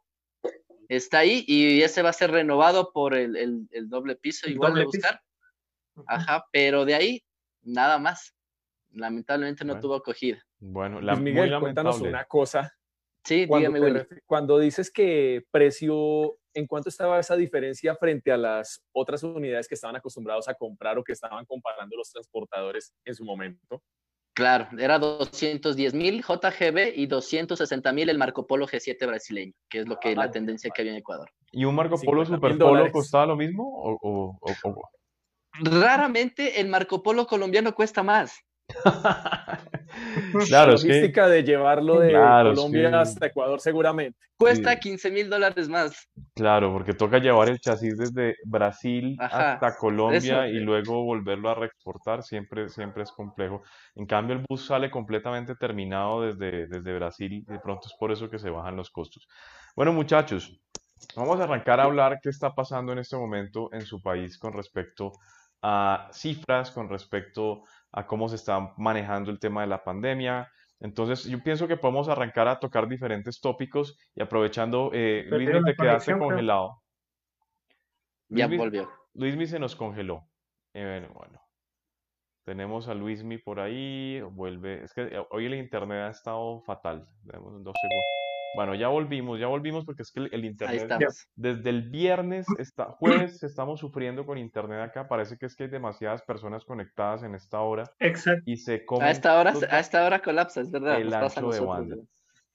está 0.91 1.19
ahí 1.19 1.45
y 1.47 1.83
ese 1.83 2.03
va 2.03 2.11
a 2.11 2.15
ser 2.15 2.33
renovado 2.33 2.93
por 2.93 3.15
el, 3.15 3.37
el, 3.71 3.89
doble 3.89 4.17
piso, 4.17 4.51
igual 4.51 4.75
de 4.75 4.85
buscar. 4.85 5.23
Ajá, 6.07 6.45
pero 6.53 6.85
de 6.85 6.95
ahí 6.95 7.25
nada 7.63 7.99
más. 7.99 8.35
Lamentablemente 8.93 9.65
no 9.65 9.79
tuvo 9.79 9.95
acogida. 9.95 10.45
Bueno, 10.59 11.01
la, 11.01 11.15
Miguel, 11.15 11.57
cuéntanos 11.61 12.01
una 12.01 12.25
cosa. 12.25 12.75
Sí, 13.25 13.47
cuando, 13.47 13.71
dígame, 13.73 14.07
cuando 14.27 14.59
dices 14.59 14.91
que 14.91 15.45
precio, 15.51 16.39
¿en 16.55 16.67
cuánto 16.67 16.89
estaba 16.89 17.21
esa 17.21 17.37
diferencia 17.37 17.95
frente 17.95 18.33
a 18.33 18.37
las 18.37 18.83
otras 18.93 19.23
unidades 19.23 19.69
que 19.69 19.75
estaban 19.75 19.95
acostumbrados 19.95 20.49
a 20.49 20.55
comprar 20.55 20.99
o 20.99 21.05
que 21.05 21.13
estaban 21.13 21.45
comparando 21.45 21.97
los 21.97 22.11
transportadores 22.11 22.93
en 23.05 23.15
su 23.15 23.25
momento? 23.25 23.83
Claro, 24.33 24.69
era 24.79 24.99
210 24.99 25.93
mil 25.93 26.23
JGB 26.23 26.95
y 26.97 27.07
260 27.07 27.93
mil 27.93 28.09
el 28.09 28.17
Marco 28.17 28.47
Polo 28.47 28.67
G7 28.67 29.07
brasileño, 29.07 29.53
que 29.69 29.81
es 29.81 29.89
lo 29.89 29.99
que 29.99 30.15
la 30.15 30.31
tendencia 30.31 30.71
que 30.71 30.83
había 30.83 30.93
en 30.93 30.99
Ecuador. 30.99 31.31
¿Y 31.53 31.65
un 31.65 31.75
Marco 31.75 32.01
Polo 32.01 32.25
Super 32.25 32.57
Polo 32.57 32.91
costaba 32.91 33.27
lo 33.27 33.37
mismo? 33.37 33.69
O, 33.71 34.39
Raramente 35.63 36.61
el 36.61 36.69
Marco 36.69 37.03
Polo 37.03 37.27
colombiano 37.27 37.75
cuesta 37.75 38.03
más. 38.03 38.33
claro, 40.47 40.47
la 40.49 40.67
logística 40.67 41.29
de 41.29 41.43
llevarlo 41.43 42.01
de 42.01 42.13
Colombia 42.13 43.01
hasta 43.01 43.27
Ecuador 43.27 43.61
seguramente. 43.61 44.19
Cuesta 44.39 44.79
15 44.79 45.11
mil 45.11 45.29
dólares 45.29 45.69
más. 45.69 46.09
Claro, 46.35 46.73
porque 46.73 46.95
toca 46.95 47.19
llevar 47.19 47.51
el 47.51 47.61
chasis 47.61 47.99
desde 47.99 48.37
Brasil 48.47 49.17
hasta 49.21 49.77
Colombia 49.77 50.49
y 50.49 50.61
luego 50.61 51.05
volverlo 51.05 51.51
a 51.51 51.55
reexportar, 51.55 52.23
siempre, 52.23 52.69
siempre 52.71 53.03
es 53.03 53.13
complejo. 53.13 53.63
En 53.95 54.07
cambio, 54.07 54.37
el 54.37 54.45
bus 54.49 54.67
sale 54.67 54.91
completamente 54.91 55.55
terminado 55.57 56.23
desde, 56.23 56.67
desde 56.69 56.95
Brasil 56.95 57.33
y 57.33 57.53
de 57.53 57.59
pronto 57.59 57.83
es 57.87 57.95
por 57.99 58.13
eso 58.13 58.31
que 58.31 58.39
se 58.39 58.49
bajan 58.49 58.77
los 58.77 58.91
costos. 58.91 59.29
Bueno, 59.77 59.93
muchachos, 59.93 60.59
vamos 61.15 61.39
a 61.39 61.45
arrancar 61.45 61.81
a 61.81 61.85
hablar 61.85 62.19
qué 62.23 62.31
está 62.31 62.55
pasando 62.55 62.93
en 62.93 62.99
este 63.01 63.17
momento 63.17 63.69
en 63.73 63.83
su 63.83 64.01
país 64.01 64.39
con 64.39 64.55
respecto 64.55 65.09
a 65.09 65.40
cifras, 66.13 66.71
con 66.71 66.89
respecto 66.89 67.65
a 67.93 68.07
cómo 68.07 68.29
se 68.29 68.37
está 68.37 68.73
manejando 68.77 69.31
el 69.31 69.39
tema 69.39 69.63
de 69.63 69.67
la 69.67 69.83
pandemia. 69.83 70.51
Entonces, 70.81 71.25
yo 71.25 71.43
pienso 71.43 71.69
que 71.69 71.77
podemos 71.77 72.09
arrancar 72.09 72.49
a 72.49 72.59
tocar 72.59 72.89
diferentes 72.89 73.41
tópicos 73.41 73.99
y 74.15 74.23
aprovechando, 74.23 74.91
eh, 74.95 75.27
Luis, 75.29 75.51
te 75.65 75.75
quedaste 75.75 76.19
congelado. 76.19 76.83
Ya 78.29 78.47
volvió. 78.47 78.91
Luismi 79.15 79.47
se 79.47 79.59
nos 79.59 79.77
congeló. 79.77 80.29
Eh, 80.73 81.07
bueno, 81.13 81.43
tenemos 82.45 82.89
a 82.89 82.95
Luismi 82.95 83.39
por 83.39 83.61
ahí, 83.61 84.21
vuelve. 84.21 84.85
Es 84.85 84.95
que 84.95 85.03
eh, 85.03 85.27
hoy 85.31 85.47
el 85.47 85.55
internet 85.55 86.07
ha 86.07 86.11
estado 86.11 86.61
fatal. 86.63 87.07
Demos 87.25 87.63
dos 87.63 87.75
segundos. 87.81 88.20
Bueno, 88.57 88.75
ya 88.75 88.89
volvimos, 88.89 89.39
ya 89.39 89.47
volvimos 89.47 89.85
porque 89.85 90.03
es 90.03 90.11
que 90.11 90.21
el, 90.21 90.45
internet 90.45 90.89
desde 91.37 91.71
el 91.71 91.89
viernes, 91.89 92.47
está, 92.59 92.85
jueves, 92.99 93.43
estamos 93.43 93.81
sufriendo 93.81 94.27
con 94.27 94.39
internet 94.39 94.81
acá. 94.81 95.09
Parece 95.09 95.37
que 95.37 95.47
es 95.47 95.55
que 95.55 95.65
hay 95.65 95.71
demasiadas 95.71 96.23
personas 96.23 96.65
conectadas 96.65 97.23
en 97.23 97.35
esta 97.35 97.61
hora. 97.61 97.85
Exacto. 97.99 98.43
Y 98.47 98.57
se 98.57 98.85
a 99.01 99.11
esta 99.11 99.39
hora, 99.39 99.55
a 99.71 99.79
esta 99.79 100.05
hora 100.05 100.21
colapsa, 100.21 100.61
es 100.61 100.71
verdad. 100.71 101.01
El 101.01 101.15
ancho 101.15 101.51
de 101.51 101.61
banda. 101.61 101.97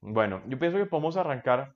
Bueno, 0.02 0.44
yo 0.48 0.60
pienso 0.60 0.78
que 0.78 0.86
podemos 0.86 1.18
arrancar 1.18 1.74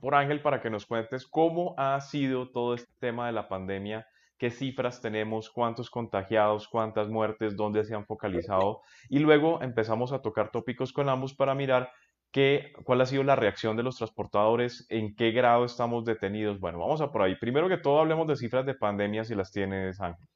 por 0.00 0.14
Ángel 0.14 0.40
para 0.42 0.60
que 0.60 0.70
nos 0.70 0.86
cuentes 0.86 1.26
cómo 1.26 1.74
ha 1.78 2.00
sido 2.00 2.50
todo 2.50 2.74
este 2.74 2.92
tema 3.00 3.26
de 3.26 3.32
la 3.32 3.48
pandemia, 3.48 4.06
qué 4.36 4.50
cifras 4.50 5.00
tenemos, 5.00 5.50
cuántos 5.50 5.90
contagiados, 5.90 6.68
cuántas 6.68 7.08
muertes, 7.08 7.56
dónde 7.56 7.84
se 7.84 7.94
han 7.94 8.06
focalizado 8.06 8.82
y 9.08 9.18
luego 9.18 9.60
empezamos 9.62 10.12
a 10.12 10.22
tocar 10.22 10.50
tópicos 10.50 10.92
con 10.92 11.08
ambos 11.08 11.34
para 11.34 11.54
mirar 11.54 11.90
¿Qué, 12.30 12.72
¿Cuál 12.84 13.00
ha 13.00 13.06
sido 13.06 13.22
la 13.22 13.36
reacción 13.36 13.76
de 13.76 13.82
los 13.82 13.96
transportadores? 13.96 14.86
¿En 14.90 15.14
qué 15.16 15.30
grado 15.30 15.64
estamos 15.64 16.04
detenidos? 16.04 16.60
Bueno, 16.60 16.78
vamos 16.78 17.00
a 17.00 17.10
por 17.10 17.22
ahí. 17.22 17.36
Primero 17.36 17.68
que 17.68 17.78
todo, 17.78 18.00
hablemos 18.00 18.26
de 18.28 18.36
cifras 18.36 18.66
de 18.66 18.74
pandemia, 18.74 19.24
si 19.24 19.34
las 19.34 19.50
tienes, 19.50 20.00
Ángel. 20.00 20.26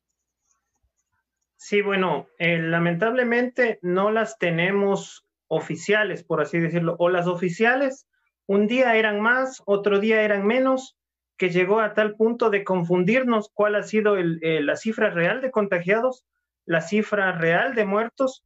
Sí, 1.56 1.82
bueno, 1.82 2.26
eh, 2.38 2.58
lamentablemente 2.58 3.78
no 3.82 4.10
las 4.10 4.38
tenemos 4.38 5.24
oficiales, 5.46 6.24
por 6.24 6.40
así 6.40 6.58
decirlo, 6.58 6.96
o 6.98 7.08
las 7.08 7.26
oficiales, 7.26 8.08
un 8.46 8.66
día 8.66 8.96
eran 8.96 9.20
más, 9.20 9.62
otro 9.66 10.00
día 10.00 10.22
eran 10.22 10.46
menos, 10.46 10.96
que 11.36 11.50
llegó 11.50 11.80
a 11.80 11.94
tal 11.94 12.16
punto 12.16 12.50
de 12.50 12.64
confundirnos 12.64 13.50
cuál 13.52 13.74
ha 13.74 13.82
sido 13.82 14.16
eh, 14.16 14.62
la 14.62 14.76
cifra 14.76 15.10
real 15.10 15.40
de 15.40 15.50
contagiados, 15.50 16.24
la 16.64 16.80
cifra 16.80 17.32
real 17.32 17.74
de 17.74 17.84
muertos 17.84 18.44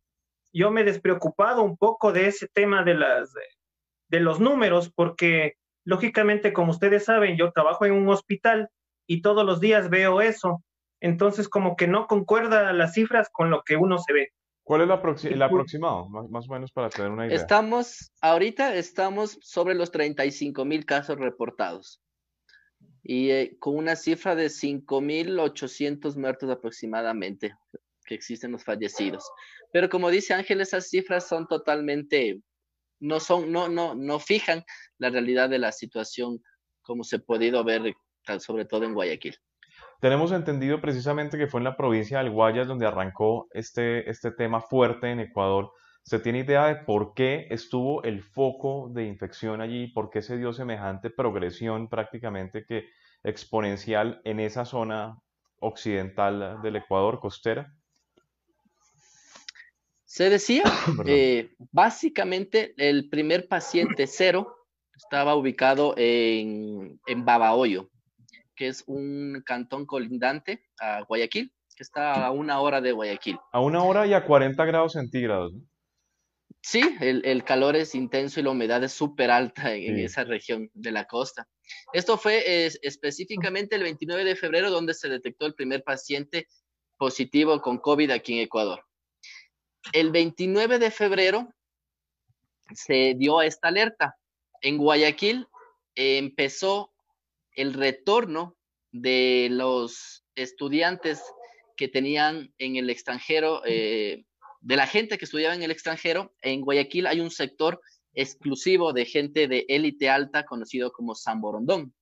yo 0.56 0.70
me 0.70 0.80
he 0.80 0.84
despreocupado 0.84 1.62
un 1.62 1.76
poco 1.76 2.12
de 2.12 2.28
ese 2.28 2.48
tema 2.48 2.82
de, 2.82 2.94
las, 2.94 3.32
de 4.08 4.20
los 4.20 4.40
números, 4.40 4.90
porque 4.90 5.56
lógicamente, 5.84 6.54
como 6.54 6.70
ustedes 6.70 7.04
saben, 7.04 7.36
yo 7.36 7.52
trabajo 7.52 7.84
en 7.84 7.92
un 7.92 8.08
hospital 8.08 8.70
y 9.06 9.20
todos 9.20 9.44
los 9.44 9.60
días 9.60 9.90
veo 9.90 10.22
eso. 10.22 10.62
Entonces, 11.00 11.48
como 11.48 11.76
que 11.76 11.86
no 11.86 12.06
concuerda 12.06 12.72
las 12.72 12.94
cifras 12.94 13.28
con 13.30 13.50
lo 13.50 13.62
que 13.64 13.76
uno 13.76 13.98
se 13.98 14.14
ve. 14.14 14.32
¿Cuál 14.62 14.80
es 14.80 14.88
la 14.88 14.94
el 15.30 15.42
aproximado, 15.42 16.08
más, 16.08 16.48
o 16.48 16.52
menos 16.52 16.72
para 16.72 16.88
tener 16.88 17.10
una 17.10 17.26
idea? 17.26 17.36
Estamos, 17.36 18.10
ahorita 18.22 18.74
estamos 18.74 19.38
sobre 19.42 19.74
los 19.74 19.92
35 19.92 20.64
mil 20.64 20.86
casos 20.86 21.18
reportados 21.18 22.00
y 23.02 23.30
eh, 23.30 23.56
con 23.60 23.76
una 23.76 23.94
cifra 23.94 24.34
de 24.34 24.46
5.800 24.46 26.16
muertos 26.16 26.50
aproximadamente 26.50 27.54
que 28.06 28.14
existen 28.14 28.52
los 28.52 28.64
fallecidos. 28.64 29.30
Pero 29.72 29.88
como 29.90 30.10
dice 30.10 30.34
Ángel, 30.34 30.60
esas 30.60 30.88
cifras 30.88 31.28
son 31.28 31.46
totalmente, 31.46 32.40
no 33.00 33.20
son, 33.20 33.52
no, 33.52 33.68
no, 33.68 33.94
no 33.94 34.18
fijan 34.18 34.64
la 34.98 35.10
realidad 35.10 35.50
de 35.50 35.58
la 35.58 35.72
situación 35.72 36.40
como 36.82 37.04
se 37.04 37.16
ha 37.16 37.18
podido 37.18 37.64
ver, 37.64 37.94
sobre 38.38 38.64
todo 38.64 38.84
en 38.84 38.94
Guayaquil. 38.94 39.36
Tenemos 40.00 40.30
entendido 40.32 40.80
precisamente 40.80 41.36
que 41.36 41.48
fue 41.48 41.60
en 41.60 41.64
la 41.64 41.76
provincia 41.76 42.18
del 42.18 42.30
Guayas 42.30 42.68
donde 42.68 42.86
arrancó 42.86 43.48
este, 43.52 44.08
este 44.08 44.30
tema 44.30 44.60
fuerte 44.60 45.10
en 45.10 45.20
Ecuador. 45.20 45.72
¿Se 46.02 46.20
tiene 46.20 46.40
idea 46.40 46.66
de 46.66 46.76
por 46.76 47.14
qué 47.14 47.48
estuvo 47.50 48.02
el 48.04 48.22
foco 48.22 48.90
de 48.94 49.06
infección 49.06 49.60
allí? 49.60 49.88
¿Por 49.88 50.10
qué 50.10 50.22
se 50.22 50.36
dio 50.36 50.52
semejante 50.52 51.10
progresión 51.10 51.88
prácticamente 51.88 52.64
que 52.64 52.88
exponencial 53.24 54.20
en 54.24 54.38
esa 54.38 54.64
zona 54.64 55.18
occidental 55.58 56.62
del 56.62 56.76
Ecuador 56.76 57.18
costera? 57.18 57.74
Se 60.16 60.30
decía, 60.30 60.62
eh, 61.06 61.50
básicamente, 61.72 62.72
el 62.78 63.10
primer 63.10 63.48
paciente 63.48 64.06
cero 64.06 64.66
estaba 64.96 65.34
ubicado 65.34 65.92
en, 65.98 66.98
en 67.06 67.24
Babahoyo, 67.26 67.90
que 68.54 68.68
es 68.68 68.82
un 68.86 69.42
cantón 69.44 69.84
colindante 69.84 70.64
a 70.80 71.02
Guayaquil, 71.02 71.52
que 71.76 71.82
está 71.82 72.24
a 72.24 72.30
una 72.30 72.60
hora 72.60 72.80
de 72.80 72.92
Guayaquil. 72.92 73.38
A 73.52 73.60
una 73.60 73.82
hora 73.84 74.06
y 74.06 74.14
a 74.14 74.24
40 74.24 74.64
grados 74.64 74.94
centígrados. 74.94 75.52
Sí, 76.62 76.96
el, 77.02 77.44
calor 77.44 77.76
es 77.76 77.94
intenso 77.94 78.40
y 78.40 78.42
la 78.42 78.52
humedad 78.52 78.82
es 78.84 78.92
súper 78.92 79.30
alta 79.30 79.74
en, 79.74 79.98
esa 79.98 80.24
región 80.24 80.70
de 80.72 80.92
la 80.92 81.04
costa. 81.04 81.46
Esto 81.92 82.16
fue 82.16 82.64
específicamente 82.80 83.76
el 83.76 83.82
29 83.82 84.24
de 84.24 84.34
febrero 84.34 84.70
donde 84.70 84.94
se 84.94 85.10
detectó 85.10 85.44
el 85.44 85.54
primer 85.54 85.84
paciente 85.84 86.48
positivo 86.96 87.60
con 87.60 87.76
COVID 87.76 88.12
aquí 88.12 88.32
en 88.32 88.44
Ecuador 88.44 88.85
el 89.92 90.10
29 90.10 90.78
de 90.78 90.90
febrero 90.90 91.52
se 92.74 93.14
dio 93.16 93.42
esta 93.42 93.68
alerta. 93.68 94.16
En 94.60 94.78
Guayaquil 94.78 95.46
empezó 95.94 96.92
el 97.52 97.72
retorno 97.74 98.56
de 98.92 99.48
los 99.50 100.24
estudiantes 100.34 101.22
que 101.76 101.88
tenían 101.88 102.52
en 102.58 102.76
el 102.76 102.90
extranjero, 102.90 103.62
eh, 103.64 104.24
de 104.60 104.76
la 104.76 104.86
gente 104.86 105.18
que 105.18 105.26
estudiaba 105.26 105.54
en 105.54 105.62
el 105.62 105.70
extranjero. 105.70 106.34
En 106.42 106.62
Guayaquil 106.62 107.06
hay 107.06 107.20
un 107.20 107.30
sector 107.30 107.80
exclusivo 108.14 108.92
de 108.92 109.04
gente 109.04 109.46
de 109.46 109.66
élite 109.68 110.08
alta 110.08 110.44
conocido 110.44 110.90
como 110.90 111.14
San 111.14 111.40
Borondón, 111.40 111.94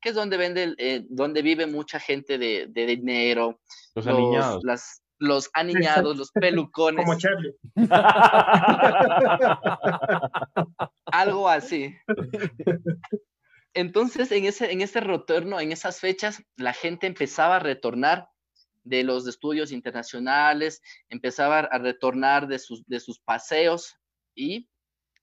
que 0.00 0.08
es 0.10 0.14
donde, 0.14 0.36
vende, 0.36 0.74
eh, 0.78 1.04
donde 1.08 1.42
vive 1.42 1.66
mucha 1.66 2.00
gente 2.00 2.36
de, 2.36 2.66
dinero, 2.66 3.60
los, 3.94 4.04
los 4.04 4.64
las, 4.64 5.02
los 5.22 5.50
aniñados, 5.54 6.16
los 6.16 6.32
pelucones. 6.32 7.04
Como 7.04 7.16
Charlie. 7.16 7.54
Algo 11.06 11.48
así. 11.48 11.94
Entonces, 13.72 14.32
en 14.32 14.46
ese, 14.46 14.72
en 14.72 14.80
ese 14.80 14.98
retorno, 15.00 15.60
en 15.60 15.70
esas 15.70 16.00
fechas, 16.00 16.42
la 16.56 16.72
gente 16.72 17.06
empezaba 17.06 17.54
a 17.56 17.60
retornar 17.60 18.28
de 18.82 19.04
los 19.04 19.28
estudios 19.28 19.70
internacionales, 19.70 20.82
empezaba 21.08 21.60
a 21.60 21.78
retornar 21.78 22.48
de 22.48 22.58
sus, 22.58 22.84
de 22.86 22.98
sus 22.98 23.20
paseos 23.20 23.94
y 24.34 24.68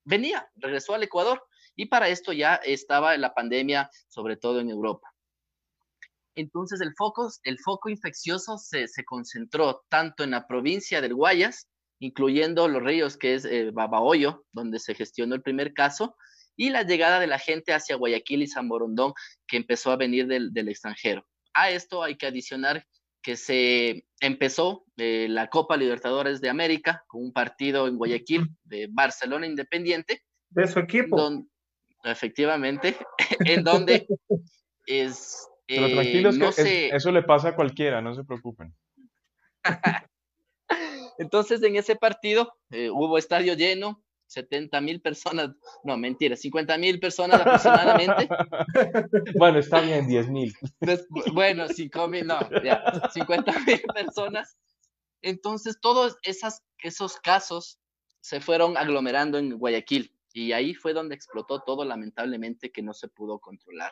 venía, 0.06 0.50
regresó 0.56 0.96
al 0.96 1.04
Ecuador. 1.04 1.46
Y 1.76 1.88
para 1.88 2.08
esto 2.08 2.32
ya 2.32 2.56
estaba 2.56 3.18
la 3.18 3.34
pandemia, 3.34 3.90
sobre 4.08 4.38
todo 4.38 4.62
en 4.62 4.70
Europa. 4.70 5.09
Entonces 6.40 6.80
el 6.80 6.94
foco, 6.96 7.30
el 7.44 7.60
foco 7.60 7.90
infeccioso 7.90 8.58
se, 8.58 8.88
concentró 9.06 9.84
tanto 9.90 10.24
en 10.24 10.32
la 10.32 10.48
provincia 10.48 11.02
del 11.02 11.14
Guayas, 11.14 11.68
incluyendo 12.00 12.70
los 12.70 12.82
ríos 12.82 13.18
que 13.18 13.34
es 13.34 13.44
eh, 13.44 13.72
Babahoyo, 13.74 14.46
donde 14.54 14.80
se 14.80 14.96
gestionó 14.96 15.36
el 15.36 15.42
primer 15.42 15.74
caso, 15.74 16.16
y 16.56 16.70
la 16.70 16.84
llegada 16.84 17.20
de 17.20 17.28
la 17.28 17.40
gente 17.40 17.74
hacia 17.74 17.98
Guayaquil 17.98 18.44
y 18.44 18.48
San 18.48 18.70
Borondón 18.70 19.14
que 19.48 19.58
empezó 19.58 19.92
a 19.92 19.98
venir 19.98 20.28
del, 20.28 20.70
extranjero. 20.70 21.26
A 21.54 21.72
esto 21.72 22.04
hay 22.04 22.16
que 22.16 22.28
adicionar 22.28 22.86
que 23.22 23.36
se 23.36 24.06
empezó 24.22 24.86
eh, 24.96 25.28
la 25.30 25.50
Copa 25.50 25.76
Libertadores 25.76 26.40
de 26.40 26.50
América 26.50 27.04
con 27.08 27.22
un 27.22 27.34
partido 27.34 27.86
en 27.86 27.98
Guayaquil 27.98 28.48
de 28.64 28.88
Barcelona 28.90 29.46
Independiente. 29.46 30.24
De 30.50 30.68
su 30.68 30.80
equipo. 30.80 31.46
efectivamente, 32.06 32.96
en 33.46 33.64
donde 33.66 34.08
es... 34.86 35.49
Pero 35.70 35.86
eh, 35.86 35.94
tranquilos, 35.94 36.38
que 36.56 36.88
eso 36.88 37.12
le 37.12 37.22
pasa 37.22 37.50
a 37.50 37.56
cualquiera, 37.56 38.02
no 38.02 38.16
se 38.16 38.24
preocupen. 38.24 38.74
Entonces, 41.20 41.62
en 41.62 41.76
ese 41.76 41.96
partido 41.96 42.54
eh, 42.72 42.90
hubo 42.90 43.20
estadio 43.20 43.54
lleno, 43.54 44.04
70 44.26 44.82
mil 44.82 45.00
personas, 45.00 45.52
no, 45.84 45.96
mentira, 45.96 46.36
50 46.36 46.78
mil 46.80 47.00
personas 47.00 47.42
aproximadamente. 47.42 48.28
bueno, 49.38 49.60
está 49.60 49.82
bien, 49.82 50.08
10 50.08 50.30
mil. 50.30 50.54
Bueno, 51.34 51.68
5 51.68 52.08
mil, 52.08 52.26
no, 52.26 52.40
ya, 52.64 52.82
50 53.14 53.60
mil 53.60 53.82
personas. 53.94 54.58
Entonces, 55.22 55.78
todos 55.80 56.18
esas, 56.24 56.64
esos 56.82 57.18
casos 57.18 57.80
se 58.22 58.42
fueron 58.42 58.76
aglomerando 58.76 59.38
en 59.38 59.58
Guayaquil 59.58 60.16
y 60.34 60.52
ahí 60.54 60.74
fue 60.74 60.94
donde 60.94 61.16
explotó 61.16 61.62
todo, 61.62 61.86
lamentablemente, 61.86 62.72
que 62.72 62.82
no 62.82 62.94
se 62.94 63.08
pudo 63.08 63.40
controlar. 63.40 63.92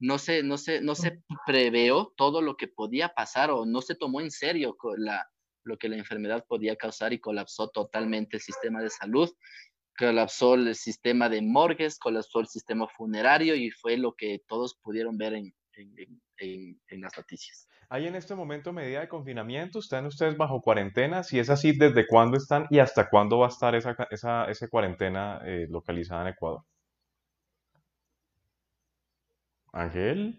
No 0.00 0.18
se, 0.18 0.42
no 0.42 0.58
se, 0.58 0.80
no 0.80 0.94
se 0.94 1.22
preveó 1.46 2.12
todo 2.16 2.40
lo 2.40 2.56
que 2.56 2.68
podía 2.68 3.08
pasar 3.08 3.50
o 3.50 3.66
no 3.66 3.80
se 3.82 3.94
tomó 3.94 4.20
en 4.20 4.30
serio 4.30 4.76
la, 4.96 5.28
lo 5.64 5.76
que 5.76 5.88
la 5.88 5.96
enfermedad 5.96 6.44
podía 6.48 6.76
causar 6.76 7.12
y 7.12 7.20
colapsó 7.20 7.68
totalmente 7.68 8.36
el 8.36 8.42
sistema 8.42 8.82
de 8.82 8.90
salud, 8.90 9.30
colapsó 9.96 10.54
el 10.54 10.74
sistema 10.74 11.28
de 11.28 11.42
morgues, 11.42 11.98
colapsó 11.98 12.40
el 12.40 12.46
sistema 12.46 12.86
funerario 12.88 13.54
y 13.54 13.70
fue 13.70 13.96
lo 13.96 14.14
que 14.14 14.42
todos 14.46 14.74
pudieron 14.82 15.18
ver 15.18 15.34
en, 15.34 15.54
en, 16.38 17.00
las 17.00 17.16
noticias. 17.16 17.68
¿Hay 17.88 18.06
en 18.06 18.14
este 18.14 18.34
momento 18.34 18.72
medida 18.72 19.00
de 19.00 19.08
confinamiento? 19.08 19.78
¿Están 19.78 20.06
ustedes 20.06 20.36
bajo 20.36 20.60
cuarentena? 20.60 21.22
Si 21.22 21.38
es 21.38 21.50
así, 21.50 21.76
¿desde 21.76 22.06
cuándo 22.06 22.36
están 22.36 22.66
y 22.70 22.78
hasta 22.80 23.08
cuándo 23.08 23.38
va 23.38 23.46
a 23.46 23.50
estar 23.50 23.74
esa, 23.74 23.96
esa, 24.10 24.44
esa 24.50 24.68
cuarentena 24.68 25.40
eh, 25.44 25.66
localizada 25.68 26.22
en 26.22 26.28
Ecuador? 26.28 26.62
Ángel. 29.72 30.38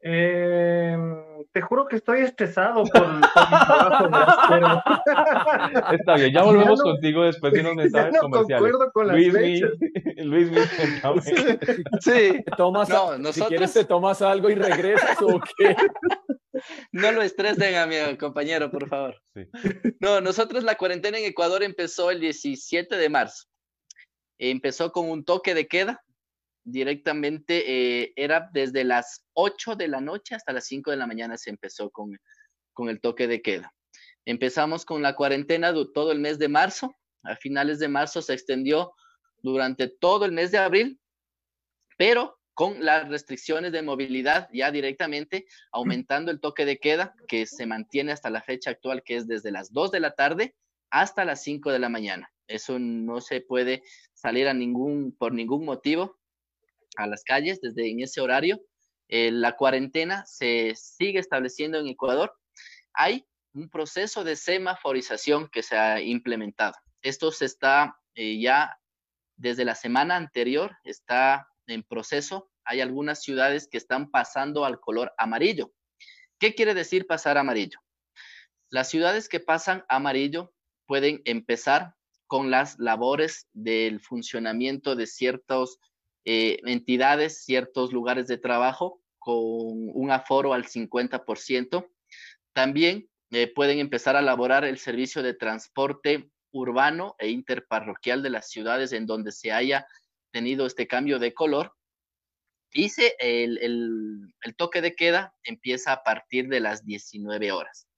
Eh, 0.00 0.96
te 1.52 1.60
juro 1.60 1.86
que 1.86 1.96
estoy 1.96 2.20
estresado 2.20 2.84
por, 2.84 3.14
mi 3.14 3.20
trabajo, 3.20 4.46
pero... 4.48 4.82
Está 5.92 6.14
bien, 6.14 6.32
ya 6.32 6.42
volvemos 6.44 6.80
contigo 6.80 7.24
después 7.24 7.52
de 7.52 7.60
unos 7.62 7.74
mensajes 7.74 8.14
no 8.14 8.20
comerciales. 8.20 8.72
con 8.92 9.08
las 9.08 9.16
Luis, 9.16 9.32
fechas. 9.32 9.70
Luis, 10.24 10.50
Sí, 12.00 12.44
tomas, 12.56 12.88
¿nosotros? 12.88 13.34
si 13.34 13.42
quieres 13.42 13.72
te 13.72 13.84
tomas 13.84 14.22
algo 14.22 14.50
y 14.50 14.54
regresas 14.54 15.20
o 15.20 15.40
qué. 15.56 15.74
No 16.92 17.12
lo 17.12 17.22
estresen 17.22 17.76
a 17.76 17.86
mi 17.86 18.16
compañero, 18.16 18.70
por 18.70 18.88
favor. 18.88 19.16
Sí. 19.34 19.48
No, 20.00 20.20
nosotros 20.20 20.64
la 20.64 20.76
cuarentena 20.76 21.18
en 21.18 21.24
Ecuador 21.24 21.62
empezó 21.62 22.10
el 22.10 22.20
17 22.20 22.96
de 22.96 23.08
marzo. 23.08 23.44
Empezó 24.38 24.92
con 24.92 25.10
un 25.10 25.24
toque 25.24 25.54
de 25.54 25.66
queda 25.66 26.02
directamente 26.70 28.02
eh, 28.02 28.12
era 28.16 28.50
desde 28.52 28.84
las 28.84 29.24
8 29.34 29.76
de 29.76 29.88
la 29.88 30.00
noche 30.00 30.34
hasta 30.34 30.52
las 30.52 30.66
5 30.66 30.90
de 30.90 30.96
la 30.96 31.06
mañana 31.06 31.36
se 31.36 31.50
empezó 31.50 31.90
con, 31.90 32.18
con 32.72 32.88
el 32.88 33.00
toque 33.00 33.26
de 33.26 33.42
queda. 33.42 33.74
Empezamos 34.24 34.84
con 34.84 35.02
la 35.02 35.16
cuarentena 35.16 35.72
todo 35.94 36.12
el 36.12 36.20
mes 36.20 36.38
de 36.38 36.48
marzo. 36.48 36.94
A 37.22 37.36
finales 37.36 37.78
de 37.78 37.88
marzo 37.88 38.20
se 38.20 38.34
extendió 38.34 38.92
durante 39.42 39.88
todo 39.88 40.24
el 40.26 40.32
mes 40.32 40.50
de 40.50 40.58
abril, 40.58 41.00
pero 41.96 42.38
con 42.52 42.84
las 42.84 43.08
restricciones 43.08 43.72
de 43.72 43.82
movilidad 43.82 44.48
ya 44.52 44.70
directamente 44.70 45.46
aumentando 45.72 46.30
el 46.30 46.40
toque 46.40 46.64
de 46.64 46.78
queda 46.78 47.14
que 47.28 47.46
se 47.46 47.66
mantiene 47.66 48.12
hasta 48.12 48.30
la 48.30 48.42
fecha 48.42 48.70
actual, 48.70 49.02
que 49.04 49.16
es 49.16 49.26
desde 49.26 49.52
las 49.52 49.72
2 49.72 49.92
de 49.92 50.00
la 50.00 50.10
tarde 50.10 50.54
hasta 50.90 51.24
las 51.24 51.42
5 51.42 51.70
de 51.70 51.78
la 51.78 51.88
mañana. 51.88 52.30
Eso 52.48 52.78
no 52.78 53.20
se 53.20 53.40
puede 53.40 53.82
salir 54.12 54.48
a 54.48 54.54
ningún, 54.54 55.14
por 55.16 55.32
ningún 55.32 55.64
motivo 55.64 56.17
a 56.98 57.06
las 57.06 57.24
calles 57.24 57.60
desde 57.60 57.90
en 57.90 58.00
ese 58.00 58.20
horario. 58.20 58.60
Eh, 59.08 59.30
la 59.30 59.56
cuarentena 59.56 60.26
se 60.26 60.74
sigue 60.74 61.18
estableciendo 61.18 61.78
en 61.78 61.86
Ecuador. 61.86 62.34
Hay 62.92 63.24
un 63.54 63.70
proceso 63.70 64.24
de 64.24 64.36
semaforización 64.36 65.48
que 65.48 65.62
se 65.62 65.76
ha 65.76 66.00
implementado. 66.00 66.74
Esto 67.00 67.32
se 67.32 67.46
está 67.46 67.96
eh, 68.14 68.38
ya 68.40 68.76
desde 69.36 69.64
la 69.64 69.74
semana 69.74 70.16
anterior, 70.16 70.76
está 70.84 71.48
en 71.66 71.82
proceso. 71.84 72.50
Hay 72.64 72.80
algunas 72.80 73.22
ciudades 73.22 73.68
que 73.70 73.78
están 73.78 74.10
pasando 74.10 74.64
al 74.64 74.80
color 74.80 75.14
amarillo. 75.16 75.72
¿Qué 76.38 76.54
quiere 76.54 76.74
decir 76.74 77.06
pasar 77.06 77.38
amarillo? 77.38 77.78
Las 78.70 78.90
ciudades 78.90 79.28
que 79.28 79.40
pasan 79.40 79.84
amarillo 79.88 80.52
pueden 80.86 81.22
empezar 81.24 81.94
con 82.26 82.50
las 82.50 82.78
labores 82.78 83.48
del 83.52 84.00
funcionamiento 84.00 84.96
de 84.96 85.06
ciertos 85.06 85.78
eh, 86.24 86.60
entidades, 86.64 87.44
ciertos 87.44 87.92
lugares 87.92 88.26
de 88.26 88.38
trabajo 88.38 89.00
con 89.18 89.36
un 89.36 90.10
aforo 90.10 90.52
al 90.54 90.64
50%. 90.64 91.88
También 92.52 93.08
eh, 93.30 93.52
pueden 93.52 93.78
empezar 93.78 94.16
a 94.16 94.20
elaborar 94.20 94.64
el 94.64 94.78
servicio 94.78 95.22
de 95.22 95.34
transporte 95.34 96.30
urbano 96.50 97.14
e 97.18 97.28
interparroquial 97.28 98.22
de 98.22 98.30
las 98.30 98.48
ciudades 98.50 98.92
en 98.92 99.06
donde 99.06 99.32
se 99.32 99.52
haya 99.52 99.86
tenido 100.30 100.66
este 100.66 100.86
cambio 100.86 101.18
de 101.18 101.34
color. 101.34 101.74
Y 102.72 102.90
el, 103.18 103.58
el, 103.58 104.56
toque 104.56 104.82
de 104.82 104.94
queda 104.94 105.34
empieza 105.42 105.92
a 105.92 106.02
partir 106.02 106.48
de 106.48 106.60
las 106.60 106.84
19 106.84 107.52
horas. 107.52 107.88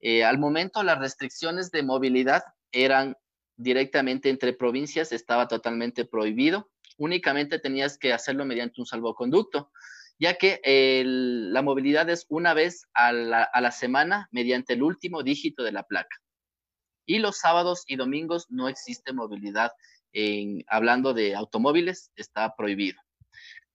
Eh, 0.00 0.24
al 0.24 0.38
momento 0.38 0.82
las 0.82 0.98
restricciones 0.98 1.70
de 1.70 1.84
movilidad 1.84 2.42
eran 2.72 3.16
directamente 3.56 4.30
entre 4.30 4.52
provincias, 4.52 5.12
estaba 5.12 5.46
totalmente 5.46 6.04
prohibido 6.04 6.70
únicamente 6.96 7.58
tenías 7.58 7.98
que 7.98 8.12
hacerlo 8.12 8.44
mediante 8.44 8.80
un 8.80 8.86
salvoconducto, 8.86 9.70
ya 10.18 10.34
que 10.34 10.60
la 11.04 11.62
movilidad 11.62 12.08
es 12.08 12.26
una 12.28 12.54
vez 12.54 12.86
a 12.94 13.12
la, 13.12 13.70
semana 13.72 14.28
mediante 14.30 14.74
el 14.74 14.82
último 14.82 15.22
dígito 15.22 15.62
de 15.62 15.72
la 15.72 15.82
placa. 15.82 16.16
Y 17.06 17.18
los 17.18 17.38
sábados 17.38 17.84
y 17.86 17.96
domingos 17.96 18.46
no 18.48 18.68
existe 18.68 19.12
movilidad. 19.12 19.72
En, 20.12 20.64
hablando 20.68 21.12
de 21.12 21.34
automóviles, 21.34 22.12
está 22.14 22.54
prohibido. 22.56 23.00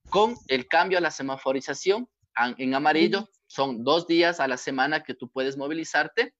Con 0.09 0.35
el 0.47 0.67
cambio 0.67 0.97
a 0.97 1.01
la 1.01 1.11
semaforización, 1.11 2.07
en 2.57 2.73
amarillo, 2.73 3.29
son 3.47 3.83
dos 3.83 4.07
días 4.07 4.39
a 4.39 4.47
la 4.47 4.57
semana 4.57 5.03
que 5.03 5.13
tú 5.13 5.29
puedes 5.29 5.57
movilizarte 5.57 6.33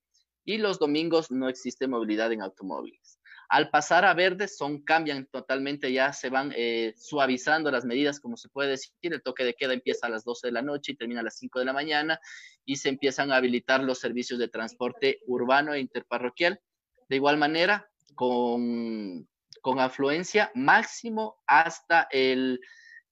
y 0.44 0.58
los 0.58 0.78
domingos 0.78 1.30
no 1.30 1.48
existe 1.48 1.86
movilidad 1.86 2.32
en 2.32 2.42
automóviles. 2.42 3.19
Al 3.50 3.68
pasar 3.68 4.04
a 4.04 4.14
verde, 4.14 4.46
son, 4.46 4.84
cambian 4.84 5.26
totalmente, 5.26 5.92
ya 5.92 6.12
se 6.12 6.30
van 6.30 6.52
eh, 6.56 6.94
suavizando 6.96 7.72
las 7.72 7.84
medidas, 7.84 8.20
como 8.20 8.36
se 8.36 8.48
puede 8.48 8.70
decir. 8.70 8.92
El 9.02 9.22
toque 9.22 9.42
de 9.42 9.54
queda 9.54 9.72
empieza 9.72 10.06
a 10.06 10.10
las 10.10 10.22
12 10.22 10.46
de 10.46 10.52
la 10.52 10.62
noche 10.62 10.92
y 10.92 10.94
termina 10.94 11.18
a 11.18 11.24
las 11.24 11.36
5 11.38 11.58
de 11.58 11.64
la 11.64 11.72
mañana 11.72 12.20
y 12.64 12.76
se 12.76 12.90
empiezan 12.90 13.32
a 13.32 13.36
habilitar 13.36 13.82
los 13.82 13.98
servicios 13.98 14.38
de 14.38 14.46
transporte 14.46 15.18
urbano 15.26 15.74
e 15.74 15.80
interparroquial. 15.80 16.60
De 17.08 17.16
igual 17.16 17.38
manera, 17.38 17.90
con, 18.14 19.28
con 19.60 19.80
afluencia 19.80 20.52
máximo 20.54 21.42
hasta 21.48 22.06
el 22.12 22.60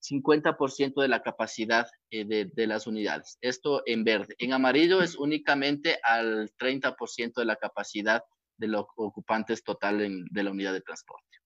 50% 0.09 1.03
de 1.03 1.09
la 1.09 1.21
capacidad 1.21 1.89
eh, 2.11 2.25
de, 2.25 2.49
de, 2.55 2.67
las 2.69 2.87
unidades. 2.87 3.39
Esto 3.41 3.83
en 3.87 4.05
verde. 4.05 4.37
En 4.39 4.53
amarillo 4.53 5.03
es 5.03 5.17
únicamente 5.17 5.99
al 6.05 6.49
30% 6.57 7.33
de 7.35 7.45
la 7.45 7.57
capacidad 7.57 8.23
de 8.59 8.69
los 8.69 8.85
ocupantes 8.97 9.63
total 9.63 10.27
de 10.31 10.43
la 10.43 10.51
unidad 10.51 10.73
de 10.73 10.81
transporte. 10.81 11.39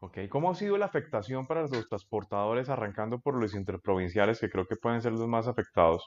Ok, 0.00 0.18
¿cómo 0.28 0.50
ha 0.50 0.54
sido 0.54 0.78
la 0.78 0.86
afectación 0.86 1.46
para 1.46 1.62
los 1.62 1.88
transportadores, 1.88 2.68
arrancando 2.68 3.20
por 3.20 3.34
los 3.34 3.54
interprovinciales, 3.54 4.38
que 4.38 4.48
creo 4.48 4.66
que 4.66 4.76
pueden 4.76 5.02
ser 5.02 5.12
los 5.12 5.26
más 5.26 5.48
afectados? 5.48 6.04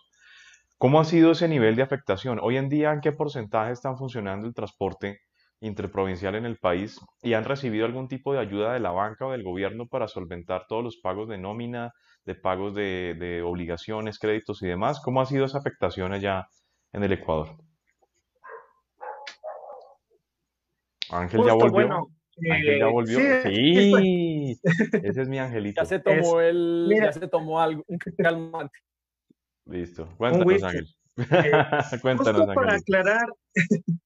¿Cómo 0.78 1.00
ha 1.00 1.04
sido 1.04 1.32
ese 1.32 1.48
nivel 1.48 1.76
de 1.76 1.84
afectación? 1.84 2.40
Hoy 2.42 2.58
en 2.58 2.70
día, 2.70 2.94
¿en 2.94 3.02
qué 3.02 3.12
porcentaje 3.12 3.74
están 3.74 3.98
funcionando 3.98 4.48
el 4.48 4.54
transporte 4.54 5.20
interprovincial 5.60 6.36
en 6.36 6.46
el 6.46 6.58
país 6.58 7.00
y 7.22 7.34
han 7.34 7.44
recibido 7.44 7.86
algún 7.86 8.08
tipo 8.08 8.34
de 8.34 8.40
ayuda 8.40 8.74
de 8.74 8.80
la 8.80 8.92
banca 8.92 9.28
o 9.28 9.32
del 9.32 9.44
gobierno 9.44 9.88
para 9.88 10.08
solventar 10.08 10.66
todos 10.68 10.84
los 10.84 10.98
pagos 10.98 11.28
de 11.30 11.38
nómina, 11.38 11.92
de 12.26 12.36
pagos 12.36 12.74
de, 12.74 13.16
de 13.20 13.42
obligaciones, 13.44 14.18
créditos 14.20 14.64
y 14.64 14.68
demás? 14.68 15.02
¿Cómo 15.04 15.22
ha 15.22 15.26
sido 15.26 15.46
esa 15.46 15.60
afectación 15.60 16.14
allá 16.14 16.48
en 16.94 17.04
el 17.04 17.12
Ecuador? 17.12 17.58
Ángel 21.12 21.42
ya 21.46 21.54
volvió. 21.54 22.08
Ángel 22.50 22.80
ya 22.80 22.86
eh, 22.86 22.92
volvió. 22.92 23.20
Sí, 23.44 24.60
ese 25.04 25.22
es 25.22 25.28
mi 25.28 25.40
angelito. 25.40 25.82
Ya 25.82 25.86
se 25.86 26.00
tomó 26.00 26.42
el, 26.42 26.90
ya 26.90 27.12
se 27.12 27.28
tomó 27.28 27.60
algo, 27.60 27.84
un 27.88 27.98
calmante. 28.18 28.78
Listo. 29.66 30.08
Cuéntanos, 30.18 30.64
Ángel. 30.64 30.88
Eh, 31.18 31.52
Cuéntanos, 32.02 32.42
justo 32.42 32.54
para 32.54 32.76
aclarar, 32.76 33.28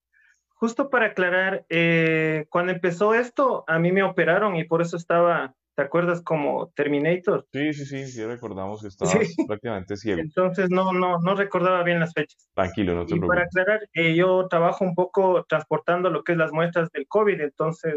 justo 0.48 0.90
para 0.90 1.06
aclarar, 1.06 1.66
eh, 1.68 2.46
cuando 2.50 2.72
empezó 2.72 3.14
esto, 3.14 3.64
a 3.66 3.78
mí 3.78 3.92
me 3.92 4.02
operaron 4.02 4.56
y 4.56 4.64
por 4.64 4.82
eso 4.82 4.96
estaba 4.96 5.54
¿Te 5.76 5.82
acuerdas 5.82 6.22
como 6.22 6.72
Terminator? 6.74 7.46
Sí, 7.52 7.74
sí, 7.74 7.84
sí, 7.84 8.06
sí, 8.06 8.24
recordamos 8.24 8.80
que 8.80 8.88
estabas 8.88 9.14
prácticamente 9.46 9.96
ciego. 9.96 10.20
Entonces 10.20 10.70
no, 10.70 10.92
no, 10.94 11.18
no 11.20 11.34
recordaba 11.34 11.82
bien 11.82 12.00
las 12.00 12.14
fechas. 12.14 12.48
Tranquilo, 12.54 12.94
no 12.94 13.04
te 13.04 13.14
y 13.14 13.20
Para 13.20 13.42
aclarar, 13.42 13.86
eh, 13.92 14.14
yo 14.14 14.48
trabajo 14.48 14.86
un 14.86 14.94
poco 14.94 15.44
transportando 15.46 16.08
lo 16.08 16.24
que 16.24 16.32
es 16.32 16.38
las 16.38 16.50
muestras 16.50 16.90
del 16.92 17.06
COVID, 17.06 17.42
entonces 17.42 17.94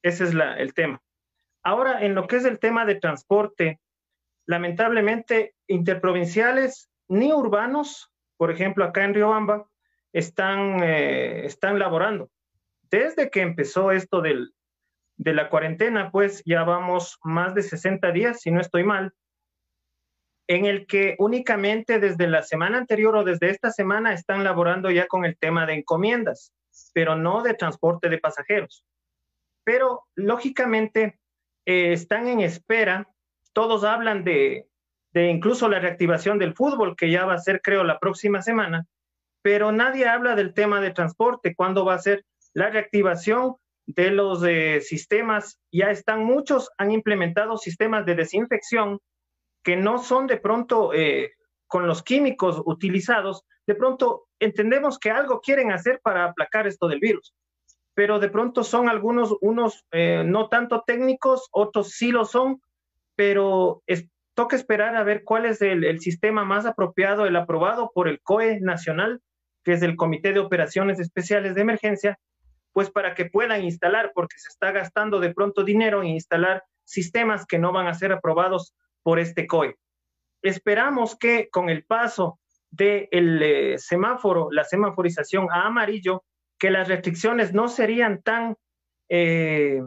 ese 0.00 0.24
es 0.24 0.32
la, 0.32 0.56
el 0.56 0.72
tema. 0.72 1.02
Ahora, 1.62 2.02
en 2.02 2.14
lo 2.14 2.26
que 2.26 2.36
es 2.36 2.46
el 2.46 2.58
tema 2.58 2.86
de 2.86 2.94
transporte, 2.94 3.78
lamentablemente, 4.46 5.54
interprovinciales 5.66 6.88
ni 7.08 7.30
urbanos, 7.30 8.10
por 8.38 8.50
ejemplo, 8.50 8.84
acá 8.86 9.04
en 9.04 9.12
Riobamba, 9.12 9.68
están, 10.14 10.82
eh, 10.82 11.44
están 11.44 11.78
laborando. 11.78 12.30
Desde 12.90 13.28
que 13.28 13.42
empezó 13.42 13.90
esto 13.90 14.22
del, 14.22 14.54
de 15.16 15.34
la 15.34 15.48
cuarentena, 15.48 16.10
pues 16.10 16.42
ya 16.44 16.64
vamos 16.64 17.18
más 17.22 17.54
de 17.54 17.62
60 17.62 18.12
días, 18.12 18.40
si 18.40 18.50
no 18.50 18.60
estoy 18.60 18.84
mal, 18.84 19.12
en 20.48 20.64
el 20.64 20.86
que 20.86 21.16
únicamente 21.18 21.98
desde 21.98 22.28
la 22.28 22.42
semana 22.42 22.78
anterior 22.78 23.16
o 23.16 23.24
desde 23.24 23.50
esta 23.50 23.70
semana 23.70 24.12
están 24.12 24.44
laborando 24.44 24.90
ya 24.90 25.06
con 25.06 25.24
el 25.24 25.36
tema 25.36 25.66
de 25.66 25.74
encomiendas, 25.74 26.52
pero 26.92 27.16
no 27.16 27.42
de 27.42 27.54
transporte 27.54 28.08
de 28.08 28.18
pasajeros. 28.18 28.84
Pero 29.64 30.04
lógicamente 30.14 31.18
eh, 31.64 31.92
están 31.92 32.28
en 32.28 32.40
espera, 32.40 33.08
todos 33.52 33.82
hablan 33.82 34.22
de, 34.22 34.68
de 35.12 35.30
incluso 35.30 35.68
la 35.68 35.80
reactivación 35.80 36.38
del 36.38 36.54
fútbol, 36.54 36.94
que 36.94 37.10
ya 37.10 37.24
va 37.24 37.34
a 37.34 37.38
ser 37.38 37.60
creo 37.60 37.82
la 37.82 37.98
próxima 37.98 38.42
semana, 38.42 38.86
pero 39.42 39.72
nadie 39.72 40.06
habla 40.06 40.36
del 40.36 40.54
tema 40.54 40.80
de 40.80 40.92
transporte, 40.92 41.54
cuándo 41.56 41.84
va 41.84 41.94
a 41.94 41.98
ser 41.98 42.24
la 42.52 42.70
reactivación 42.70 43.56
de 43.86 44.10
los 44.10 44.44
eh, 44.44 44.80
sistemas, 44.80 45.60
ya 45.72 45.90
están 45.90 46.24
muchos, 46.24 46.70
han 46.76 46.90
implementado 46.90 47.56
sistemas 47.56 48.04
de 48.04 48.16
desinfección 48.16 48.98
que 49.62 49.76
no 49.76 49.98
son 49.98 50.26
de 50.26 50.36
pronto 50.36 50.92
eh, 50.92 51.32
con 51.66 51.86
los 51.86 52.02
químicos 52.02 52.60
utilizados, 52.64 53.44
de 53.66 53.74
pronto 53.74 54.26
entendemos 54.38 54.98
que 54.98 55.10
algo 55.10 55.40
quieren 55.40 55.72
hacer 55.72 56.00
para 56.02 56.24
aplacar 56.24 56.66
esto 56.66 56.88
del 56.88 57.00
virus, 57.00 57.34
pero 57.94 58.18
de 58.18 58.28
pronto 58.28 58.64
son 58.64 58.88
algunos, 58.88 59.36
unos 59.40 59.84
eh, 59.92 60.22
no 60.24 60.48
tanto 60.48 60.82
técnicos, 60.86 61.48
otros 61.52 61.90
sí 61.90 62.10
lo 62.10 62.24
son, 62.24 62.60
pero 63.14 63.82
toca 64.34 64.56
esperar 64.56 64.96
a 64.96 65.04
ver 65.04 65.24
cuál 65.24 65.46
es 65.46 65.62
el 65.62 65.98
sistema 66.00 66.44
más 66.44 66.66
apropiado, 66.66 67.24
el 67.24 67.36
aprobado 67.36 67.90
por 67.94 68.06
el 68.06 68.20
COE 68.20 68.60
nacional, 68.60 69.22
que 69.64 69.72
es 69.72 69.82
el 69.82 69.96
Comité 69.96 70.32
de 70.32 70.40
Operaciones 70.40 71.00
Especiales 71.00 71.54
de 71.54 71.62
Emergencia, 71.62 72.18
pues 72.76 72.90
para 72.90 73.14
que 73.14 73.24
puedan 73.24 73.64
instalar, 73.64 74.12
porque 74.14 74.38
se 74.38 74.50
está 74.50 74.70
gastando 74.70 75.18
de 75.18 75.32
pronto 75.32 75.64
dinero 75.64 76.02
en 76.02 76.08
instalar 76.08 76.62
sistemas 76.84 77.46
que 77.46 77.58
no 77.58 77.72
van 77.72 77.86
a 77.86 77.94
ser 77.94 78.12
aprobados 78.12 78.74
por 79.02 79.18
este 79.18 79.46
COE. 79.46 79.78
Esperamos 80.42 81.16
que 81.16 81.48
con 81.48 81.70
el 81.70 81.86
paso 81.86 82.38
del 82.70 83.08
eh, 83.42 83.78
semáforo, 83.78 84.48
la 84.50 84.62
semaforización 84.62 85.48
a 85.50 85.62
amarillo, 85.62 86.22
que 86.58 86.70
las 86.70 86.86
restricciones 86.86 87.54
no 87.54 87.68
serían 87.68 88.20
tan, 88.20 88.56
eh, 89.08 89.82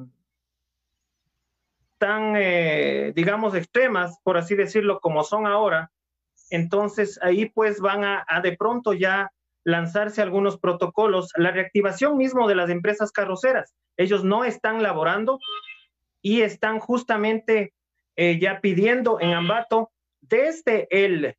tan 2.00 2.34
eh, 2.38 3.14
digamos, 3.16 3.54
extremas, 3.54 4.18
por 4.24 4.36
así 4.36 4.56
decirlo, 4.56 5.00
como 5.00 5.24
son 5.24 5.46
ahora. 5.46 5.92
Entonces 6.50 7.20
ahí 7.22 7.46
pues 7.50 7.82
van 7.82 8.04
a 8.04 8.42
de 8.42 8.58
pronto 8.58 8.94
ya 8.94 9.32
lanzarse 9.64 10.22
algunos 10.22 10.58
protocolos, 10.58 11.32
la 11.36 11.52
reactivación 11.52 12.18
mismo 12.18 12.48
de 12.48 12.56
las 12.56 12.70
empresas 12.70 13.12
carroceras. 13.12 13.76
Ellos 13.98 14.24
no 14.24 14.44
están 14.44 14.82
laborando 14.84 15.40
y 16.22 16.42
están 16.42 16.80
justamente 16.80 17.74
eh, 18.16 18.40
ya 18.40 18.62
pidiendo 18.62 19.20
en 19.20 19.34
Ambato 19.34 19.92
desde 20.22 20.88
el, 20.92 21.36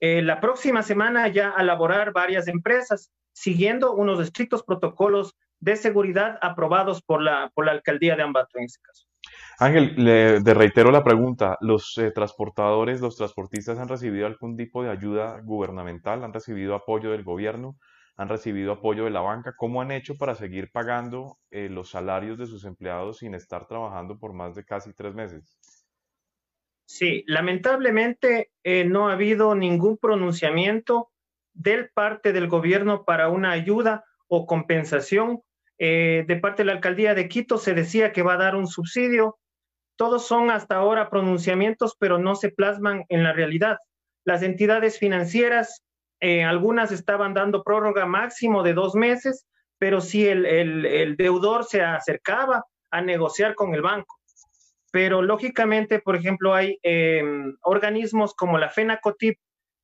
eh, 0.00 0.22
la 0.22 0.40
próxima 0.40 0.82
semana 0.82 1.28
ya 1.28 1.50
a 1.50 1.62
laborar 1.62 2.12
varias 2.12 2.48
empresas, 2.48 3.10
siguiendo 3.32 3.94
unos 3.94 4.20
estrictos 4.20 4.62
protocolos 4.62 5.34
de 5.60 5.76
seguridad 5.76 6.38
aprobados 6.42 7.02
por 7.02 7.22
la, 7.22 7.50
por 7.54 7.66
la 7.66 7.72
alcaldía 7.72 8.16
de 8.16 8.22
Ambato 8.22 8.58
en 8.58 8.64
este 8.64 8.80
caso. 8.82 9.05
Ángel, 9.58 9.94
le, 9.96 10.40
reitero 10.54 10.90
la 10.90 11.02
pregunta. 11.02 11.56
¿Los 11.60 11.96
eh, 11.96 12.10
transportadores, 12.10 13.00
los 13.00 13.16
transportistas 13.16 13.78
han 13.78 13.88
recibido 13.88 14.26
algún 14.26 14.54
tipo 14.54 14.82
de 14.82 14.90
ayuda 14.90 15.40
gubernamental? 15.40 16.24
¿Han 16.24 16.34
recibido 16.34 16.74
apoyo 16.74 17.10
del 17.10 17.24
gobierno? 17.24 17.78
¿Han 18.16 18.28
recibido 18.28 18.72
apoyo 18.72 19.04
de 19.04 19.10
la 19.10 19.20
banca? 19.20 19.54
¿Cómo 19.56 19.80
han 19.80 19.92
hecho 19.92 20.16
para 20.18 20.34
seguir 20.34 20.70
pagando 20.72 21.38
eh, 21.50 21.70
los 21.70 21.90
salarios 21.90 22.36
de 22.38 22.46
sus 22.46 22.64
empleados 22.64 23.18
sin 23.18 23.34
estar 23.34 23.66
trabajando 23.66 24.18
por 24.18 24.34
más 24.34 24.54
de 24.54 24.64
casi 24.64 24.92
tres 24.92 25.14
meses? 25.14 25.58
Sí, 26.84 27.24
lamentablemente 27.26 28.50
eh, 28.62 28.84
no 28.84 29.08
ha 29.08 29.14
habido 29.14 29.54
ningún 29.54 29.96
pronunciamiento 29.96 31.08
del 31.54 31.88
parte 31.94 32.34
del 32.34 32.46
gobierno 32.46 33.04
para 33.04 33.30
una 33.30 33.52
ayuda 33.52 34.04
o 34.28 34.46
compensación. 34.46 35.40
de 35.78 36.38
parte 36.42 36.62
de 36.62 36.66
la 36.66 36.72
alcaldía 36.72 37.14
de 37.14 37.28
Quito 37.28 37.58
se 37.58 37.74
decía 37.74 38.12
que 38.12 38.22
va 38.22 38.34
a 38.34 38.38
dar 38.38 38.54
un 38.54 38.66
subsidio, 38.66 39.38
todos 39.96 40.26
son 40.26 40.50
hasta 40.50 40.76
ahora 40.76 41.10
pronunciamientos, 41.10 41.96
pero 41.98 42.18
no 42.18 42.34
se 42.34 42.50
plasman 42.50 43.04
en 43.08 43.22
la 43.22 43.32
realidad. 43.32 43.78
Las 44.24 44.42
entidades 44.42 44.98
financieras, 44.98 45.82
eh, 46.20 46.44
algunas 46.44 46.92
estaban 46.92 47.34
dando 47.34 47.62
prórroga 47.62 48.06
máximo 48.06 48.62
de 48.62 48.74
dos 48.74 48.94
meses, 48.94 49.46
pero 49.78 50.00
si 50.00 50.26
el, 50.26 51.16
deudor 51.16 51.64
se 51.64 51.82
acercaba 51.82 52.64
a 52.90 53.00
negociar 53.02 53.54
con 53.54 53.74
el 53.74 53.82
banco. 53.82 54.16
Pero 54.90 55.20
lógicamente, 55.20 55.98
por 55.98 56.16
ejemplo, 56.16 56.54
hay 56.54 56.78
em, 56.82 57.56
organismos 57.62 58.34
como 58.34 58.58
la 58.58 58.70
FENACOTIP, 58.70 59.38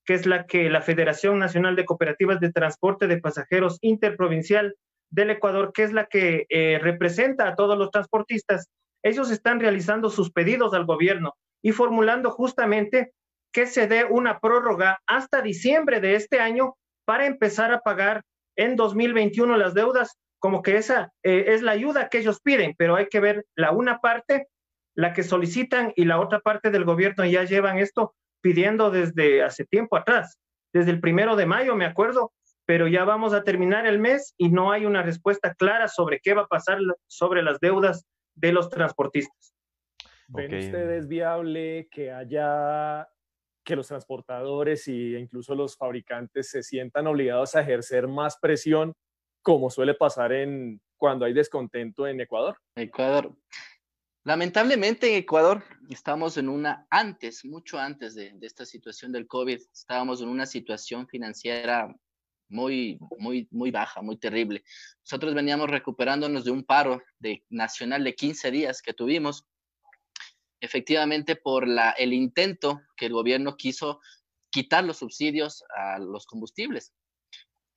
que 0.04 0.14
es 0.14 0.26
la 0.26 0.46
que 0.46 0.70
la 0.70 0.80
Federación 0.80 1.38
Nacional 1.38 1.76
de 1.76 1.84
Cooperativas 1.84 2.40
de 2.40 2.52
Transporte 2.52 3.06
de 3.06 3.20
Pasajeros 3.20 3.78
Interprovincial 3.82 4.74
del 5.10 5.30
Ecuador, 5.30 5.72
que 5.72 5.82
es 5.82 5.92
la 5.92 6.06
que 6.06 6.46
eh, 6.48 6.78
representa 6.82 7.46
a 7.46 7.54
todos 7.54 7.78
los 7.78 7.90
transportistas, 7.90 8.70
ellos 9.02 9.30
están 9.30 9.60
realizando 9.60 10.10
sus 10.10 10.30
pedidos 10.30 10.74
al 10.74 10.86
gobierno 10.86 11.34
y 11.62 11.72
formulando 11.72 12.30
justamente 12.30 13.12
que 13.52 13.66
se 13.66 13.86
dé 13.86 14.04
una 14.04 14.40
prórroga 14.40 15.00
hasta 15.06 15.42
diciembre 15.42 16.00
de 16.00 16.14
este 16.14 16.40
año 16.40 16.76
para 17.04 17.26
empezar 17.26 17.72
a 17.72 17.80
pagar 17.80 18.22
en 18.56 18.76
2021 18.76 19.56
las 19.56 19.74
deudas, 19.74 20.18
como 20.38 20.62
que 20.62 20.76
esa 20.76 21.12
eh, 21.22 21.44
es 21.48 21.62
la 21.62 21.72
ayuda 21.72 22.08
que 22.08 22.18
ellos 22.18 22.40
piden, 22.40 22.74
pero 22.76 22.96
hay 22.96 23.06
que 23.08 23.20
ver 23.20 23.44
la 23.54 23.72
una 23.72 23.98
parte, 23.98 24.48
la 24.94 25.12
que 25.12 25.22
solicitan 25.22 25.92
y 25.96 26.04
la 26.04 26.20
otra 26.20 26.40
parte 26.40 26.70
del 26.70 26.84
gobierno 26.84 27.24
ya 27.24 27.44
llevan 27.44 27.78
esto 27.78 28.14
pidiendo 28.40 28.90
desde 28.90 29.42
hace 29.42 29.64
tiempo 29.64 29.96
atrás, 29.96 30.38
desde 30.72 30.90
el 30.90 31.00
primero 31.00 31.36
de 31.36 31.46
mayo, 31.46 31.76
me 31.76 31.86
acuerdo, 31.86 32.32
pero 32.66 32.88
ya 32.88 33.04
vamos 33.04 33.32
a 33.32 33.44
terminar 33.44 33.86
el 33.86 33.98
mes 33.98 34.34
y 34.36 34.48
no 34.48 34.72
hay 34.72 34.86
una 34.86 35.02
respuesta 35.02 35.54
clara 35.54 35.88
sobre 35.88 36.20
qué 36.20 36.34
va 36.34 36.42
a 36.42 36.46
pasar 36.46 36.78
sobre 37.06 37.42
las 37.42 37.60
deudas 37.60 38.04
de 38.42 38.52
los 38.52 38.68
transportistas. 38.68 39.54
¿Ven 40.26 40.54
ustedes 40.54 41.06
viable 41.08 41.88
que 41.90 42.10
haya 42.10 43.08
que 43.64 43.76
los 43.76 43.86
transportadores 43.86 44.88
e 44.88 45.20
incluso 45.20 45.54
los 45.54 45.76
fabricantes 45.76 46.50
se 46.50 46.64
sientan 46.64 47.06
obligados 47.06 47.54
a 47.54 47.60
ejercer 47.60 48.08
más 48.08 48.36
presión 48.38 48.94
como 49.42 49.70
suele 49.70 49.94
pasar 49.94 50.32
en 50.32 50.80
cuando 50.96 51.24
hay 51.24 51.32
descontento 51.32 52.06
en 52.08 52.20
Ecuador? 52.20 52.58
Ecuador. 52.74 53.32
Lamentablemente 54.24 55.08
en 55.08 55.18
Ecuador 55.18 55.62
estamos 55.88 56.36
en 56.36 56.48
una, 56.48 56.86
antes, 56.90 57.44
mucho 57.44 57.78
antes 57.78 58.16
de, 58.16 58.32
de, 58.32 58.46
esta 58.46 58.66
situación 58.66 59.12
del 59.12 59.28
COVID, 59.28 59.60
estábamos 59.72 60.20
en 60.20 60.28
una 60.28 60.46
situación 60.46 61.06
financiera 61.06 61.94
muy, 62.52 62.98
muy, 63.18 63.48
muy 63.50 63.70
baja, 63.70 64.02
muy 64.02 64.16
terrible. 64.18 64.62
Nosotros 65.04 65.34
veníamos 65.34 65.70
recuperándonos 65.70 66.44
de 66.44 66.50
un 66.50 66.64
paro 66.64 67.02
de, 67.18 67.42
nacional 67.48 68.04
de 68.04 68.14
15 68.14 68.50
días 68.50 68.82
que 68.82 68.92
tuvimos, 68.92 69.46
efectivamente 70.60 71.34
por 71.34 71.66
la, 71.66 71.90
el 71.90 72.12
intento 72.12 72.80
que 72.96 73.06
el 73.06 73.12
gobierno 73.12 73.56
quiso 73.56 74.00
quitar 74.50 74.84
los 74.84 74.98
subsidios 74.98 75.64
a 75.74 75.98
los 75.98 76.26
combustibles. 76.26 76.92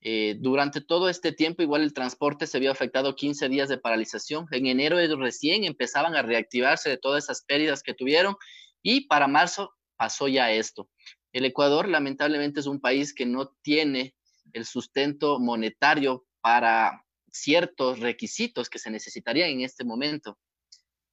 Eh, 0.01 0.35
durante 0.37 0.81
todo 0.81 1.09
este 1.09 1.31
tiempo, 1.31 1.63
igual 1.63 1.81
el 1.81 1.93
transporte 1.93 2.45
se 2.45 2.59
vio 2.59 2.71
afectado 2.71 3.15
15 3.15 3.49
días 3.49 3.69
de 3.69 3.79
paralización. 3.79 4.45
En 4.51 4.67
enero 4.67 4.97
recién 5.17 5.63
empezaban 5.63 6.15
a 6.15 6.21
reactivarse 6.21 6.91
de 6.91 6.97
todas 6.97 7.23
esas 7.23 7.43
pérdidas 7.43 7.81
que 7.81 7.95
tuvieron 7.95 8.35
y 8.83 9.07
para 9.07 9.27
marzo 9.27 9.73
pasó 9.97 10.27
ya 10.27 10.51
esto. 10.51 10.89
El 11.33 11.45
Ecuador 11.45 11.87
lamentablemente 11.87 12.59
es 12.59 12.67
un 12.67 12.79
país 12.79 13.15
que 13.15 13.25
no 13.25 13.55
tiene 13.63 14.13
el 14.53 14.65
sustento 14.65 15.39
monetario 15.39 16.25
para 16.41 17.03
ciertos 17.31 17.99
requisitos 17.99 18.69
que 18.69 18.79
se 18.79 18.91
necesitarían 18.91 19.49
en 19.49 19.61
este 19.61 19.83
momento. 19.83 20.37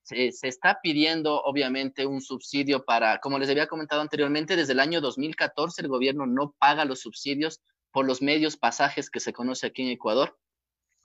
Se, 0.03 0.31
está 0.43 0.79
pidiendo, 0.83 1.43
obviamente, 1.43 2.07
un 2.07 2.21
subsidio 2.21 2.85
para, 2.85 3.19
como 3.19 3.39
les 3.39 3.49
había 3.49 3.67
comentado 3.67 4.01
anteriormente, 4.01 4.57
desde 4.57 4.73
el 4.73 4.81
año 4.81 5.01
2014 5.01 5.83
el 5.83 5.89
gobierno 5.89 6.27
no 6.27 6.55
paga 6.59 6.85
los 6.85 7.01
subsidios 7.01 7.61
por 7.93 8.07
los 8.07 8.21
medios 8.21 8.57
pasajes 8.57 9.11
que 9.11 9.21
se 9.21 9.33
conoce 9.33 9.69
aquí 9.69 9.83
en 9.83 9.89
Ecuador. 9.89 10.39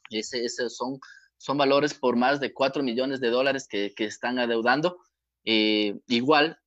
Ese, 0.09 0.43
esos 0.43 0.75
son 0.75 0.99
son 1.37 1.57
valores 1.57 1.93
por 1.93 2.15
más 2.15 2.39
de 2.39 2.53
4 2.53 2.83
millones 2.83 3.19
de 3.19 3.29
dólares 3.29 3.67
que, 3.67 3.93
están 3.97 4.39
adeudando. 4.39 4.97
Eh, 5.49 5.97
igual, 6.07 6.59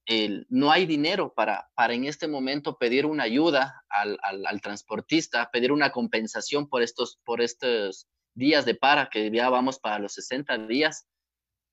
no 0.48 0.72
hay 0.72 0.86
dinero 0.86 1.34
para, 1.34 1.68
para 1.74 1.92
en 1.92 2.06
este 2.06 2.26
momento 2.26 2.78
pedir 2.78 3.04
una 3.04 3.24
ayuda 3.24 3.84
al, 3.90 4.18
al, 4.22 4.60
transportista, 4.62 5.50
pedir 5.50 5.70
una 5.70 5.92
compensación 5.92 6.66
por 6.66 6.82
estos, 6.82 7.20
por 7.26 7.42
estos 7.42 8.08
días 8.34 8.64
de 8.64 8.74
para, 8.74 9.10
que 9.10 9.30
ya 9.30 9.50
vamos 9.50 9.78
para 9.78 9.98
los 9.98 10.14
60 10.14 10.66
días. 10.66 11.06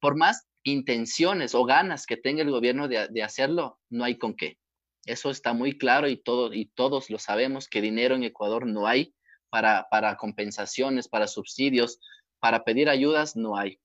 Por 0.01 0.17
más 0.17 0.49
intenciones 0.63 1.55
o 1.55 1.63
ganas 1.63 2.05
que 2.05 2.17
tenga 2.17 2.41
el 2.41 2.51
gobierno 2.51 2.89
de, 2.89 3.07
de 3.07 3.23
hacerlo, 3.23 3.79
no 3.89 4.03
hay 4.03 4.17
con 4.17 4.35
qué. 4.35 4.57
Eso 5.05 5.31
está 5.31 5.53
muy 5.53 5.77
claro 5.77 6.09
y, 6.09 6.17
todo, 6.17 6.53
y 6.53 6.65
todos 6.65 7.09
lo 7.09 7.19
sabemos 7.19 7.69
que 7.69 7.81
dinero 7.81 8.15
en 8.15 8.25
Ecuador 8.25 8.67
no 8.67 8.85
hay 8.85 9.15
para, 9.49 9.87
para 9.89 10.17
compensaciones, 10.17 11.07
para 11.07 11.27
subsidios, 11.27 12.01
para 12.39 12.65
pedir 12.65 12.89
ayudas, 12.89 13.37
no 13.37 13.55
hay. 13.55 13.79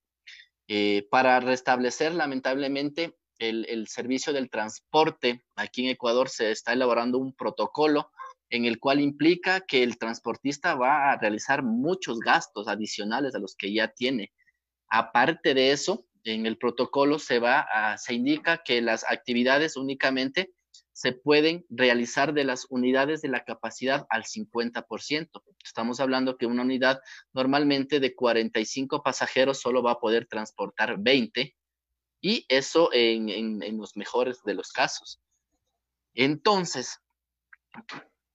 Eh, 0.69 1.07
para 1.11 1.41
restablecer, 1.41 2.15
lamentablemente, 2.15 3.17
el, 3.39 3.67
el, 3.69 3.89
servicio 3.89 4.33
del 4.33 4.51
transporte, 4.51 5.45
aquí 5.57 5.85
en 5.85 5.91
Ecuador 5.91 6.29
se 6.29 6.51
está 6.51 6.73
elaborando 6.73 7.19
un 7.19 7.35
protocolo 7.35 8.11
en 8.51 8.67
el 8.67 8.79
cual 8.79 9.01
implica 9.01 9.63
que 9.63 9.83
el 9.83 9.99
transportista 9.99 10.75
va 10.75 11.11
a 11.11 11.19
realizar 11.19 11.63
muchos 11.63 12.21
gastos 12.21 12.69
adicionales 12.69 13.35
a 13.35 13.39
los 13.39 13.57
que 13.57 13.73
ya 13.73 13.89
tiene. 13.89 14.31
Aparte 14.89 15.55
de 15.55 15.73
eso, 15.73 16.07
en 16.25 16.47
el 16.47 16.59
protocolo 16.59 17.19
se 17.19 17.39
va 17.39 17.61
a, 17.61 17.99
se 17.99 18.15
indica 18.15 18.63
que 18.63 18.81
las 18.83 19.05
actividades 19.11 19.77
únicamente 19.77 20.53
se 20.93 21.13
pueden 21.13 21.65
realizar 21.71 22.35
de 22.35 22.45
las 22.45 22.67
unidades 22.69 23.23
de 23.23 23.29
la 23.29 23.45
capacidad 23.45 24.07
al 24.11 24.25
50%. 24.25 25.43
Estamos 25.65 26.01
hablando 26.01 26.37
que 26.37 26.47
una 26.47 26.63
unidad 26.63 27.01
normalmente 27.33 27.99
de 27.99 28.15
45 28.15 29.03
pasajeros 29.03 29.59
solo 29.59 29.83
va 29.83 29.93
a 29.93 30.01
poder 30.01 30.27
transportar 30.27 30.99
20 30.99 31.57
y 32.21 32.47
eso 32.49 32.91
en, 32.93 33.59
los 33.79 33.97
mejores 33.97 34.43
de 34.45 34.55
los 34.55 34.71
casos. 34.71 35.21
Entonces, 36.15 37.01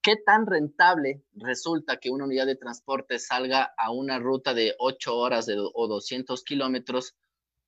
¿qué 0.01 0.15
tan 0.25 0.47
rentable 0.47 1.23
resulta 1.33 1.97
que 1.97 2.09
una 2.09 2.25
unidad 2.25 2.47
de 2.47 2.55
transporte 2.55 3.19
salga 3.19 3.73
a 3.77 3.91
una 3.91 4.17
ruta 4.17 4.53
de 4.55 4.75
8 4.79 5.15
horas 5.15 5.45
de, 5.45 5.55
o 5.57 5.87
200 5.87 6.43
kilómetros 6.43 7.15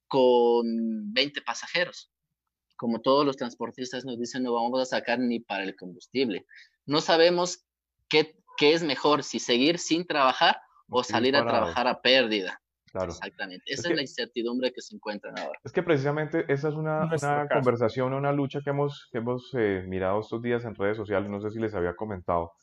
con 0.08 1.14
20 1.14 1.42
pasajeros? 1.44 2.12
Como 2.80 3.02
todos 3.02 3.26
los 3.26 3.36
transportistas 3.36 4.06
nos 4.06 4.18
dicen, 4.18 4.42
no 4.42 4.54
vamos 4.54 4.80
a 4.82 4.86
sacar 4.86 5.20
ni 5.20 5.42
para 5.42 5.64
el 5.64 5.76
combustible. 5.76 6.46
No 6.86 7.02
sabemos 7.02 7.66
qué, 8.08 8.38
qué 8.58 8.74
es 8.74 8.84
mejor, 8.84 9.24
si 9.24 9.40
seguir 9.40 9.80
sin 9.80 10.08
trabajar 10.08 10.62
o 10.88 11.04
salir 11.04 11.36
a 11.36 11.46
trabajar 11.46 11.90
a 11.90 12.02
pérdida. 12.02 12.62
Claro. 12.86 13.12
Exactamente. 13.12 13.66
Esa 13.68 13.90
es, 13.90 13.96
la 13.96 14.02
incertidumbre 14.02 14.72
que 14.72 14.82
se 14.82 14.96
encuentran 14.96 15.38
ahora. 15.38 15.60
Es 15.62 15.74
que 15.74 15.84
precisamente 15.84 16.46
esa 16.48 16.70
es 16.70 16.76
una, 16.76 17.04
una 17.22 17.50
conversación, 17.50 18.14
una 18.14 18.32
lucha 18.32 18.62
que 18.64 18.70
hemos, 18.70 19.10
que 19.12 19.18
hemos 19.18 19.54
eh, 19.56 19.84
mirado 19.86 20.22
estos 20.22 20.42
días 20.42 20.64
en 20.64 20.74
redes 20.74 20.96
sociales, 20.96 21.30
no 21.30 21.42
sé 21.42 21.52
si 21.52 21.60
les 21.60 21.76
había 21.76 21.98
comentado, 21.98 22.54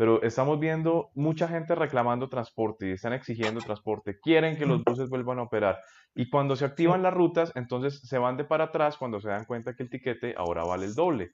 pero 0.00 0.22
estamos 0.22 0.58
viendo 0.58 1.10
mucha 1.14 1.46
gente 1.46 1.74
reclamando 1.74 2.30
transporte 2.30 2.88
y 2.88 2.92
están 2.92 3.12
exigiendo 3.12 3.60
transporte, 3.60 4.18
quieren 4.18 4.56
que 4.56 4.64
los 4.64 4.82
buses 4.82 5.10
vuelvan 5.10 5.40
a 5.40 5.42
operar. 5.42 5.78
Y 6.14 6.30
cuando 6.30 6.56
se 6.56 6.64
activan 6.64 7.02
las 7.02 7.12
rutas, 7.12 7.52
entonces 7.54 8.00
se 8.00 8.16
van 8.16 8.38
de 8.38 8.46
para 8.46 8.64
atrás 8.64 8.96
cuando 8.96 9.20
se 9.20 9.28
dan 9.28 9.44
cuenta 9.44 9.74
que 9.74 9.82
el 9.82 9.90
tiquete 9.90 10.34
ahora 10.38 10.64
vale 10.64 10.86
el 10.86 10.94
doble. 10.94 11.32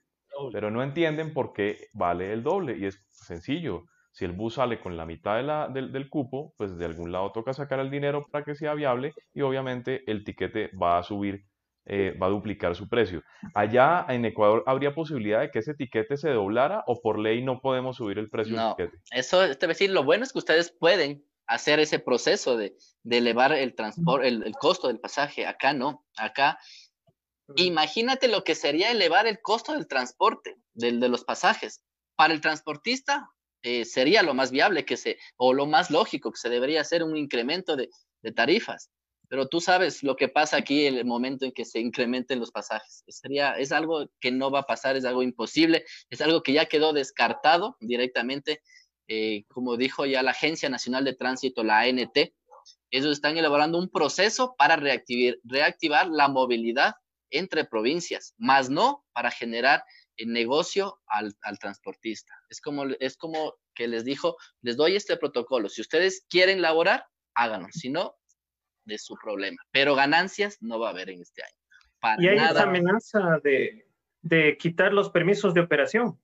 Pero 0.50 0.72
no 0.72 0.82
entienden 0.82 1.32
por 1.32 1.52
qué 1.52 1.76
vale 1.92 2.32
el 2.32 2.42
doble. 2.42 2.76
Y 2.76 2.86
es 2.86 3.06
sencillo. 3.08 3.84
Si 4.10 4.24
el 4.24 4.32
bus 4.32 4.54
sale 4.54 4.80
con 4.80 4.96
la 4.96 5.06
mitad 5.06 5.36
de 5.36 5.44
la, 5.44 5.68
del, 5.68 5.92
del 5.92 6.08
cupo, 6.10 6.52
pues 6.58 6.76
de 6.76 6.86
algún 6.86 7.12
lado 7.12 7.30
toca 7.30 7.52
sacar 7.52 7.78
el 7.78 7.88
dinero 7.88 8.26
para 8.32 8.44
que 8.44 8.56
sea 8.56 8.74
viable 8.74 9.12
y 9.32 9.42
obviamente 9.42 10.02
el 10.10 10.24
tiquete 10.24 10.72
va 10.76 10.98
a 10.98 11.04
subir 11.04 11.44
eh, 11.88 12.16
va 12.20 12.26
a 12.26 12.30
duplicar 12.30 12.74
su 12.74 12.88
precio. 12.88 13.22
Allá 13.54 14.06
en 14.08 14.24
Ecuador, 14.24 14.64
¿habría 14.66 14.92
posibilidad 14.92 15.40
de 15.40 15.52
que 15.52 15.60
ese 15.60 15.70
etiquete 15.70 16.16
se 16.16 16.30
doblara 16.30 16.82
o 16.88 17.00
por 17.00 17.16
ley 17.16 17.44
no 17.44 17.60
podemos 17.60 17.98
subir 17.98 18.18
el 18.18 18.28
precio 18.28 18.56
del 18.56 18.72
etiquete? 18.72 18.98
Eso, 19.12 19.44
es 19.44 19.56
decir, 19.56 19.90
lo 19.90 20.02
bueno 20.02 20.24
es 20.24 20.32
que 20.32 20.40
ustedes 20.40 20.72
pueden 20.72 21.24
hacer 21.46 21.78
ese 21.78 22.00
proceso 22.00 22.56
de, 22.56 22.76
elevar 23.08 23.52
el 23.52 23.76
transporte, 23.76 24.26
el, 24.26 24.52
costo 24.58 24.88
del 24.88 24.98
pasaje. 24.98 25.46
Acá 25.46 25.74
no, 25.74 26.04
acá 26.16 26.58
imagínate 27.54 28.26
lo 28.26 28.42
que 28.42 28.56
sería 28.56 28.90
elevar 28.90 29.28
el 29.28 29.40
costo 29.40 29.72
del 29.72 29.86
transporte, 29.86 30.56
del, 30.74 30.98
de 30.98 31.08
los 31.08 31.22
pasajes. 31.22 31.84
Para 32.16 32.34
el 32.34 32.40
transportista 32.40 33.30
eh, 33.62 33.84
sería 33.84 34.24
lo 34.24 34.34
más 34.34 34.50
viable 34.50 34.84
que 34.84 34.96
se, 34.96 35.18
o 35.36 35.54
lo 35.54 35.66
más 35.66 35.92
lógico 35.92 36.32
que 36.32 36.38
se 36.38 36.48
debería 36.48 36.80
hacer 36.80 37.04
un 37.04 37.16
incremento 37.16 37.76
de, 37.76 37.90
de 38.22 38.32
tarifas 38.32 38.90
pero 39.28 39.48
tú 39.48 39.60
sabes 39.60 40.02
lo 40.02 40.16
que 40.16 40.28
pasa 40.28 40.56
aquí 40.56 40.86
en 40.86 40.96
el 40.96 41.04
momento 41.04 41.44
en 41.44 41.52
que 41.52 41.64
se 41.64 41.80
incrementen 41.80 42.40
los 42.40 42.50
pasajes. 42.50 43.04
Sería, 43.08 43.52
es 43.52 43.72
algo 43.72 44.08
que 44.20 44.30
no 44.30 44.50
va 44.50 44.60
a 44.60 44.66
pasar, 44.66 44.96
es 44.96 45.04
algo 45.04 45.22
imposible, 45.22 45.84
es 46.10 46.20
algo 46.20 46.42
que 46.42 46.52
ya 46.52 46.66
quedó 46.66 46.92
descartado 46.92 47.76
directamente, 47.80 48.62
eh, 49.08 49.44
como 49.48 49.76
dijo 49.76 50.06
ya 50.06 50.22
la 50.22 50.32
Agencia 50.32 50.68
Nacional 50.68 51.04
de 51.04 51.14
Tránsito, 51.14 51.64
la 51.64 51.80
ANT, 51.80 52.16
ellos 52.90 53.12
están 53.12 53.36
elaborando 53.36 53.78
un 53.78 53.90
proceso 53.90 54.54
para 54.56 54.76
reactivar, 54.76 56.08
la 56.08 56.28
movilidad 56.28 56.94
entre 57.30 57.64
provincias, 57.64 58.34
más 58.38 58.70
no 58.70 59.04
para 59.12 59.30
generar 59.30 59.84
negocio 60.18 61.00
al, 61.06 61.34
al, 61.42 61.58
transportista. 61.58 62.32
Es 62.48 62.60
como, 62.60 62.84
es 63.00 63.16
como 63.16 63.54
que 63.74 63.88
les 63.88 64.04
dijo, 64.04 64.36
les 64.62 64.76
doy 64.76 64.96
este 64.96 65.16
protocolo, 65.16 65.68
si 65.68 65.80
ustedes 65.80 66.24
quieren 66.30 66.62
laborar, 66.62 67.06
háganlo, 67.34 67.68
si 67.70 67.90
no, 67.90 68.16
de 68.86 68.98
su 68.98 69.16
problema. 69.16 69.58
Pero 69.70 69.94
ganancias 69.94 70.58
no 70.60 70.78
va 70.78 70.88
a 70.88 70.90
haber 70.90 71.10
en 71.10 71.20
este 71.20 71.42
año. 71.42 72.18
y 72.22 72.28
hay 72.28 72.36
esa 72.38 72.62
amenaza 72.62 73.38
de, 73.42 73.86
de 74.22 74.56
quitar 74.56 74.92
los 74.92 75.10
permisos 75.10 75.52
de 75.52 75.60
operación. 75.60 76.18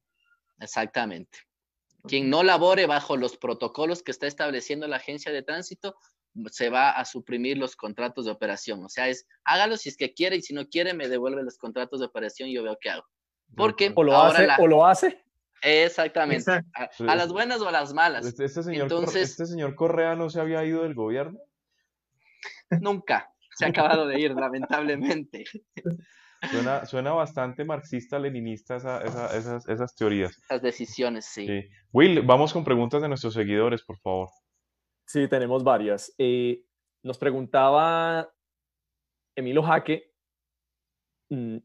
Exactamente. 0.60 1.40
Quien 2.08 2.30
no 2.30 2.42
labore 2.42 2.86
bajo 2.86 3.16
los 3.16 3.36
protocolos 3.36 4.02
que 4.02 4.10
está 4.10 4.26
estableciendo 4.26 4.88
la 4.88 4.96
agencia 4.96 5.30
de 5.30 5.42
tránsito, 5.42 5.94
se 6.50 6.70
va 6.70 6.90
a 6.90 7.04
suprimir 7.04 7.58
los 7.58 7.76
contratos 7.76 8.24
de 8.24 8.30
operación. 8.30 8.84
O 8.84 8.88
sea, 8.88 9.08
es 9.08 9.26
hágalo 9.44 9.76
si 9.76 9.88
es 9.88 9.96
que 9.96 10.14
quiere 10.14 10.36
y 10.36 10.42
si 10.42 10.54
no 10.54 10.66
quiere, 10.68 10.94
me 10.94 11.08
devuelve 11.08 11.42
los 11.42 11.58
contratos 11.58 12.00
de 12.00 12.06
operación 12.06 12.48
y 12.48 12.54
yo 12.54 12.62
veo 12.62 12.78
qué 12.80 12.90
hago. 12.90 13.04
Porque 13.54 13.92
o 13.94 14.02
lo 14.02 14.20
hace 14.20 14.48
o 14.58 14.66
lo 14.66 14.86
hace. 14.86 15.22
Exactamente. 15.62 16.50
A, 16.50 17.14
las 17.14 17.32
buenas 17.32 17.60
o 17.60 17.68
a 17.68 17.72
las 17.72 17.94
malas. 17.94 18.26
Este, 18.26 18.44
este 18.44 18.62
señor, 18.62 18.82
Entonces, 18.82 19.30
¿Este 19.30 19.46
señor 19.46 19.76
Correa 19.76 20.16
no 20.16 20.28
se 20.28 20.40
había 20.40 20.64
ido 20.64 20.82
del 20.82 20.94
gobierno? 20.94 21.38
Nunca. 22.80 23.32
Se 23.54 23.64
ha 23.64 23.68
acabado 23.68 24.06
de 24.06 24.20
ir, 24.20 24.32
lamentablemente. 24.32 25.44
Suena, 26.86 27.12
bastante 27.12 27.64
marxista-leninista 27.64 28.76
esas, 28.76 29.68
esas, 29.68 29.94
teorías. 29.94 30.36
Esas 30.36 30.62
decisiones, 30.62 31.26
sí. 31.26 31.46
Will, 31.92 32.22
vamos 32.22 32.52
con 32.52 32.64
preguntas 32.64 33.00
de 33.00 33.08
nuestros 33.08 33.34
seguidores, 33.34 33.82
por 33.82 33.98
favor. 34.00 34.28
Sí, 35.06 35.28
tenemos 35.28 35.62
varias. 35.62 36.12
Eh, 36.18 36.64
nos 37.02 37.18
preguntaba 37.18 38.32
Emilio 39.36 39.62
Jaque, 39.62 40.12
mm, 41.30 41.58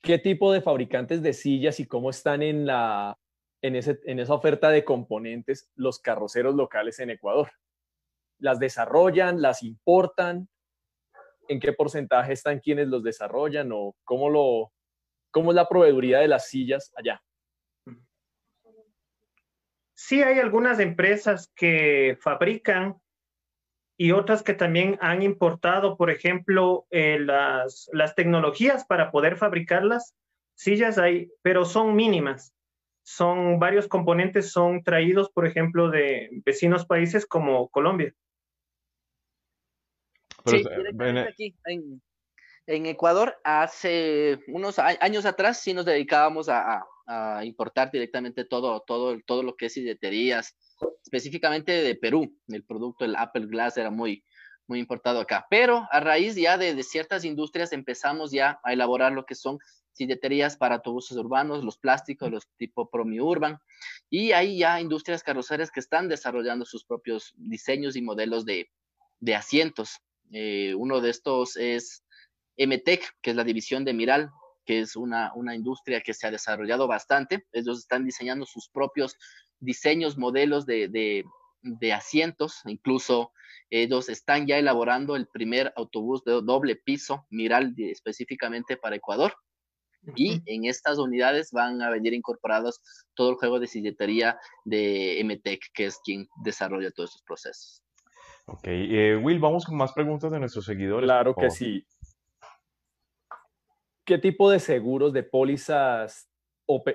¿qué 0.00 0.18
tipo 0.18 0.52
de 0.52 0.60
fabricantes 0.60 1.22
de 1.22 1.32
sillas 1.32 1.80
y 1.80 1.86
cómo 1.86 2.10
están 2.10 2.42
en, 2.42 2.66
la, 2.66 3.18
en, 3.62 3.76
ese, 3.76 4.00
en 4.04 4.20
esa 4.20 4.34
oferta 4.34 4.70
de 4.70 4.84
componentes 4.84 5.70
los 5.74 5.98
carroceros 5.98 6.54
locales 6.54 6.98
en 7.00 7.10
Ecuador? 7.10 7.50
Las 8.44 8.58
desarrollan, 8.58 9.40
las 9.40 9.62
importan, 9.62 10.50
en 11.48 11.60
qué 11.60 11.72
porcentaje 11.72 12.34
están 12.34 12.60
quienes 12.60 12.88
los 12.88 13.02
desarrollan 13.02 13.70
o 13.72 13.96
cómo, 14.04 14.28
lo, 14.28 14.70
cómo 15.30 15.50
es 15.50 15.54
la 15.54 15.66
proveeduría 15.66 16.18
de 16.18 16.28
las 16.28 16.48
sillas 16.48 16.92
allá. 16.94 17.22
Sí, 19.94 20.22
hay 20.22 20.40
algunas 20.40 20.78
empresas 20.78 21.50
que 21.56 22.18
fabrican 22.20 22.96
y 23.96 24.12
otras 24.12 24.42
que 24.42 24.52
también 24.52 24.98
han 25.00 25.22
importado, 25.22 25.96
por 25.96 26.10
ejemplo, 26.10 26.86
eh, 26.90 27.18
las, 27.18 27.88
las 27.94 28.14
tecnologías 28.14 28.84
para 28.84 29.10
poder 29.10 29.36
fabricar 29.36 29.84
las 29.84 30.14
sillas, 30.54 30.98
hay, 30.98 31.30
pero 31.40 31.64
son 31.64 31.96
mínimas. 31.96 32.52
Son 33.06 33.58
varios 33.58 33.88
componentes, 33.88 34.52
son 34.52 34.82
traídos, 34.82 35.30
por 35.30 35.46
ejemplo, 35.46 35.88
de 35.88 36.28
vecinos 36.44 36.84
países 36.84 37.24
como 37.24 37.70
Colombia 37.70 38.14
sí, 40.44 40.56
directamente 40.58 41.28
aquí 41.28 41.54
en, 42.66 42.86
Ecuador, 42.86 43.36
hace 43.44 44.40
unos 44.48 44.78
años 44.78 45.26
atrás 45.26 45.60
sí 45.60 45.74
nos 45.74 45.84
dedicábamos 45.84 46.48
a, 46.48 46.86
importar 47.42 47.90
directamente 47.90 48.46
todo, 48.46 48.80
todo, 48.80 49.20
todo 49.26 49.42
lo 49.42 49.56
que 49.56 49.66
es 49.66 49.74
silleterías, 49.74 50.56
específicamente 51.02 51.72
de 51.72 51.94
Perú. 51.94 52.34
El 52.48 52.64
producto, 52.64 53.04
el 53.04 53.16
Apple 53.16 53.46
Glass, 53.46 53.76
era 53.76 53.90
muy, 53.90 54.24
muy 54.66 54.78
importado 54.80 55.20
acá. 55.20 55.46
Pero 55.50 55.86
a 55.90 56.00
raíz 56.00 56.34
ya 56.34 56.56
de, 56.58 56.82
ciertas 56.82 57.24
industrias 57.24 57.72
empezamos 57.72 58.30
ya 58.30 58.60
a 58.62 58.72
elaborar 58.72 59.12
lo 59.12 59.26
que 59.26 59.34
son 59.34 59.58
silleterías 59.92 60.56
para 60.56 60.76
autobuses 60.76 61.16
urbanos, 61.16 61.64
los 61.64 61.78
plásticos, 61.78 62.30
los 62.30 62.48
tipo 62.56 62.90
Promi 62.90 63.20
Urban, 63.20 63.58
y 64.10 64.32
hay 64.32 64.58
ya 64.58 64.80
industrias 64.80 65.22
carrocerias 65.22 65.70
que 65.70 65.80
están 65.80 66.08
desarrollando 66.08 66.64
sus 66.64 66.84
propios 66.84 67.32
diseños 67.36 67.94
y 67.94 68.02
modelos 68.02 68.44
de, 68.44 68.70
de 69.20 69.34
asientos. 69.34 70.00
Eh, 70.36 70.74
uno 70.74 71.00
de 71.00 71.10
estos 71.10 71.56
es 71.56 72.04
MTEC, 72.58 73.04
que 73.22 73.30
es 73.30 73.36
la 73.36 73.44
división 73.44 73.84
de 73.84 73.94
Miral, 73.94 74.30
que 74.66 74.80
es 74.80 74.96
una, 74.96 75.32
una 75.34 75.54
industria 75.54 76.00
que 76.00 76.12
se 76.12 76.26
ha 76.26 76.32
desarrollado 76.32 76.88
bastante. 76.88 77.46
Ellos 77.52 77.78
están 77.78 78.04
diseñando 78.04 78.44
sus 78.44 78.68
propios 78.68 79.16
diseños, 79.60 80.18
modelos 80.18 80.66
de, 80.66 80.88
de, 80.88 81.92
asientos, 81.92 82.62
incluso 82.66 83.30
ellos 83.70 84.08
están 84.08 84.48
ya 84.48 84.58
elaborando 84.58 85.14
el 85.14 85.28
primer 85.28 85.72
autobús 85.76 86.24
de 86.24 86.32
doble 86.42 86.76
piso, 86.76 87.26
Miral 87.30 87.72
específicamente 87.78 88.76
para 88.76 88.96
Ecuador. 88.96 89.34
Y 90.16 90.42
en 90.46 90.66
estas 90.66 90.98
unidades 90.98 91.50
van 91.52 91.80
a 91.80 91.90
venir 91.90 92.12
incorporados 92.12 92.80
todo 93.14 93.30
el 93.30 93.36
juego 93.36 93.60
de 93.60 93.68
silletería 93.68 94.38
de 94.64 95.22
MTEC, 95.24 95.62
que 95.72 95.86
es 95.86 95.98
quien 96.04 96.28
desarrolla 96.42 96.90
todos 96.90 97.10
estos 97.10 97.22
procesos. 97.22 97.83
Ok, 98.46 98.64
eh, 98.66 99.16
Will, 99.16 99.38
vamos 99.38 99.64
con 99.64 99.76
más 99.76 99.92
preguntas 99.92 100.30
de 100.30 100.38
nuestros 100.38 100.64
seguidores. 100.66 101.06
Claro 101.06 101.34
que 101.34 101.50
sí. 101.50 101.86
¿Qué 104.04 104.18
tipo 104.18 104.50
de 104.50 104.60
seguros 104.60 105.14
de 105.14 105.22
pólizas 105.22 106.28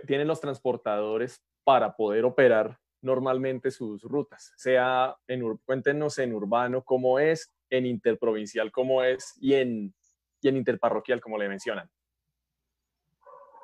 tienen 0.05 0.27
los 0.27 0.39
transportadores 0.39 1.43
para 1.63 1.95
poder 1.95 2.23
operar 2.25 2.79
normalmente 3.01 3.71
sus 3.71 4.03
rutas? 4.03 4.53
Sea 4.57 5.15
en, 5.27 5.57
cuéntenos 5.65 6.19
en 6.19 6.33
urbano 6.33 6.83
cómo 6.83 7.17
es, 7.17 7.51
en 7.71 7.87
interprovincial 7.87 8.71
cómo 8.71 9.03
es 9.03 9.33
y 9.41 9.55
en, 9.55 9.95
y 10.41 10.49
en 10.49 10.57
interparroquial 10.57 11.19
como 11.19 11.39
le 11.39 11.49
mencionan. 11.49 11.89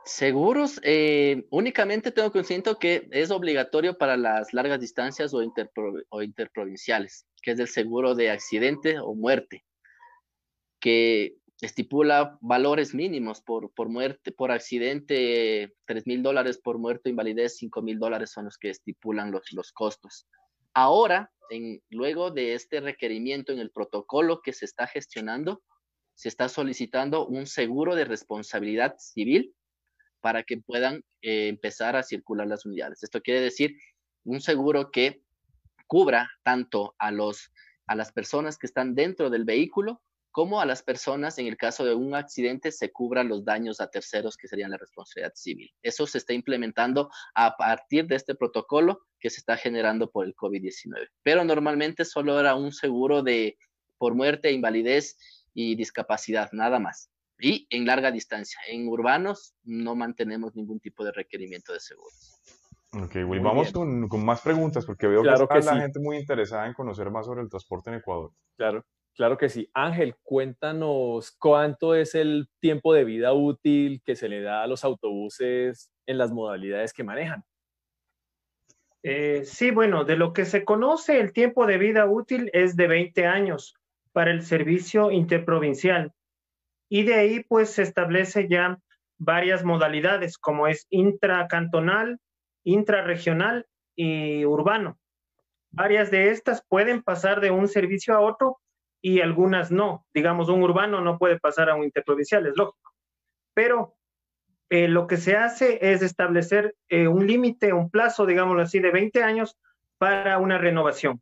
Seguros, 0.06 0.80
eh, 0.84 1.48
únicamente 1.50 2.12
tengo 2.12 2.32
conocimiento 2.32 2.78
que 2.78 3.08
es 3.10 3.32
obligatorio 3.32 3.98
para 3.98 4.16
las 4.16 4.54
largas 4.54 4.80
distancias 4.80 5.34
o, 5.34 5.42
o, 6.10 6.22
interprovinciales, 6.22 7.26
que 7.46 7.52
es 7.52 7.60
el 7.60 7.68
seguro 7.68 8.16
de 8.16 8.32
accidente 8.32 8.98
o 9.00 9.14
muerte, 9.14 9.64
que 10.82 11.36
estipula 11.62 12.40
valores 12.42 12.96
mínimos 12.96 13.40
por, 13.42 13.72
por 13.76 13.88
muerte, 13.88 14.32
por 14.32 14.52
accidente, 14.52 15.76
3 15.86 16.08
mil 16.08 16.24
dólares 16.24 16.58
por 16.58 16.80
muerte, 16.80 17.12
invalidez, 17.12 17.58
5 17.58 17.84
mil 17.84 18.00
dólares 18.00 18.32
son 18.32 18.46
los 18.46 18.58
que 18.58 18.72
estipulan 18.72 19.32
los, 19.32 19.54
los 19.54 19.72
costos. 19.72 20.28
Ahora, 20.74 21.32
en, 21.52 21.84
luego 21.92 22.32
de 22.32 22.56
este 22.56 22.82
requerimiento 22.82 23.54
en 23.54 23.60
el 23.60 23.70
protocolo 23.70 24.42
que 24.42 24.52
se 24.52 24.66
está 24.66 24.88
gestionando, 24.88 25.62
se 26.16 26.30
está 26.30 26.50
solicitando 26.50 27.28
un 27.28 27.46
seguro 27.46 27.94
de 27.94 28.06
responsabilidad 28.06 28.96
civil 28.98 29.54
para 30.20 30.42
que 30.42 30.58
puedan 30.58 31.04
eh, 31.22 31.48
empezar 31.50 31.96
a 31.96 32.02
circular 32.02 32.48
las 32.48 32.66
unidades. 32.66 33.04
Esto 33.04 33.22
quiere 33.22 33.42
decir 33.42 33.78
un 34.24 34.42
seguro 34.42 34.90
que 34.90 35.22
cubra 35.88 36.30
tanto 36.44 36.96
a, 37.00 37.12
los, 37.12 37.52
a 37.88 37.96
las 37.96 38.12
personas 38.12 38.58
que 38.58 38.68
están 38.68 38.96
dentro 38.96 39.30
del 39.30 39.46
vehículo 39.46 40.02
como 40.32 40.60
a 40.60 40.66
las 40.66 40.84
personas, 40.84 41.38
en 41.38 41.48
el 41.48 41.56
caso 41.56 41.86
de 41.86 41.96
un 41.96 42.14
accidente, 42.14 42.74
se 42.74 42.92
cubran 42.92 43.30
los 43.30 43.46
daños 43.46 43.80
a 43.80 43.90
terceros, 43.90 44.36
que 44.36 44.50
serían 44.50 44.72
la 44.72 44.78
responsabilidad 44.78 45.32
civil. 45.34 45.72
Eso 45.82 46.06
se 46.08 46.18
está 46.18 46.34
implementando 46.34 47.10
a 47.36 47.56
partir 47.56 48.06
de 48.08 48.18
este 48.18 48.36
protocolo 48.36 49.06
que 49.18 49.30
se 49.30 49.40
está 49.40 49.56
generando 49.56 50.12
por 50.12 50.26
el 50.26 50.36
COVID-19. 50.36 51.08
Pero 51.24 51.46
normalmente 51.46 52.04
solo 52.04 52.38
era 52.38 52.54
un 52.56 52.74
seguro 52.74 53.24
de 53.24 53.58
por 53.98 54.14
muerte, 54.14 54.52
invalidez 54.52 55.18
y 55.54 55.76
discapacidad, 55.76 56.50
nada 56.52 56.80
más 56.80 57.10
y 57.40 57.68
en 57.70 57.86
larga 57.86 58.12
distancia. 58.12 58.60
En 58.68 58.88
urbanos 58.88 59.56
no 59.64 59.96
mantenemos 59.96 60.56
ningún 60.56 60.80
tipo 60.80 61.04
de 61.04 61.12
requerimiento 61.12 61.74
de 61.74 61.80
seguros. 61.80 62.42
Ok, 63.04 63.16
Will, 63.28 63.42
vamos 63.42 63.72
con, 63.72 64.08
con, 64.08 64.24
más 64.24 64.42
preguntas 64.42 64.86
porque 64.86 65.08
veo 65.08 65.22
que 65.22 65.30
está 65.30 65.74
la 65.74 65.82
gente 65.82 66.00
muy 66.00 66.18
interesada 66.18 66.66
en 66.66 66.74
conocer 66.74 67.12
más 67.12 67.26
sobre 67.26 67.42
el 67.42 67.50
transporte 67.50 67.90
en 67.90 67.98
Ecuador. 67.98 68.32
Claro, 68.58 68.86
claro 69.14 69.38
que 69.38 69.50
sí. 69.50 69.70
Ángel, 69.74 70.16
cuéntanos 70.24 71.36
cuánto 71.38 71.94
es 71.94 72.16
el 72.16 72.48
tiempo 72.60 72.94
de 72.94 73.04
vida 73.04 73.34
útil 73.34 74.02
que 74.06 74.16
se 74.16 74.30
le 74.30 74.42
da 74.42 74.64
a 74.64 74.68
los 74.68 74.84
autobuses 74.86 75.92
en 76.06 76.18
las 76.18 76.32
modalidades 76.32 76.94
que 76.94 77.04
manejan. 77.04 77.44
Eh, 79.04 79.44
sí, 79.46 79.72
bueno, 79.72 80.04
de 80.04 80.16
lo 80.16 80.34
que 80.34 80.46
se 80.46 80.64
conoce, 80.66 81.20
el 81.20 81.34
tiempo 81.34 81.68
de 81.68 81.78
vida 81.78 82.06
útil 82.06 82.50
es 82.54 82.76
de 82.76 82.88
20 82.88 83.28
años 83.28 83.76
para 84.14 84.32
el 84.32 84.42
servicio 84.42 85.12
interprovincial 85.12 86.14
y 86.90 87.04
de 87.04 87.16
ahí 87.16 87.44
pues 87.44 87.72
se 87.72 87.84
establece 87.84 88.48
ya 88.48 88.80
varias 89.18 89.64
modalidades 89.64 90.38
como 90.38 90.68
es 90.68 90.88
intracantonal, 90.90 92.20
intrarregional 92.66 93.66
y 93.96 94.44
urbano. 94.44 95.00
Varias 95.72 96.12
de 96.12 96.32
estas 96.32 96.64
pueden 96.68 97.02
pasar 97.02 97.40
de 97.40 97.52
un 97.52 97.70
servicio 97.70 98.14
a 98.14 98.20
otro 98.20 98.60
y 99.02 99.22
algunas 99.22 99.72
no. 99.72 100.06
Digamos, 100.14 100.50
un 100.50 100.64
urbano 100.64 101.00
no 101.00 101.18
puede 101.18 101.40
pasar 101.40 101.70
a 101.70 101.76
un 101.76 101.84
interprovincial, 101.84 102.46
es 102.48 102.58
lógico. 102.58 102.92
Pero 103.54 103.96
eh, 104.70 104.88
lo 104.88 105.08
que 105.08 105.18
se 105.18 105.36
hace 105.38 105.80
es 105.82 106.02
establecer 106.02 106.76
eh, 106.90 107.08
un 107.08 107.28
límite, 107.28 107.72
un 107.72 107.90
plazo, 107.90 108.26
digámoslo 108.26 108.64
así, 108.64 108.80
de 108.80 108.92
20 108.92 109.24
años 109.24 109.58
para 109.98 110.38
una 110.40 110.58
renovación. 110.58 111.22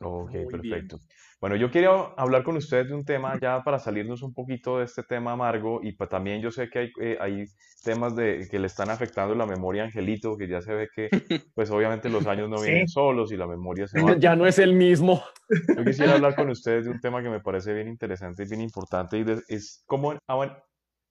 Ok, 0.00 0.32
perfecto. 0.50 0.98
Bueno, 1.44 1.56
yo 1.56 1.70
quiero 1.70 2.14
hablar 2.16 2.42
con 2.42 2.56
ustedes 2.56 2.88
de 2.88 2.94
un 2.94 3.04
tema 3.04 3.38
ya 3.38 3.62
para 3.62 3.78
salirnos 3.78 4.22
un 4.22 4.32
poquito 4.32 4.78
de 4.78 4.86
este 4.86 5.02
tema 5.02 5.32
amargo 5.32 5.80
y 5.82 5.94
también 5.94 6.40
yo 6.40 6.50
sé 6.50 6.70
que 6.70 6.78
hay, 6.78 6.92
eh, 7.02 7.18
hay 7.20 7.44
temas 7.82 8.16
de, 8.16 8.48
que 8.50 8.58
le 8.58 8.66
están 8.66 8.88
afectando 8.88 9.34
la 9.34 9.44
memoria 9.44 9.82
a 9.82 9.84
Angelito, 9.84 10.38
que 10.38 10.48
ya 10.48 10.62
se 10.62 10.72
ve 10.72 10.88
que 10.96 11.10
pues 11.54 11.70
obviamente 11.70 12.08
los 12.08 12.26
años 12.26 12.48
no 12.48 12.62
vienen 12.62 12.88
solos 12.88 13.30
y 13.30 13.36
la 13.36 13.46
memoria 13.46 13.86
se 13.86 14.00
va. 14.00 14.16
Ya 14.18 14.34
no 14.34 14.46
es 14.46 14.58
el 14.58 14.72
mismo. 14.72 15.22
Yo 15.76 15.84
quisiera 15.84 16.14
hablar 16.14 16.34
con 16.34 16.48
ustedes 16.48 16.86
de 16.86 16.92
un 16.92 17.00
tema 17.00 17.22
que 17.22 17.28
me 17.28 17.40
parece 17.40 17.74
bien 17.74 17.88
interesante 17.88 18.44
y 18.44 18.48
bien 18.48 18.62
importante 18.62 19.18
y 19.18 19.26
es 19.48 19.84
cómo 19.84 20.14
han 20.26 20.56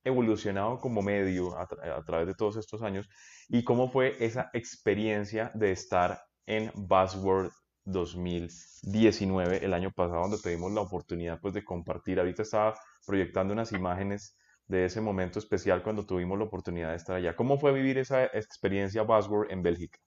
evolucionado 0.04 0.80
como 0.80 1.04
medio 1.04 1.56
a, 1.56 1.68
a 1.96 2.04
través 2.04 2.26
de 2.26 2.34
todos 2.34 2.58
estos 2.58 2.82
años 2.82 3.08
y 3.50 3.64
cómo 3.64 3.88
fue 3.88 4.16
esa 4.20 4.50
experiencia 4.54 5.52
de 5.54 5.74
estar 5.74 6.24
en 6.48 6.72
Buzzword 6.74 7.52
2019, 7.86 9.66
el 9.66 9.74
año 9.74 9.92
pasado, 9.92 10.22
donde 10.22 10.38
tuvimos 10.38 10.72
la 10.72 10.82
oportunidad 10.82 11.40
pues, 11.42 11.54
de 11.54 11.64
compartir. 11.64 12.20
Ahorita 12.20 12.44
estaba 12.44 12.76
proyectando 13.06 13.54
unas 13.54 13.72
imágenes 13.72 14.38
de 14.68 14.86
ese 14.86 15.02
momento 15.02 15.40
especial 15.40 15.84
cuando 15.84 16.06
tuvimos 16.06 16.38
la 16.38 16.46
oportunidad 16.46 16.92
de 16.92 16.96
estar 16.96 17.16
allá. 17.16 17.36
¿Cómo 17.36 17.58
fue 17.58 17.74
vivir 17.74 17.98
esa 17.98 18.26
experiencia 18.26 19.04
Buzzword 19.04 19.52
en 19.52 19.62
Bélgica? 19.62 20.00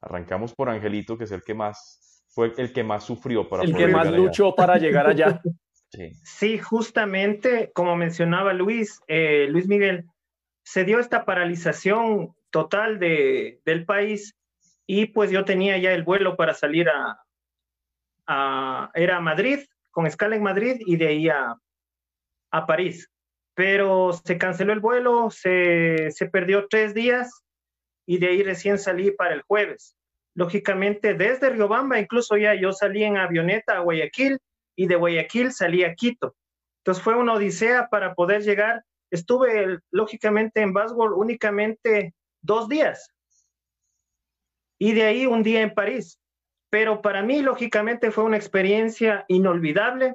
Arrancamos 0.00 0.54
por 0.54 0.68
Angelito, 0.68 1.18
que 1.18 1.24
es 1.24 1.32
el 1.32 1.42
que 1.42 1.54
más 1.54 2.00
fue 2.28 2.52
el 2.58 2.72
que 2.72 2.82
más 2.82 3.04
sufrió 3.04 3.48
para 3.48 3.62
el 3.62 3.74
que 3.74 3.86
más 3.86 4.10
luchó 4.10 4.54
para 4.54 4.76
llegar 4.76 5.06
allá. 5.06 5.40
Sí. 6.24 6.58
justamente 6.58 7.70
como 7.72 7.94
mencionaba 7.94 8.52
Luis, 8.52 9.00
eh, 9.06 9.46
Luis 9.48 9.68
Miguel, 9.68 10.06
se 10.64 10.82
dio 10.82 10.98
esta 10.98 11.24
paralización 11.24 12.34
total 12.50 12.98
de, 12.98 13.60
del 13.64 13.84
país 13.84 14.34
y 14.88 15.06
pues 15.06 15.30
yo 15.30 15.44
tenía 15.44 15.78
ya 15.78 15.92
el 15.92 16.02
vuelo 16.02 16.36
para 16.36 16.52
salir 16.52 16.88
a, 16.88 17.23
era 18.26 19.16
a 19.16 19.20
Madrid, 19.20 19.60
con 19.90 20.06
escala 20.06 20.36
en 20.36 20.42
Madrid 20.42 20.76
y 20.86 20.96
de 20.96 21.08
ahí 21.08 21.28
a, 21.28 21.56
París. 22.66 23.10
Pero 23.54 24.12
se 24.12 24.38
canceló 24.38 24.72
el 24.72 24.80
vuelo, 24.80 25.30
se, 25.30 26.10
perdió 26.30 26.68
tres 26.68 26.94
días 26.94 27.42
y 28.06 28.18
de 28.18 28.28
ahí 28.28 28.42
recién 28.42 28.78
salí 28.78 29.10
para 29.10 29.34
el 29.34 29.42
jueves. 29.42 29.96
Lógicamente, 30.34 31.14
desde 31.14 31.50
Riobamba, 31.50 31.98
incluso 31.98 32.36
ya 32.36 32.54
yo 32.54 32.72
salí 32.72 33.04
en 33.04 33.16
avioneta 33.16 33.76
a 33.76 33.80
Guayaquil 33.80 34.38
y 34.76 34.86
de 34.86 34.96
Guayaquil 34.96 35.52
salí 35.52 35.84
a 35.84 35.94
Quito. 35.94 36.36
Entonces 36.78 37.02
fue 37.02 37.16
una 37.16 37.34
odisea 37.34 37.88
para 37.88 38.14
poder 38.14 38.42
llegar. 38.42 38.84
Estuve, 39.10 39.78
lógicamente, 39.90 40.60
en 40.60 40.72
Basbol 40.72 41.14
únicamente 41.14 42.14
dos 42.42 42.68
días 42.68 43.14
y 44.78 44.92
de 44.92 45.02
ahí 45.04 45.26
un 45.26 45.42
día 45.42 45.62
en 45.62 45.72
París. 45.72 46.18
Pero 46.74 47.02
para 47.02 47.22
mí, 47.22 47.40
lógicamente, 47.40 48.10
fue 48.10 48.24
una 48.24 48.36
experiencia 48.36 49.24
inolvidable 49.28 50.14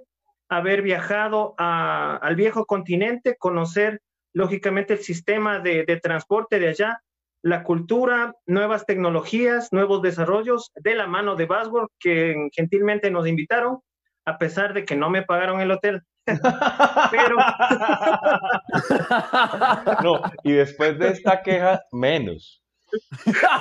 haber 0.49 0.81
viajado 0.81 1.55
al 1.57 2.35
viejo 2.35 2.65
continente, 2.65 3.37
conocer, 3.37 4.01
lógicamente, 4.33 4.95
el 4.95 4.99
sistema 4.99 5.59
de, 5.59 5.85
transporte 6.03 6.59
de 6.59 6.67
allá, 6.67 7.01
la 7.41 7.63
cultura, 7.63 8.33
nuevas 8.45 8.85
tecnologías, 8.85 9.71
nuevos 9.71 10.01
desarrollos 10.01 10.73
de 10.75 10.95
la 10.95 11.07
mano 11.07 11.37
de 11.37 11.45
Basworth, 11.45 11.93
que 11.97 12.49
gentilmente 12.51 13.09
nos 13.09 13.25
invitaron, 13.25 13.79
a 14.25 14.37
pesar 14.37 14.73
de 14.73 14.83
que 14.83 14.97
no 14.97 15.09
me 15.09 15.21
pagaron 15.21 15.61
el 15.61 15.71
hotel. 15.71 16.01
Pero... 16.25 17.37
no, 20.03 20.21
y 20.43 20.51
después 20.51 20.99
de 20.99 21.07
esta 21.07 21.41
queja, 21.41 21.79
menos. 21.93 22.61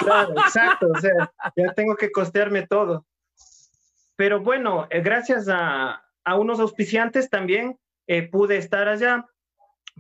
Claro, 0.00 0.32
exacto, 0.32 0.88
o 0.94 1.00
sea, 1.00 1.32
ya 1.56 1.72
tengo 1.74 1.96
que 1.96 2.10
costearme 2.10 2.66
todo. 2.66 3.04
Pero 4.18 4.40
bueno, 4.40 4.88
eh, 4.90 5.00
gracias 5.00 5.46
a, 5.48 6.02
unos 6.36 6.60
auspiciantes 6.60 7.30
también 7.30 7.78
eh, 8.06 8.28
pude 8.28 8.56
estar 8.56 8.88
allá. 8.88 9.24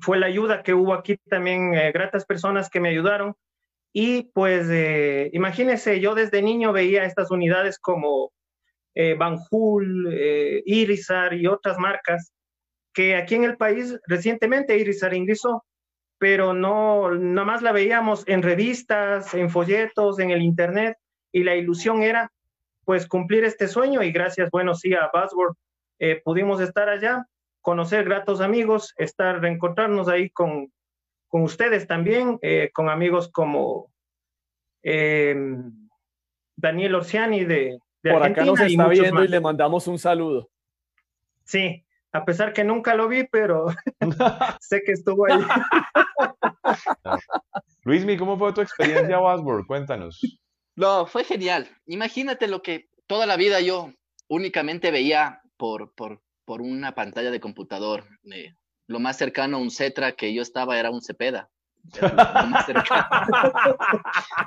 Fue 0.00 0.18
la 0.18 0.26
ayuda 0.26 0.62
que 0.62 0.74
hubo 0.74 0.92
aquí 0.92 1.16
también, 1.30 1.72
eh, 1.74 1.92
gratas 1.92 2.26
personas 2.26 2.68
que 2.68 2.80
me 2.80 2.88
ayudaron. 2.88 3.34
Y 3.92 4.24
pues 4.34 4.68
imagínense, 5.32 5.98
yo 5.98 6.14
desde 6.14 6.42
niño 6.42 6.72
veía 6.72 7.04
estas 7.04 7.30
unidades 7.30 7.78
como 7.78 8.32
Banjul, 8.94 10.12
Irizar 10.66 11.32
y 11.32 11.46
otras 11.46 11.78
marcas 11.78 12.32
que 12.92 13.16
aquí 13.16 13.36
en 13.36 13.44
el 13.44 13.56
país 13.56 13.98
recientemente 14.06 14.76
Irizar 14.76 15.14
ingresó, 15.14 15.64
pero 16.18 16.52
no, 16.52 17.10
nada 17.12 17.46
más 17.46 17.62
la 17.62 17.72
veíamos 17.72 18.24
en 18.26 18.42
revistas, 18.42 19.34
en 19.34 19.50
folletos, 19.50 20.18
en 20.18 20.30
el 20.30 20.42
internet 20.42 20.98
y 21.32 21.44
la 21.44 21.54
ilusión 21.54 22.02
era 22.02 22.32
pues 22.84 23.06
cumplir 23.06 23.44
este 23.44 23.68
sueño 23.68 24.02
y 24.02 24.12
gracias, 24.12 24.50
bueno, 24.50 24.74
sí, 24.74 24.94
a 24.94 25.10
Buzzword 25.12 25.54
eh, 25.98 26.20
pudimos 26.24 26.60
estar 26.60 26.88
allá, 26.88 27.26
conocer 27.60 28.04
gratos 28.04 28.40
amigos, 28.40 28.94
estar, 28.96 29.40
reencontrarnos 29.40 30.08
ahí 30.08 30.30
con, 30.30 30.72
con 31.28 31.42
ustedes 31.42 31.86
también, 31.86 32.38
eh, 32.42 32.70
con 32.72 32.88
amigos 32.88 33.30
como 33.30 33.92
em, 34.82 35.88
Daniel 36.56 36.94
Orsiani 36.94 37.44
de, 37.44 37.78
de 38.02 38.12
Por 38.12 38.22
acá 38.22 38.44
nos 38.44 38.60
está 38.60 38.88
viendo 38.88 39.22
y 39.22 39.28
le 39.28 39.40
mandamos 39.40 39.86
un 39.86 39.98
saludo. 39.98 40.48
Sí, 41.44 41.84
a 42.18 42.24
pesar 42.24 42.52
que 42.52 42.64
nunca 42.64 42.94
lo 42.94 43.08
vi, 43.08 43.24
pero 43.24 43.66
sé 44.60 44.82
que 44.84 44.92
estuvo 44.92 45.26
ahí. 45.26 45.40
Luismi, 47.84 48.16
¿cómo 48.16 48.38
fue 48.38 48.52
tu 48.52 48.60
experiencia 48.60 49.18
Buzzword? 49.18 49.66
Cuéntanos. 49.66 50.20
No, 50.76 51.06
fue 51.06 51.24
genial. 51.24 51.68
Imagínate 51.86 52.48
lo 52.48 52.62
que 52.62 52.88
toda 53.06 53.26
la 53.26 53.36
vida 53.36 53.60
yo 53.60 53.92
únicamente 54.28 54.90
veía 54.90 55.40
por, 55.56 55.94
por, 55.94 56.20
por 56.44 56.60
una 56.60 56.94
pantalla 56.94 57.30
de 57.30 57.40
computador. 57.40 58.04
Eh, 58.32 58.54
lo 58.86 59.00
más 59.00 59.16
cercano 59.16 59.56
a 59.56 59.60
un 59.60 59.70
Cetra 59.70 60.12
que 60.12 60.34
yo 60.34 60.42
estaba 60.42 60.78
era 60.78 60.90
un 60.90 61.00
Cepeda. 61.00 61.48
Era 61.96 62.42
lo, 62.42 62.48
más 62.48 62.66
cercano. 62.66 63.06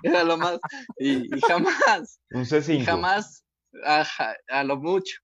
era 0.04 0.24
lo 0.24 0.38
más. 0.38 0.60
Y, 1.00 1.28
jamás. 1.48 2.20
Un 2.32 2.44
C5. 2.44 2.86
jamás, 2.86 3.44
a, 3.86 4.06
a, 4.50 4.64
lo 4.64 4.78
mucho. 4.78 5.16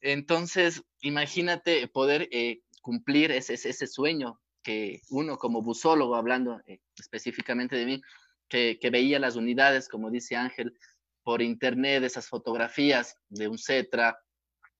Entonces, 0.00 0.82
imagínate 1.06 1.86
poder 1.88 2.28
eh, 2.32 2.62
cumplir 2.82 3.30
ese, 3.30 3.86
sueño 3.86 4.40
que 4.62 5.00
uno 5.10 5.38
como 5.38 5.62
busólogo, 5.62 6.16
hablando 6.16 6.60
eh, 6.66 6.80
específicamente 6.98 7.76
de 7.76 7.86
mí, 7.86 8.02
que, 8.48 8.78
veía 8.90 9.18
las 9.18 9.36
unidades, 9.36 9.88
como 9.88 10.10
dice 10.10 10.36
Ángel, 10.36 10.76
por 11.22 11.42
internet, 11.42 12.02
esas 12.02 12.28
fotografías 12.28 13.16
de 13.28 13.48
un 13.48 13.58
Cetra, 13.58 14.18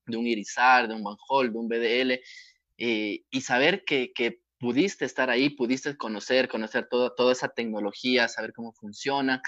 de 0.06 0.16
un 0.16 0.26
Irizar, 0.26 0.88
de 0.88 0.94
un 0.94 1.02
Banjol, 1.02 1.52
de 1.52 1.58
un 1.58 1.68
BDL, 1.68 2.20
eh, 2.78 3.24
y 3.30 3.40
saber 3.40 3.84
que, 3.84 4.12
pudiste 4.58 5.04
estar 5.04 5.28
ahí, 5.28 5.50
pudiste 5.50 5.96
conocer, 5.98 6.48
conocer 6.48 6.88
toda 6.88 7.32
esa 7.32 7.48
tecnología, 7.48 8.26
saber 8.26 8.54
cómo 8.54 8.72
funciona, 8.72 9.42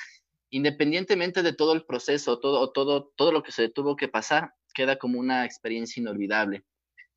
independientemente 0.51 1.43
de 1.43 1.53
todo 1.53 1.73
el 1.73 1.85
proceso, 1.85 2.39
todo, 2.39 2.73
todo, 2.73 3.13
todo 3.17 3.33
lo 3.33 3.43
que 3.43 3.53
se 3.53 3.69
tuvo 3.69 3.97
que 3.97 4.09
pasar, 4.09 4.55
queda 4.75 4.97
como 4.97 5.19
una 5.19 5.45
experiencia 5.45 6.01
inolvidable. 6.01 6.65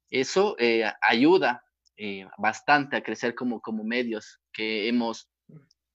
Eso 0.10 0.56
eh, 0.60 0.92
ayuda 1.02 1.64
eh, 1.98 2.28
bastante 2.38 2.98
a 2.98 3.04
crecer 3.04 3.36
como, 3.36 3.62
como 3.62 3.84
medios 3.84 4.40
que 4.52 4.88
hemos, 4.88 5.30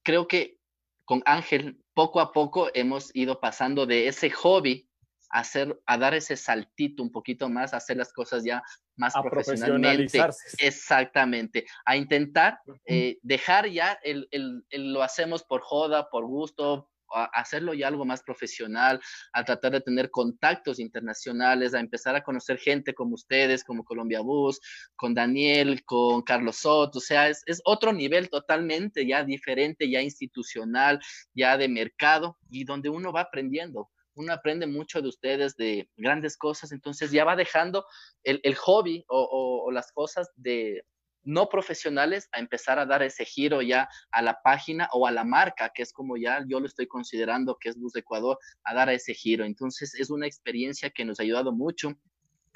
creo 0.03 0.27
que 0.27 0.57
con 1.05 1.21
Ángel, 1.25 1.79
poco 1.93 2.19
a 2.19 2.31
poco 2.31 2.69
hemos 2.73 3.15
ido 3.15 3.39
pasando 3.39 3.85
de 3.85 4.07
ese 4.07 4.29
hobby 4.29 4.89
a, 5.29 5.39
hacer, 5.39 5.79
a 5.85 5.97
dar 5.97 6.13
ese 6.13 6.35
saltito 6.35 7.01
un 7.01 7.11
poquito 7.11 7.49
más, 7.49 7.73
a 7.73 7.77
hacer 7.77 7.97
las 7.97 8.11
cosas 8.11 8.43
ya 8.43 8.61
más 8.95 9.13
profesionalmente. 9.13 10.19
Exactamente, 10.59 11.65
a 11.85 11.95
intentar 11.95 12.59
eh, 12.85 13.17
dejar 13.21 13.67
ya 13.69 13.99
el, 14.03 14.27
el, 14.31 14.63
lo 14.93 15.03
hacemos 15.03 15.43
por 15.43 15.61
joda, 15.61 16.09
por 16.09 16.25
gusto, 16.25 16.89
a 17.13 17.25
hacerlo 17.39 17.73
ya 17.73 17.87
algo 17.87 18.05
más 18.05 18.23
profesional, 18.23 18.99
a 19.33 19.43
tratar 19.43 19.73
de 19.73 19.81
tener 19.81 20.11
contactos 20.11 20.79
internacionales, 20.79 21.73
a 21.73 21.79
empezar 21.79 22.15
a 22.15 22.23
conocer 22.23 22.57
gente 22.57 22.93
como 22.93 23.15
ustedes, 23.15 23.63
como 23.63 23.83
Colombia 23.83 24.21
Bus, 24.21 24.59
con 24.95 25.13
Daniel, 25.13 25.83
con 25.85 26.21
Carlos 26.21 26.57
Soto, 26.57 26.99
o 26.99 27.01
sea, 27.01 27.29
es, 27.29 27.43
es 27.45 27.61
otro 27.65 27.93
nivel 27.93 28.29
totalmente 28.29 29.05
ya 29.05 29.23
diferente, 29.23 29.89
ya 29.89 30.01
institucional, 30.01 30.99
ya 31.33 31.57
de 31.57 31.67
mercado 31.67 32.37
y 32.49 32.63
donde 32.63 32.89
uno 32.89 33.11
va 33.11 33.21
aprendiendo. 33.21 33.89
Uno 34.15 34.33
aprende 34.33 34.65
mucho 34.65 35.01
de 35.01 35.09
ustedes, 35.09 35.55
de 35.57 35.89
grandes 35.95 36.37
cosas, 36.37 36.71
entonces 36.71 37.11
ya 37.11 37.23
va 37.23 37.35
dejando 37.35 37.85
el, 38.23 38.39
el 38.43 38.55
hobby 38.55 39.05
o, 39.07 39.63
o, 39.65 39.71
las 39.71 39.91
cosas 39.91 40.31
de, 40.35 40.83
no 41.27 41.49
profesionales 41.49 42.29
a 42.31 42.39
empezar 42.39 42.79
a 42.79 42.85
dar 42.85 43.03
ese 43.03 43.25
giro 43.25 43.61
ya 43.61 43.89
a 44.11 44.21
la 44.21 44.41
página 44.41 44.87
o 44.93 45.05
a 45.05 45.11
la 45.11 45.25
marca, 45.25 45.71
que 45.75 45.83
es 45.83 45.91
como 45.91 46.15
ya 46.15 46.43
yo 46.47 46.61
lo 46.61 46.65
estoy 46.65 46.87
considerando 46.87 47.57
que 47.59 47.69
es 47.69 47.77
Bus 47.77 47.93
de 47.93 47.99
Ecuador, 47.99 48.39
a 48.63 48.73
dar 48.73 48.89
ese 48.89 49.13
giro. 49.13 49.43
Entonces 49.43 49.93
es 49.95 50.09
una 50.09 50.25
experiencia 50.25 50.89
que 50.89 51.03
nos 51.03 51.19
ha 51.19 51.23
ayudado 51.23 51.51
mucho. 51.51 51.93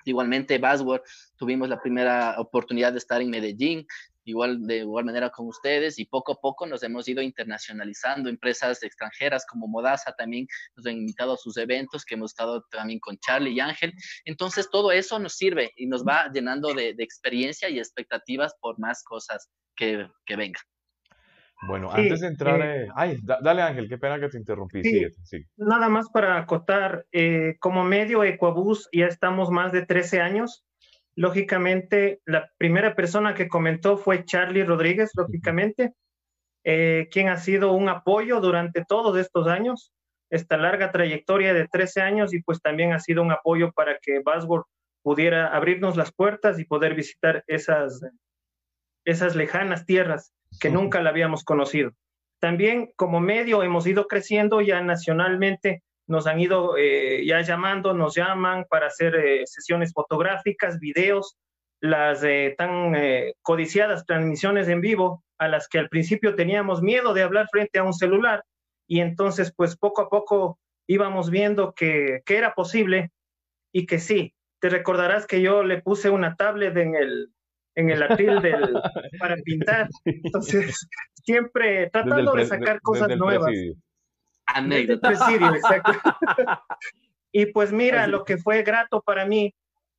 Igualmente, 0.05 0.57
Buzzword, 0.57 1.03
tuvimos 1.36 1.69
la 1.69 1.82
primera 1.82 2.39
oportunidad 2.39 2.93
de 2.93 2.97
estar 2.97 3.22
en 3.22 3.30
Medellín, 3.30 3.86
igual 4.24 4.65
de 4.65 4.78
igual 4.78 5.05
manera 5.05 5.30
con 5.30 5.47
ustedes 5.47 5.99
y 5.99 6.05
poco 6.05 6.34
a 6.34 6.39
poco 6.39 6.65
nos 6.65 6.84
hemos 6.84 7.07
ido 7.07 7.22
internacionalizando. 7.22 8.30
Empresas 8.30 8.84
extranjeras 8.84 9.45
como 9.45 9.67
Modasa 9.67 10.13
también 10.13 10.47
nos 10.76 10.86
han 10.86 10.97
invitado 10.97 11.34
a 11.34 11.38
sus 11.38 11.57
eventos 11.57 12.05
que 12.05 12.15
hemos 12.15 12.32
estado 12.32 12.63
también 12.72 12.99
con 12.99 13.17
Charlie 13.17 13.53
y 13.53 13.59
Ángel. 13.59 13.93
Entonces 14.26 14.69
todo 14.69 14.91
eso 14.91 15.19
nos 15.19 15.36
sirve 15.36 15.72
y 15.76 15.88
nos 15.88 16.03
va 16.03 16.32
llenando 16.34 16.74
de, 16.74 16.95
experiencia 17.01 17.67
y 17.69 17.80
expectativas 17.80 18.53
por 18.61 18.80
más 18.80 19.03
cosas 19.03 19.49
que, 19.76 20.07
que 20.26 20.36
vengan. 20.36 20.61
Bueno, 21.67 21.91
antes 21.91 22.22
de 22.22 22.28
entrar, 22.28 22.59
eh, 22.61 22.88
ay, 22.95 23.17
dale 23.22 23.61
Ángel, 23.61 23.88
qué 23.88 23.97
pena 23.97 24.19
que 24.19 24.30
te 24.30 24.38
interrumpí. 24.38 24.82
Sí, 24.84 25.45
Nada 25.57 25.89
más 25.89 26.09
para 26.09 26.38
acotar, 26.38 27.05
eh, 27.11 27.55
como 27.59 27.84
medio 27.84 28.24
Ecuabús 28.24 28.89
ya 28.91 29.05
estamos 29.05 29.51
más 29.51 29.72
de 29.72 29.86
13 29.86 30.22
años 30.22 30.65
Lógicamente, 31.16 32.22
la 32.26 32.49
primera 32.57 32.95
persona 32.95 33.34
que 33.34 33.47
comentó 33.47 33.97
fue 33.97 34.26
Charlie 34.26 34.64
Rodríguez, 34.64 35.12
lógicamente, 35.16 35.93
eh, 36.64 37.09
quien 37.12 37.28
ha 37.30 37.38
sido 37.38 37.74
un 37.74 37.89
apoyo 37.89 38.39
durante 38.39 38.86
todos 38.86 39.18
estos 39.18 39.47
años, 39.47 39.91
esta 40.30 40.57
larga 40.57 40.91
trayectoria 40.91 41.53
de 41.53 41.68
13 41.68 42.01
años 42.01 42.34
y 42.34 42.41
pues 42.41 42.62
también 42.62 42.93
ha 42.93 42.99
sido 42.99 43.22
un 43.22 43.32
apoyo 43.32 43.72
para 43.74 43.97
que 43.99 44.22
Buzzword 44.24 44.64
pudiera 45.03 45.47
abrirnos 45.47 45.97
las 45.97 46.14
puertas 46.14 46.59
y 46.59 46.66
poder 46.66 46.95
visitar 46.95 47.43
esas, 47.47 48.01
esas 49.03 49.36
lejanas 49.36 49.86
tierras 49.86 50.34
que 50.59 50.70
nunca 50.70 51.01
la 51.01 51.09
habíamos 51.09 51.43
conocido. 51.43 51.91
También 52.39 52.91
como 52.95 53.20
medio 53.20 53.64
hemos 53.64 53.86
ido 53.88 54.07
creciendo 54.07 54.62
ya 54.62 54.82
nacionalmente 54.82 55.84
nos 56.12 56.28
han 56.28 56.39
ido 56.39 56.76
eh, 56.78 57.26
ya 57.26 57.41
llamando, 57.41 57.93
nos 57.93 58.16
llaman 58.16 58.66
para 58.70 58.88
hacer 58.88 59.16
eh, 59.16 59.47
sesiones 59.47 59.93
fotográficas, 59.93 60.78
videos, 60.78 61.38
las 61.80 62.24
eh, 62.24 62.53
tan 62.57 62.93
codiciadas 63.41 64.05
transmisiones 64.05 64.68
en 64.68 64.82
vivo 64.82 65.24
a 65.39 65.47
las 65.47 65.68
que 65.68 65.80
al 65.80 65.89
principio 65.89 66.36
teníamos 66.36 66.84
miedo 66.84 67.16
de 67.16 67.24
hablar 67.24 67.47
frente 67.49 67.80
a 67.80 67.84
un 67.84 67.93
celular 67.93 68.43
y 68.88 68.99
entonces 68.99 69.51
pues 69.55 69.76
poco 69.76 70.01
a 70.01 70.09
poco 70.09 70.59
íbamos 70.86 71.31
viendo 71.31 71.73
que, 71.73 72.22
que 72.26 72.38
era 72.38 72.53
posible 72.53 73.11
y 73.73 73.86
que 73.88 73.98
sí, 73.98 74.36
te 74.60 74.69
recordarás 74.69 75.26
que 75.26 75.41
yo 75.41 75.64
le 75.64 75.81
puse 75.81 76.10
una 76.10 76.36
tablet 76.36 76.76
en 76.76 76.95
el, 76.95 77.30
en 77.76 77.90
el 77.90 78.03
atril 78.03 78.41
del, 78.41 78.73
para 79.19 79.36
pintar. 79.38 79.88
Entonces, 80.06 80.88
siempre 81.14 81.90
tratando 81.90 82.34
de 82.34 82.45
sacar 82.45 82.81
cosas 82.81 83.15
nuevas. 83.18 83.52
Anécdota. 84.53 85.11
y 87.32 87.48
pues 87.48 87.72
mira, 87.72 88.07
lo 88.07 88.23
que 88.23 88.38
fue 88.38 88.64
grato 88.64 89.02
para 89.02 89.26
mí 89.26 89.53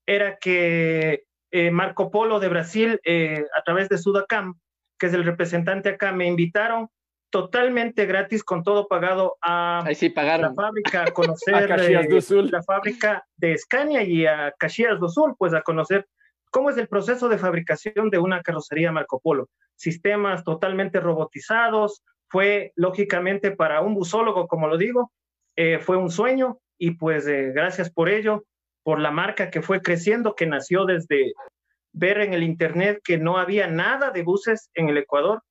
era 0.06 0.38
que 0.38 1.24
eh, 1.50 1.70
Marco 1.70 2.10
Polo 2.10 2.40
de 2.40 2.48
Brasil, 2.48 3.00
eh, 3.04 3.44
a 3.56 3.62
través 3.62 3.88
de 3.88 3.98
Sudacam, 3.98 4.58
que 4.98 5.06
es 5.06 5.14
el 5.14 5.24
representante 5.24 5.90
acá, 5.90 6.12
me 6.12 6.26
invitaron 6.26 6.88
totalmente 7.32 8.04
gratis, 8.04 8.44
con 8.44 8.62
todo 8.62 8.86
pagado 8.86 9.36
a 9.40 9.82
la 9.86 10.54
fábrica, 10.54 11.04
a 11.04 11.10
conocer 11.12 11.54
eh, 11.80 12.50
la 12.50 12.62
fábrica 12.62 13.24
de 13.36 13.56
Scania 13.56 14.02
y 14.02 14.26
a 14.26 14.52
Caxias 14.58 15.00
do 15.00 15.08
Sul, 15.08 15.34
pues 15.38 15.54
a 15.54 15.62
conocer 15.62 16.06
cómo 16.50 16.68
es 16.68 16.76
el 16.76 16.88
proceso 16.88 17.30
de 17.30 17.38
fabricación 17.38 18.10
de 18.10 18.18
una 18.18 18.42
carrocería 18.42 18.92
Marco 18.92 19.18
Polo. 19.18 19.48
Sistemas 19.76 20.44
totalmente 20.44 21.00
robotizados, 21.00 22.04
fue 22.32 22.72
lógicamente 22.76 23.50
para 23.50 23.82
un 23.82 23.94
busólogo, 23.94 24.48
como 24.48 24.66
lo 24.66 24.78
digo, 24.78 25.12
eh, 25.54 25.78
fue 25.78 25.98
un 25.98 26.10
sueño 26.10 26.58
y 26.78 26.92
pues 26.92 27.26
eh, 27.26 27.52
gracias 27.54 27.92
por 27.92 28.08
ello, 28.08 28.44
por 28.82 28.98
la 29.00 29.10
marca 29.10 29.50
que 29.50 29.60
fue 29.60 29.82
creciendo, 29.82 30.34
que 30.34 30.46
nació 30.46 30.86
desde 30.86 31.34
ver 31.92 32.22
en 32.22 32.32
el 32.32 32.42
Internet 32.42 33.00
que 33.04 33.18
no 33.18 33.36
había 33.36 33.66
nada 33.66 34.10
de 34.10 34.22
buses 34.22 34.70
en 34.72 34.88
el 34.88 34.96
Ecuador. 34.96 35.42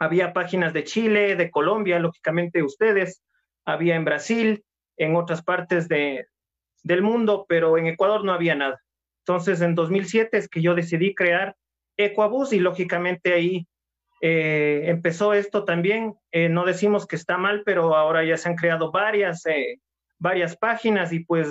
Había 0.00 0.32
páginas 0.32 0.72
de 0.72 0.82
Chile, 0.82 1.36
de 1.36 1.48
Colombia, 1.48 2.00
lógicamente 2.00 2.64
ustedes, 2.64 3.22
había 3.64 3.94
en 3.94 4.04
Brasil, 4.04 4.64
en 4.96 5.14
otras 5.14 5.44
partes 5.44 5.86
de, 5.86 6.26
del 6.82 7.02
mundo, 7.02 7.46
pero 7.48 7.78
en 7.78 7.86
Ecuador 7.86 8.24
no 8.24 8.32
había 8.32 8.56
nada. 8.56 8.82
Entonces, 9.24 9.60
en 9.60 9.76
2007 9.76 10.38
es 10.38 10.48
que 10.48 10.60
yo 10.60 10.74
decidí 10.74 11.14
crear 11.14 11.54
Equabus 11.96 12.52
y 12.52 12.58
lógicamente 12.58 13.32
ahí 13.32 13.68
eh, 14.20 14.82
empezó 14.86 15.32
esto 15.32 15.64
también, 15.64 16.14
eh, 16.30 16.50
no 16.50 16.66
decimos 16.66 17.06
que 17.06 17.16
está 17.16 17.38
mal, 17.38 17.62
pero 17.64 17.96
ahora 17.96 18.22
ya 18.22 18.36
se 18.36 18.50
han 18.50 18.54
creado 18.54 18.90
varias, 18.92 19.46
eh, 19.46 19.80
varias 20.18 20.56
páginas 20.56 21.12
y 21.12 21.24
pues 21.24 21.48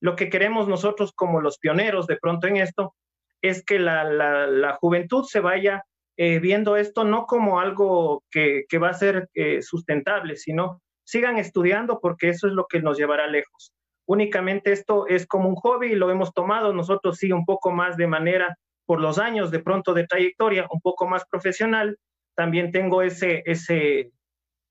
lo 0.00 0.16
que 0.16 0.28
queremos 0.28 0.66
nosotros 0.66 1.12
como 1.14 1.40
los 1.40 1.58
pioneros 1.58 2.06
de 2.08 2.16
pronto 2.16 2.48
en 2.48 2.56
esto 2.56 2.94
es 3.40 3.64
que 3.64 3.78
la, 3.78 4.76
juventud 4.80 5.24
se 5.24 5.40
vaya 5.40 5.84
viendo 6.16 6.76
esto 6.76 7.04
no 7.04 7.24
como 7.26 7.60
algo 7.60 8.24
que, 8.30 8.66
va 8.82 8.90
a 8.90 8.94
ser 8.94 9.28
sustentable, 9.60 10.36
sino 10.36 10.82
sigan 11.04 11.38
estudiando 11.38 12.00
porque 12.00 12.30
eso 12.30 12.48
es 12.48 12.52
lo 12.52 12.66
que 12.66 12.82
nos 12.82 12.98
llevará 12.98 13.28
lejos. 13.28 13.72
Únicamente 14.06 14.72
esto 14.72 15.06
es 15.06 15.26
como 15.26 15.48
un 15.48 15.54
hobby 15.54 15.94
lo 15.94 16.10
hemos 16.10 16.32
tomado 16.34 16.72
nosotros 16.72 17.18
sí 17.18 17.30
un 17.30 17.44
poco 17.44 17.70
más 17.70 17.96
de 17.96 18.08
manera 18.08 18.56
por 18.90 19.00
los 19.00 19.20
años 19.20 19.52
de 19.52 19.60
pronto 19.60 19.94
de 19.94 20.04
trayectoria, 20.04 20.66
un 20.68 20.80
poco 20.80 21.06
más 21.06 21.24
profesional. 21.24 21.96
También 22.34 22.72
tengo 22.72 23.02
ese, 23.02 23.44
ese, 23.46 24.10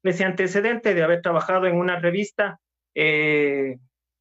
ese 0.03 0.25
antecedente 0.25 0.93
de 0.93 1.03
haber 1.03 1.21
trabajado 1.21 1.67
en 1.67 1.77
una 1.77 1.97
revista 2.01 2.59
eh, 2.95 3.77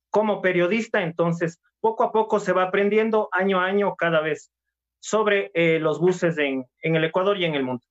como 0.09 0.41
periodista, 0.41 1.03
entonces 1.03 1.61
poco 1.81 2.05
a 2.05 2.13
poco 2.13 2.39
se 2.39 2.53
va 2.53 2.63
aprendiendo 2.63 3.29
año 3.33 3.59
a 3.59 3.65
año 3.65 3.97
cada 3.97 4.21
vez 4.21 4.53
sobre 5.01 5.51
eh, 5.55 5.81
los 5.81 5.99
buses 5.99 6.39
en, 6.39 6.65
en, 6.81 6.95
el 6.95 7.03
Ecuador 7.03 7.37
y 7.37 7.47
en 7.47 7.57
el 7.57 7.65
mundo. 7.65 7.83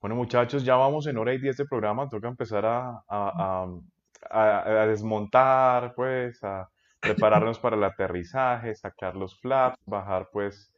Bueno 0.00 0.16
muchachos, 0.16 0.64
ya 0.64 0.74
vamos 0.74 1.06
en 1.06 1.18
hora 1.18 1.34
y 1.34 1.38
diez 1.38 1.56
de 1.56 1.66
programa, 1.66 2.08
toca 2.08 2.26
empezar 2.26 2.66
a, 2.66 3.04
a, 3.08 3.68
a, 4.28 4.86
desmontar, 4.88 5.94
pues, 5.94 6.42
a 6.42 6.68
prepararnos 6.98 7.60
para 7.60 7.76
el 7.76 7.84
aterrizaje, 7.84 8.74
sacar 8.74 9.14
los 9.14 9.38
flaps, 9.38 9.78
bajar 9.86 10.28
pues 10.32 10.72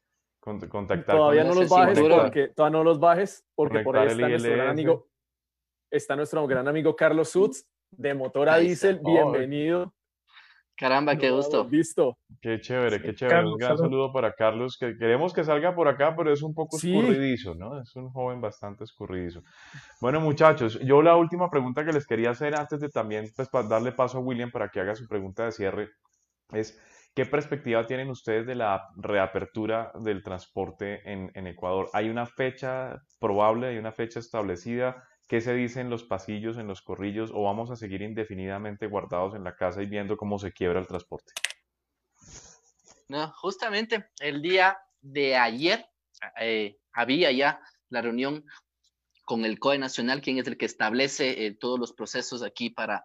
contactar 0.45 1.17
todavía 1.17 1.45
no 1.45 1.55
los 1.55 1.69
bajes 1.69 2.01
porque 2.01 2.49
todavía 2.49 2.79
no 2.79 2.85
los 2.85 3.01
bajes 3.01 3.45
porque 3.55 3.81
por 3.81 3.97
ahí 3.97 4.09
está 4.09 4.29
nuestro 4.29 4.53
gran 4.53 4.69
amigo 4.69 5.07
está 5.91 6.17
nuestro 6.17 6.47
gran 6.47 6.69
amigo 6.69 6.95
Carlos 6.95 7.31
Sutz 7.31 7.65
de 7.91 8.15
Motora 8.15 8.59
Diesel 8.59 9.01
bienvenido 9.03 9.95
Caramba, 10.77 11.17
qué 11.17 11.31
gusto. 11.31 11.69
Listo. 11.71 12.19
Qué 12.41 12.61
chévere, 12.61 13.01
qué 13.01 13.15
chévere. 13.15 13.47
un 13.47 13.57
gran 13.57 13.79
saludo 13.79 14.13
para 14.13 14.35
Carlos, 14.35 14.77
que 14.77 14.97
queremos 14.97 15.33
que 15.33 15.45
salga 15.45 15.75
por 15.75 15.87
acá, 15.87 16.17
pero 16.17 16.33
es 16.33 16.43
un 16.43 16.53
poco 16.53 16.77
escurridizo, 16.77 17.55
¿no? 17.55 17.81
Es 17.81 17.95
un 17.95 18.11
joven 18.11 18.41
bastante 18.41 18.83
escurridizo. 18.83 19.43
Bueno, 20.01 20.21
muchachos, 20.21 20.81
yo 20.81 21.01
la 21.01 21.17
última 21.17 21.49
pregunta 21.49 21.85
que 21.85 21.93
les 21.93 22.07
quería 22.07 22.31
hacer 22.31 22.57
antes 22.57 22.81
de 22.81 22.89
también 22.89 23.31
pues, 23.37 23.49
darle 23.69 23.93
paso 23.93 24.19
a 24.19 24.21
William 24.21 24.51
para 24.51 24.69
que 24.69 24.81
haga 24.81 24.97
su 24.97 25.07
pregunta 25.07 25.45
de 25.45 25.53
cierre 25.53 25.91
es, 26.53 26.77
¿qué 27.15 27.25
perspectiva 27.25 27.87
tienen 27.87 28.11
ustedes 28.11 28.47
de 28.47 28.57
la 28.57 28.89
reapertura 28.97 29.93
del 30.01 30.23
transporte 30.23 31.01
en, 31.11 31.47
Ecuador? 31.47 31.89
¿Hay 31.93 32.09
una 32.09 32.27
fecha 32.27 33.03
probable, 33.21 33.69
hay 33.69 33.79
una 33.79 33.93
fecha 33.93 34.19
establecida? 34.19 35.09
¿Qué 35.29 35.41
se 35.41 35.55
dice 35.55 35.81
en 35.81 35.91
los 35.91 36.03
pasillos, 36.03 36.59
en 36.59 36.67
los 36.67 36.83
corrillos, 36.83 37.31
o 37.33 37.45
vamos 37.45 37.71
a 37.71 37.77
seguir 37.77 38.03
indefinidamente 38.03 38.89
guardados 38.89 39.35
en 39.35 39.45
la 39.45 39.57
casa 39.57 39.83
y 39.83 39.87
viendo 39.87 40.17
cómo 40.17 40.39
se 40.39 40.53
quiebra 40.53 40.81
el 40.81 40.87
transporte? 40.87 41.33
No, 43.09 43.31
justamente 43.33 44.07
el 44.21 44.43
día 44.43 44.77
de 45.01 45.37
ayer 45.37 45.87
eh, 46.41 46.79
había 46.93 47.31
ya 47.31 47.61
la 47.91 48.03
reunión 48.03 48.45
con 49.25 49.45
el 49.45 49.59
COE 49.59 49.79
Nacional, 49.79 50.21
quien 50.21 50.39
es 50.39 50.47
el 50.47 50.59
que 50.59 50.67
establece 50.67 51.47
eh, 51.47 51.55
todos 51.55 51.79
los 51.79 51.93
procesos 51.93 52.43
aquí 52.43 52.71
para, 52.71 53.05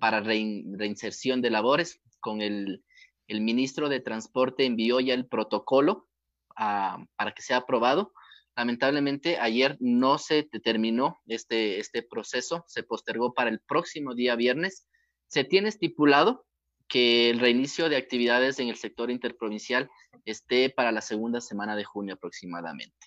para 0.00 0.20
reinserción 0.20 1.42
de 1.42 1.50
labores. 1.50 2.00
Con 2.20 2.42
el, 2.42 2.84
el, 3.30 3.40
ministro 3.40 3.88
de 3.88 4.00
Transporte 4.00 4.64
envió 4.64 5.00
ya 5.00 5.14
el 5.14 5.26
protocolo 5.26 6.08
para 6.54 7.32
que 7.34 7.42
sea 7.42 7.58
aprobado 7.58 8.12
Lamentablemente, 8.56 9.38
ayer 9.38 9.76
no 9.80 10.18
se 10.18 10.48
determinó 10.52 11.20
este, 11.26 11.78
este 11.78 12.02
proceso, 12.02 12.64
se 12.66 12.82
postergó 12.82 13.32
para 13.32 13.48
el 13.48 13.60
próximo 13.60 14.14
día 14.14 14.36
viernes. 14.36 14.86
Se 15.28 15.44
tiene 15.44 15.68
estipulado 15.68 16.44
que 16.88 17.30
el 17.30 17.38
reinicio 17.38 17.88
de 17.88 17.96
actividades 17.96 18.58
en 18.58 18.68
el 18.68 18.76
sector 18.76 19.10
interprovincial 19.10 19.88
esté 20.24 20.68
para 20.68 20.92
la 20.92 21.00
segunda 21.00 21.40
semana 21.40 21.76
de 21.76 21.84
junio 21.84 22.14
aproximadamente. 22.14 23.06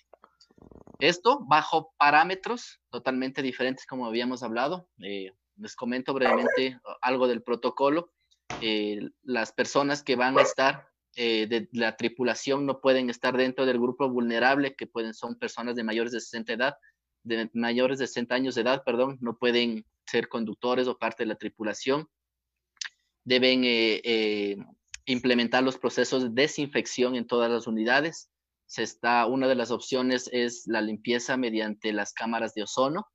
Esto 0.98 1.44
bajo 1.46 1.92
parámetros 1.98 2.80
totalmente 2.90 3.40
diferentes 3.40 3.86
como 3.86 4.06
habíamos 4.06 4.42
hablado. 4.42 4.88
Eh, 5.02 5.30
les 5.56 5.76
comento 5.76 6.14
brevemente 6.14 6.80
algo 7.02 7.28
del 7.28 7.42
protocolo. 7.42 8.10
Eh, 8.60 9.10
las 9.22 9.52
personas 9.52 10.02
que 10.02 10.16
van 10.16 10.38
a 10.38 10.42
estar 10.42 10.88
eh, 11.16 11.46
de 11.46 11.68
la 11.70 11.96
tripulación 11.96 12.66
no 12.66 12.80
pueden 12.80 13.08
estar 13.08 13.36
dentro 13.36 13.66
del 13.66 13.78
grupo 13.78 14.08
vulnerable, 14.08 14.74
que 14.74 14.88
pueden, 14.88 15.14
son 15.14 15.38
personas 15.38 15.76
de 15.76 15.84
mayores 15.84 16.10
de 16.10 16.20
60 16.20 16.52
edad, 16.52 16.76
de 17.22 17.48
mayores 17.52 18.00
de 18.00 18.08
60 18.08 18.34
años 18.34 18.54
de 18.56 18.62
edad, 18.62 18.82
perdón, 18.84 19.18
no 19.20 19.38
pueden 19.38 19.86
ser 20.06 20.28
conductores 20.28 20.88
o 20.88 20.98
parte 20.98 21.22
de 21.22 21.28
la 21.28 21.36
tripulación. 21.36 22.08
Deben 23.24 23.62
eh, 23.64 24.00
eh, 24.04 24.56
implementar 25.06 25.62
los 25.62 25.78
procesos 25.78 26.24
de 26.24 26.42
desinfección 26.42 27.14
en 27.14 27.28
todas 27.28 27.48
las 27.48 27.68
unidades. 27.68 28.28
Se 28.66 28.82
está, 28.82 29.26
una 29.26 29.46
de 29.46 29.54
las 29.54 29.70
opciones 29.70 30.28
es 30.32 30.64
la 30.66 30.80
limpieza 30.80 31.36
mediante 31.36 31.92
las 31.92 32.12
cámaras 32.12 32.54
de 32.54 32.64
ozono. 32.64 33.06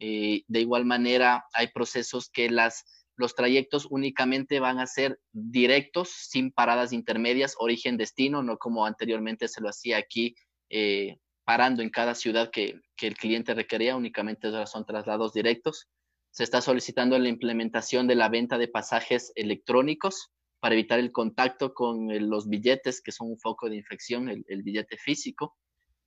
de 0.00 0.44
igual 0.48 0.84
manera, 0.84 1.44
hay 1.52 1.68
procesos 1.68 2.30
que 2.30 2.50
las 2.50 2.84
los 3.18 3.34
trayectos 3.34 3.86
únicamente 3.90 4.60
van 4.60 4.78
a 4.78 4.86
ser 4.86 5.20
directos, 5.32 6.08
sin 6.08 6.52
paradas 6.52 6.92
intermedias, 6.92 7.56
origen-destino, 7.58 8.44
no 8.44 8.58
como 8.58 8.86
anteriormente 8.86 9.48
se 9.48 9.60
lo 9.60 9.68
hacía 9.68 9.98
aquí, 9.98 10.36
eh, 10.70 11.18
parando 11.44 11.82
en 11.82 11.90
cada 11.90 12.14
ciudad 12.14 12.50
que, 12.50 12.80
el 13.00 13.16
cliente 13.16 13.54
requería, 13.54 13.96
únicamente 13.96 14.50
son 14.66 14.86
traslados 14.86 15.32
directos. 15.32 15.88
Se 16.30 16.44
está 16.44 16.60
solicitando 16.60 17.18
la 17.18 17.28
implementación 17.28 18.06
de 18.06 18.14
la 18.14 18.28
venta 18.28 18.56
de 18.56 18.68
pasajes 18.68 19.32
electrónicos 19.34 20.30
para 20.60 20.74
evitar 20.74 20.98
el 21.00 21.10
contacto 21.10 21.74
con 21.74 22.08
los 22.28 22.48
billetes, 22.48 23.00
que 23.00 23.12
son 23.12 23.30
un 23.30 23.38
foco 23.38 23.68
de 23.68 23.76
infección, 23.76 24.28
el, 24.28 24.62
billete 24.62 24.96
físico. 24.96 25.56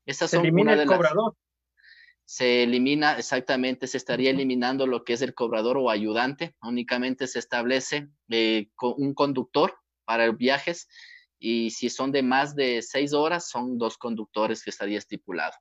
Estas 0.06 0.32
son 0.32 0.50
una 0.54 0.76
de 0.76 0.86
cobrador 0.86 1.36
se 2.26 2.64
elimina 2.64 3.18
exactamente, 3.18 3.88
se 3.88 3.98
estaría 3.98 4.32
eliminando 4.32 4.88
lo 4.88 5.04
que 5.04 5.14
es 5.14 5.22
el 5.22 5.34
cobrador 5.34 5.78
o 5.78 5.90
ayudante, 5.90 6.56
únicamente 6.62 7.28
se 7.28 7.40
establece 7.40 8.08
eh, 8.30 8.70
un 8.82 9.14
conductor 9.14 9.76
para 10.06 10.32
viajes 10.32 10.88
y 11.40 11.72
si 11.72 11.90
son 11.90 12.12
de 12.12 12.24
más 12.24 12.56
de 12.56 12.82
seis 12.82 13.14
horas, 13.14 13.50
son 13.50 13.78
dos 13.78 13.98
conductores 13.98 14.64
que 14.64 14.70
estaría 14.70 14.98
estipulado. 14.98 15.54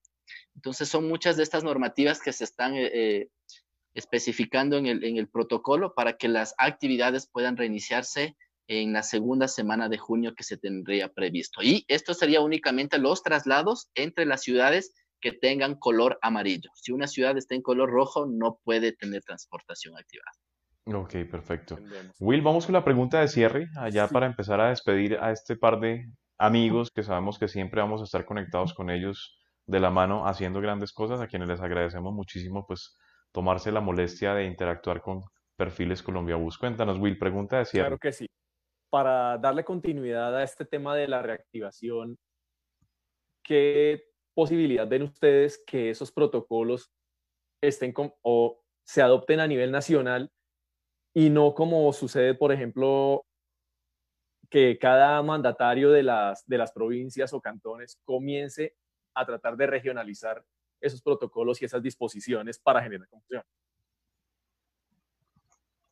Entonces 0.55 0.89
son 0.89 1.09
muchas 1.09 1.37
de 1.37 1.43
estas 1.43 1.65
normativas 1.65 2.21
que 2.21 2.33
se 2.33 2.45
están 2.45 2.75
eh, 2.75 2.91
eh, 2.93 3.29
especificando 3.95 4.77
en 4.77 4.87
el, 4.87 5.05
en 5.05 5.17
el 5.17 5.29
protocolo 5.29 5.95
para 5.95 6.17
que 6.17 6.29
las 6.29 6.55
actividades 6.59 7.27
puedan 7.27 7.57
reiniciarse 7.57 8.37
en 8.69 8.93
la 8.93 9.03
segunda 9.03 9.49
semana 9.49 9.89
de 9.89 9.99
junio 9.99 10.35
que 10.37 10.45
se 10.45 10.57
tendría 10.57 11.13
previsto. 11.13 11.63
Y 11.63 11.85
esto 11.89 12.15
sería 12.15 12.41
únicamente 12.41 12.99
los 12.99 13.23
traslados 13.23 13.91
entre 13.95 14.27
las 14.27 14.43
ciudades 14.43 14.93
que 15.21 15.33
tengan 15.33 15.77
color 15.77 16.19
amarillo. 16.23 16.71
Si 16.75 16.93
una 16.93 17.07
ciudad 17.07 17.37
está 17.37 17.55
en 17.55 17.63
color 17.63 17.91
rojo, 17.91 18.27
no 18.27 18.59
puede 18.65 18.93
tener 18.93 19.23
transportación 19.23 19.97
activada. 19.97 20.33
Ok, 20.87 21.13
perfecto. 21.31 21.79
Will, 22.19 22.43
vamos 22.43 22.67
con 22.67 22.73
la 22.73 22.85
pregunta 22.85 23.21
de 23.21 23.29
cierre, 23.29 23.69
allá 23.77 24.09
para 24.09 24.27
empezar 24.27 24.61
a 24.61 24.71
despedir 24.71 25.19
a 25.21 25.31
este 25.31 25.57
par 25.57 25.79
de 25.79 26.07
amigos 26.39 26.91
que 26.95 27.03
sabemos 27.03 27.39
que 27.39 27.49
siempre 27.49 27.81
vamos 27.81 28.01
a 28.01 28.05
estar 28.05 28.25
conectados 28.25 28.75
con 28.75 28.91
ellos 28.91 29.39
de 29.67 29.79
la 29.79 29.91
mano 29.91 30.27
haciendo 30.27 30.61
grandes 30.61 30.93
cosas, 30.93 31.21
a 31.21 31.29
quienes 31.29 31.49
les 31.49 31.61
agradecemos 31.61 32.13
muchísimo 32.13 32.67
pues 32.67 32.97
tomarse 33.31 33.71
la 33.71 33.81
molestia 33.81 34.35
de 34.35 34.47
interactuar 34.47 35.01
con 35.01 35.21
Perfiles 35.57 36.03
Colombia 36.03 36.37
Bus. 36.37 36.59
Cuéntanos, 36.59 36.99
Will, 36.99 37.19
pregunta 37.19 37.59
de 37.59 37.67
cierre. 37.67 37.87
Claro 37.87 37.99
que 37.99 38.13
sí. 38.13 38.27
Para 38.91 39.39
darle 39.39 39.63
continuidad 39.63 40.37
a 40.37 40.43
este 40.43 40.65
tema 40.65 40.97
de 40.97 41.07
la 41.07 41.23
reactivación, 41.23 42.17
¿qué 43.45 44.10
posibilidad 44.35 44.89
ven 44.89 45.03
ustedes 45.03 45.63
que 45.67 45.91
esos 45.91 46.13
protocolos 46.13 46.91
estén 47.61 47.93
o 48.23 48.61
se 48.85 49.03
adopten 49.03 49.41
a 49.41 49.47
nivel 49.47 49.71
nacional 49.71 50.31
y 51.15 51.31
no 51.31 51.55
como 51.55 51.93
sucede, 51.93 52.35
por 52.35 52.53
ejemplo, 52.53 53.27
que 54.49 54.79
cada 54.79 55.23
mandatario 55.23 55.91
de 55.91 56.03
las, 56.03 56.47
de 56.47 56.59
las 56.59 56.73
provincias 56.73 57.33
o 57.33 57.41
cantones 57.41 57.99
comience 58.05 58.75
a 59.15 59.25
tratar 59.25 59.57
de 59.57 59.67
regionalizar 59.67 60.45
esos 60.81 61.03
protocolos 61.03 61.61
y 61.61 61.67
esas 61.67 61.83
disposiciones 61.83 62.59
para 62.59 62.83
generar 62.83 63.09
confusión? 63.09 63.43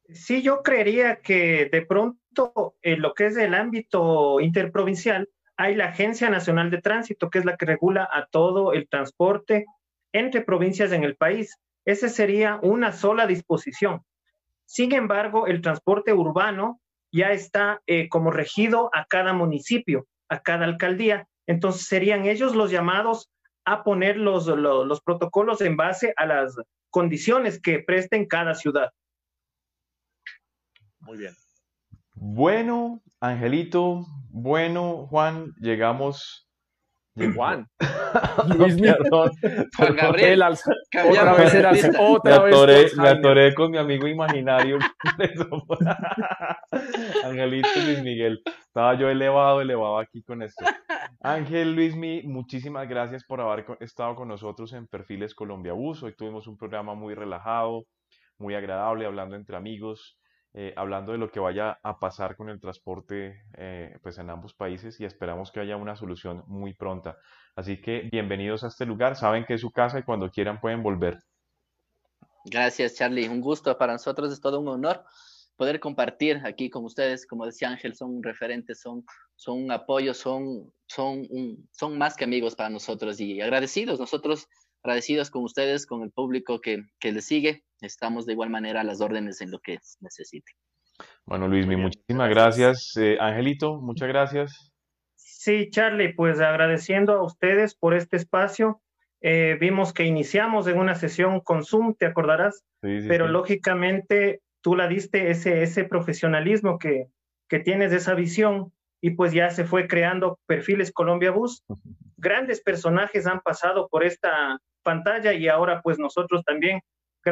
Sí, 0.09 0.43
yo 0.43 0.63
creería 0.63 1.21
que 1.21 1.67
de 1.67 1.83
pronto 1.83 2.77
en 2.81 3.03
lo 3.03 3.13
que 3.13 3.27
es 3.27 3.37
el 3.37 3.55
ámbito 3.55 4.41
interprovincial, 4.41 5.29
hay 5.59 5.75
la 5.75 5.87
Agencia 5.87 6.31
Nacional 6.31 6.71
de 6.71 6.81
Tránsito, 6.81 7.31
que 7.31 7.41
es 7.41 7.45
la 7.45 7.57
que 7.57 7.67
regula 7.67 8.09
a 8.11 8.27
todo 8.27 8.73
el 8.73 8.89
transporte 8.89 9.67
entre 10.13 10.41
provincias 10.41 10.93
en 10.93 11.03
el 11.03 11.17
país. 11.17 11.59
Esa 11.85 12.09
sería 12.09 12.61
una 12.63 12.93
sola 12.93 13.27
disposición. 13.27 14.05
Sin 14.67 14.95
embargo, 14.95 15.49
el 15.49 15.61
transporte 15.61 16.13
urbano 16.13 16.81
ya 17.11 17.33
está 17.33 17.83
eh, 17.87 18.09
como 18.09 18.31
regido 18.31 18.89
a 18.95 19.07
cada 19.07 19.33
municipio, 19.33 20.07
a 20.29 20.41
cada 20.41 20.65
alcaldía. 20.65 21.27
Entonces 21.47 21.87
serían 21.87 22.27
ellos 22.27 22.55
los 22.55 22.71
llamados 22.71 23.29
a 23.65 23.83
poner 23.83 24.17
los, 24.17 24.47
los 24.47 25.01
protocolos 25.01 25.61
en 25.61 25.77
base 25.77 26.15
a 26.17 26.27
las 26.27 26.57
condiciones 26.91 27.61
que 27.61 27.81
presten 27.81 28.27
cada 28.27 28.55
ciudad. 28.55 28.93
Muy 31.01 31.19
bien. 31.19 31.35
Bueno, 32.15 33.03
Angelito, 33.21 34.07
bueno, 34.41 35.07
Juan, 35.09 35.53
llegamos 35.61 36.49
Juan. 37.35 37.67
Luis, 38.57 38.81
perdón. 38.81 39.31
Juan 39.77 39.97
Gabriel. 39.97 40.43
otra 40.43 41.35
vez 41.35 41.55
era 41.55 41.71
otra 42.01 42.41
me 42.41 42.49
atoré, 42.49 42.87
me 42.97 43.09
atoré 43.09 43.55
con 43.55 43.71
mi 43.71 43.79
amigo 43.79 44.07
imaginario. 44.07 44.79
Angelito 47.25 47.69
Luis 47.85 48.03
Miguel. 48.03 48.41
Estaba 48.47 48.95
yo 48.95 49.09
elevado, 49.09 49.61
elevado 49.61 49.99
aquí 49.99 50.23
con 50.23 50.43
esto. 50.43 50.65
Ángel 51.21 51.75
Luis, 51.75 51.97
muchísimas 52.25 52.89
gracias 52.89 53.25
por 53.25 53.41
haber 53.41 53.65
estado 53.81 54.15
con 54.15 54.29
nosotros 54.29 54.73
en 54.73 54.87
Perfiles 54.87 55.35
Colombia 55.35 55.73
Bus. 55.73 56.03
Hoy 56.03 56.15
tuvimos 56.15 56.47
un 56.47 56.57
programa 56.57 56.95
muy 56.95 57.15
relajado, 57.15 57.85
muy 58.39 58.55
agradable, 58.55 59.07
hablando 59.07 59.37
entre 59.37 59.57
amigos. 59.57 60.17
Eh, 60.61 60.73
hablando 60.75 61.13
de 61.13 61.19
lo 61.19 61.31
que 61.31 61.39
vaya 61.39 61.79
a 61.85 62.01
pasar 62.01 62.35
con 62.35 62.49
el 62.49 62.59
transporte 62.59 63.45
eh, 63.57 63.97
pues 64.03 64.19
en 64.19 64.29
ambos 64.29 64.55
países 64.55 64.99
y 64.99 65.05
esperamos 65.05 65.53
que 65.53 65.61
haya 65.61 65.77
una 65.77 65.95
solución 65.95 66.43
muy 66.49 66.75
pronta. 66.75 67.17
Así 67.55 67.81
que 67.81 68.09
bienvenidos 68.11 68.65
a 68.65 68.67
este 68.67 68.85
lugar, 68.85 69.15
saben 69.15 69.45
que 69.45 69.55
es 69.55 69.61
su 69.61 69.71
casa 69.71 70.01
y 70.01 70.03
cuando 70.03 70.29
quieran 70.33 70.61
pueden 70.61 70.83
volver. 70.83 71.19
Gracias 72.45 72.97
Charlie, 72.97 73.29
un 73.29 73.41
gusto 73.41 73.79
para 73.79 73.93
nosotros, 73.93 74.33
es 74.33 74.41
todo 74.41 74.59
un 74.59 74.67
honor 74.67 75.05
poder 75.55 75.79
compartir 75.79 76.43
aquí 76.45 76.71
con 76.71 76.85
ustedes, 76.85 77.25
como 77.25 77.47
decía 77.47 77.69
Ángel, 77.69 77.95
son 77.95 78.21
referentes, 78.21 78.81
son, 78.81 79.05
son 79.37 79.63
un 79.63 79.71
apoyo, 79.71 80.13
son, 80.13 80.73
son, 80.89 81.25
son 81.71 81.97
más 81.97 82.17
que 82.17 82.25
amigos 82.25 82.57
para 82.57 82.69
nosotros 82.69 83.21
y 83.21 83.41
agradecidos. 83.41 84.01
Nosotros 84.01 84.49
agradecidos 84.83 85.31
con 85.31 85.45
ustedes, 85.45 85.87
con 85.87 86.03
el 86.03 86.11
público 86.11 86.61
que, 86.61 86.83
que 86.99 87.13
les 87.13 87.27
sigue. 87.27 87.63
Estamos 87.81 88.27
de 88.27 88.33
igual 88.33 88.51
manera 88.51 88.81
a 88.81 88.85
las 88.85 89.01
órdenes 89.01 89.41
en 89.41 89.51
lo 89.51 89.61
que 89.61 89.79
necesite. 90.01 90.53
Bueno, 91.25 91.47
Luis, 91.49 91.67
muchísimas 91.67 92.31
gracias. 92.31 92.97
Eh, 92.97 93.19
Angelito, 93.21 93.81
muchas 93.81 94.09
gracias. 94.09 94.73
Sí, 95.15 95.71
Charlie, 95.71 96.15
pues 96.15 96.41
agradeciendo 96.41 97.13
a 97.13 97.23
ustedes 97.23 97.75
por 97.75 97.95
este 97.95 98.17
espacio. 98.17 98.81
Eh, 99.21 99.57
vimos 99.61 99.93
que 99.93 100.05
iniciamos 100.05 100.67
en 100.67 100.79
una 100.79 100.95
sesión 100.95 101.41
con 101.41 101.65
Zoom, 101.65 101.95
te 101.95 102.07
acordarás, 102.07 102.65
pero 102.81 103.29
lógicamente 103.29 104.41
tú 104.61 104.77
la 104.77 104.89
diste 104.89 105.31
ese, 105.31 105.63
ese 105.63 105.85
profesionalismo 105.85 106.79
que, 106.79 107.09
que 107.49 107.59
tienes, 107.59 107.93
esa 107.93 108.15
visión, 108.15 108.73
y 109.01 109.11
pues 109.11 109.33
ya 109.33 109.51
se 109.51 109.65
fue 109.65 109.87
creando 109.87 110.39
perfiles 110.47 110.93
Colombia 110.93 111.31
Bus. 111.31 111.65
Grandes 112.17 112.61
personajes 112.61 113.27
han 113.27 113.41
pasado 113.41 113.89
por 113.89 114.05
esta 114.05 114.59
pantalla 114.83 115.33
y 115.33 115.49
ahora 115.49 115.83
pues 115.83 115.99
nosotros 115.99 116.45
también, 116.45 116.81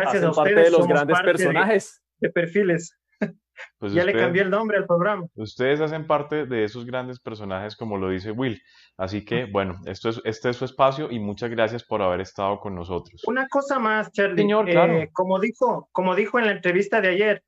gracias 0.00 0.22
a 0.22 0.30
ustedes, 0.30 0.66
de 0.66 0.70
los 0.70 0.86
grandes 0.86 1.20
personajes 1.20 2.02
de, 2.18 2.30
perfiles. 2.30 2.96
Pues 3.78 3.94
ya 3.94 4.04
le 4.04 4.12
cambié 4.12 4.42
el 4.42 4.50
nombre 4.50 4.76
al 4.76 4.86
programa. 4.86 5.26
Ustedes 5.34 5.80
hacen 5.80 6.06
parte 6.06 6.44
de 6.44 6.64
esos 6.64 6.84
grandes 6.84 7.18
personajes, 7.18 7.74
como 7.74 7.96
lo 7.96 8.10
dice 8.10 8.30
Will. 8.30 8.60
Así 8.98 9.24
que, 9.24 9.46
bueno, 9.46 9.80
esto 9.86 10.10
es, 10.10 10.20
este 10.24 10.50
es 10.50 10.56
su 10.56 10.66
espacio 10.66 11.10
y 11.10 11.18
muchas 11.18 11.48
gracias 11.48 11.82
por 11.82 12.02
haber 12.02 12.20
estado 12.20 12.60
con 12.60 12.74
nosotros. 12.74 13.22
Una 13.26 13.48
cosa 13.48 13.78
más, 13.78 14.12
Charlie. 14.12 14.42
Señor, 14.42 14.68
eh, 14.68 15.08
como, 15.10 15.40
dijo, 15.40 15.88
como 15.92 16.14
dijo 16.14 16.38
en 16.38 16.46
la 16.46 16.52
entrevista 16.52 17.00
de 17.00 17.08
ayer, 17.08 17.42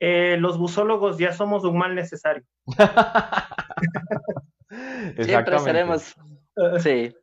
eh, 0.00 0.36
los 0.40 0.58
busólogos 0.58 1.18
ya 1.18 1.32
somos 1.32 1.64
un 1.64 1.78
mal 1.78 1.94
necesario. 1.94 2.42
Siempre 5.20 5.58
seremos. 5.60 6.16
Sí. 6.80 7.14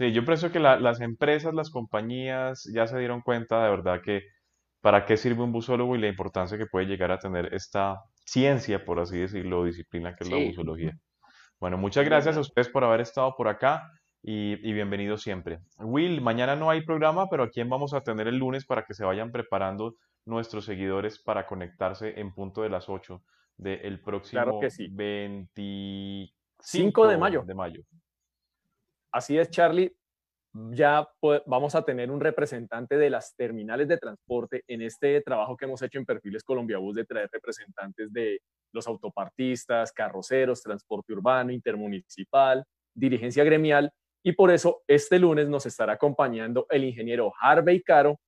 Sí, 0.00 0.12
yo 0.12 0.24
pienso 0.24 0.50
que 0.50 0.60
las 0.60 1.02
empresas, 1.02 1.52
las 1.52 1.68
compañías 1.68 2.64
ya 2.72 2.86
se 2.86 2.98
dieron 2.98 3.20
cuenta 3.20 3.62
de 3.62 3.68
verdad 3.68 4.00
que 4.02 4.22
para 4.80 5.04
qué 5.04 5.18
sirve 5.18 5.42
un 5.42 5.52
busólogo 5.52 5.94
y 5.94 5.98
la 5.98 6.08
importancia 6.08 6.56
que 6.56 6.64
puede 6.64 6.86
llegar 6.86 7.10
a 7.10 7.18
tener 7.18 7.52
esta 7.52 7.98
ciencia, 8.24 8.82
por 8.82 8.98
así 8.98 9.18
decirlo, 9.18 9.62
disciplina 9.62 10.14
que 10.14 10.24
es 10.24 10.30
la 10.30 10.38
busología. 10.38 10.96
Bueno, 11.58 11.76
muchas 11.76 12.06
gracias 12.06 12.38
a 12.38 12.40
ustedes 12.40 12.70
por 12.70 12.82
haber 12.82 13.02
estado 13.02 13.34
por 13.36 13.48
acá 13.48 13.90
y, 14.22 14.52
y 14.66 14.72
bienvenidos 14.72 15.20
siempre. 15.20 15.58
Will, 15.76 16.22
mañana 16.22 16.56
no 16.56 16.70
hay 16.70 16.82
programa, 16.82 17.28
pero 17.28 17.42
¿a 17.42 17.50
quién 17.50 17.68
vamos 17.68 17.92
a 17.92 18.00
tener 18.00 18.26
el 18.26 18.38
lunes 18.38 18.64
para 18.64 18.86
que 18.86 18.94
se 18.94 19.04
vayan 19.04 19.30
preparando 19.30 19.96
nuestros 20.24 20.64
seguidores 20.64 21.22
para 21.22 21.46
conectarse 21.46 22.18
en 22.18 22.32
punto 22.32 22.62
de 22.62 22.70
las 22.70 22.88
8 22.88 23.22
del 23.58 24.00
próximo 24.00 24.60
25 24.62 27.06
de 27.06 27.18
mayo. 27.18 27.42
de 27.42 27.54
mayo? 27.54 27.82
Así 29.12 29.38
es, 29.38 29.50
Charlie. 29.50 29.94
Ya 30.52 31.08
vamos 31.46 31.74
a 31.76 31.84
tener 31.84 32.10
un 32.10 32.20
representante 32.20 32.96
de 32.96 33.08
las 33.08 33.36
terminales 33.36 33.86
de 33.86 33.98
transporte 33.98 34.64
en 34.66 34.82
este 34.82 35.20
trabajo 35.20 35.56
que 35.56 35.64
hemos 35.64 35.80
hecho 35.82 35.98
en 35.98 36.04
Perfiles 36.04 36.42
Colombia 36.42 36.78
Bus 36.78 36.96
de 36.96 37.04
traer 37.04 37.28
representantes 37.32 38.12
de 38.12 38.40
los 38.72 38.88
autopartistas, 38.88 39.92
carroceros, 39.92 40.62
transporte 40.62 41.12
urbano, 41.12 41.52
intermunicipal, 41.52 42.64
dirigencia 42.94 43.44
gremial. 43.44 43.92
Y 44.24 44.32
por 44.32 44.50
eso 44.50 44.82
este 44.88 45.20
lunes 45.20 45.48
nos 45.48 45.66
estará 45.66 45.94
acompañando 45.94 46.66
el 46.70 46.84
ingeniero 46.84 47.32
Harvey 47.40 47.82
Caro, 47.82 48.18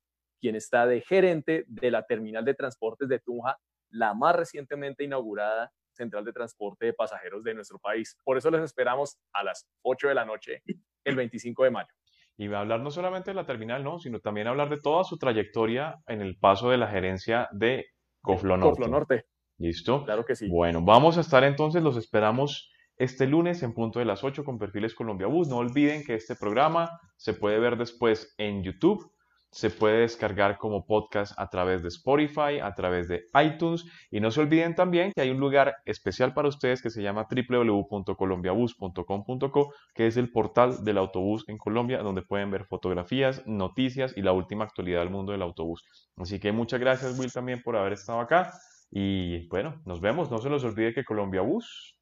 quien 0.41 0.55
está 0.55 0.87
de 0.87 1.01
gerente 1.01 1.65
de 1.67 1.91
la 1.91 2.05
terminal 2.05 2.45
de 2.45 2.55
transportes 2.55 3.09
de 3.09 3.19
Tunja, 3.19 3.59
la 3.91 4.15
más 4.15 4.37
recientemente 4.37 5.05
inaugurada 5.05 5.73
central 5.93 6.25
de 6.25 6.33
transporte 6.33 6.87
de 6.87 6.93
pasajeros 6.93 7.45
de 7.45 7.55
nuestro 7.55 7.79
país. 7.79 8.17
Por 8.25 8.37
eso 8.37 8.51
les 8.51 8.63
esperamos 8.63 9.19
a 9.33 9.45
las 9.45 9.69
8 9.83 10.09
de 10.09 10.15
la 10.15 10.25
noche 10.25 10.63
el 11.05 11.17
25 11.17 11.65
de 11.65 11.71
mayo. 11.71 11.89
Y 12.37 12.49
va 12.49 12.59
a 12.59 12.61
hablar 12.63 12.81
no 12.81 12.91
solamente 12.91 13.31
de 13.31 13.35
la 13.35 13.47
terminal, 13.47 13.85
no, 13.85 13.99
sino 13.99 14.21
también 14.21 14.47
hablar 14.47 14.71
de 14.71 14.81
toda 14.81 15.05
su 15.05 15.19
trayectoria 15.19 16.03
en 16.07 16.23
el 16.23 16.39
paso 16.39 16.71
de 16.71 16.79
la 16.79 16.89
gerencia 16.89 17.49
de 17.53 17.87
Coflo 18.21 18.57
Norte. 18.57 18.71
Coflo 18.71 18.89
Norte. 18.89 19.27
¿Listo? 19.59 20.05
Claro 20.05 20.25
que 20.25 20.35
sí. 20.35 20.49
Bueno, 20.49 20.83
vamos 20.83 21.19
a 21.19 21.21
estar 21.21 21.45
entonces, 21.45 21.83
los 21.83 21.97
esperamos 21.97 22.73
este 22.97 23.27
lunes 23.27 23.63
en 23.63 23.75
punto 23.75 23.99
de 23.99 24.05
las 24.05 24.25
8 24.25 24.45
con 24.45 24.59
Perfiles 24.59 24.95
Colombia 24.95 25.27
Bus. 25.27 25.49
No 25.49 25.57
olviden 25.57 26.05
que 26.05 26.15
este 26.15 26.35
programa 26.35 27.01
se 27.17 27.35
puede 27.35 27.59
ver 27.59 27.77
después 27.77 28.35
en 28.39 28.63
YouTube 28.63 29.13
se 29.53 29.71
puede 29.71 30.01
descargar 30.01 30.57
como 30.57 30.87
podcast 30.87 31.39
a 31.39 31.51
través 31.51 31.83
de 31.83 31.89
Spotify, 31.89 32.61
a 32.63 32.73
través 32.75 33.07
de 33.07 33.27
iTunes 33.35 33.85
y 34.11 34.19
no 34.19 34.31
se 34.31 34.41
olviden 34.41 34.75
también 34.75 35.13
que 35.15 35.21
hay 35.21 35.29
un 35.31 35.39
lugar 35.39 35.77
especial 35.85 36.33
para 36.33 36.49
ustedes 36.49 36.81
que 36.81 36.89
se 36.89 37.03
llama 37.03 37.29
www.colombiabus.com.co 37.31 39.75
que 39.95 40.07
es 40.07 40.17
el 40.17 40.33
portal 40.33 40.83
del 40.85 40.97
autobús 40.97 41.45
en 41.49 41.59
Colombia 41.59 41.99
donde 41.99 42.23
pueden 42.23 42.51
ver 42.51 42.65
fotografías, 42.65 43.47
noticias 43.47 44.17
y 44.17 44.23
la 44.23 44.33
última 44.33 44.65
actualidad 44.65 45.01
del 45.01 45.11
mundo 45.11 45.33
del 45.33 45.43
autobús. 45.43 45.85
Así 46.17 46.41
que 46.41 46.51
muchas 46.51 46.81
gracias 46.81 47.19
Will 47.19 47.31
también 47.31 47.63
por 47.63 47.77
haber 47.77 47.93
estado 47.93 48.21
acá 48.21 48.55
y 48.91 49.49
bueno, 49.49 49.83
nos 49.85 50.01
vemos, 50.01 50.31
no 50.31 50.39
se 50.39 50.49
los 50.49 50.65
olvide 50.65 50.95
que 50.95 51.05
Colombia 51.05 51.43
Bus 51.43 51.99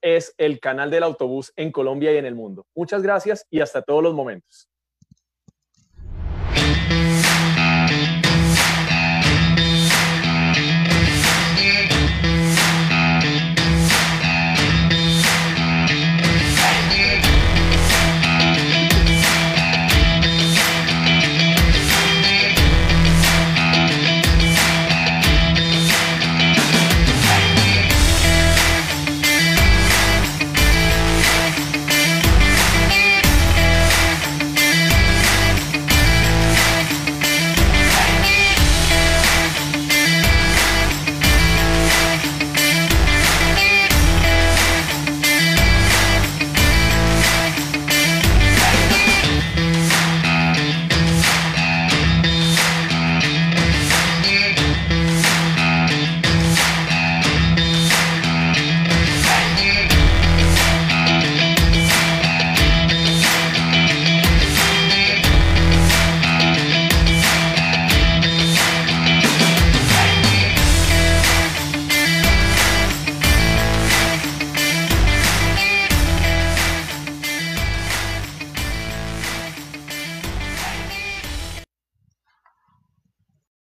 es 0.00 0.34
el 0.36 0.58
canal 0.58 0.90
del 0.90 1.04
autobús 1.04 1.52
en 1.54 1.70
Colombia 1.70 2.12
y 2.12 2.16
en 2.16 2.26
el 2.26 2.34
mundo. 2.34 2.66
Muchas 2.74 3.04
gracias 3.04 3.46
y 3.50 3.60
hasta 3.60 3.82
todos 3.82 4.02
los 4.02 4.14
momentos. 4.14 4.71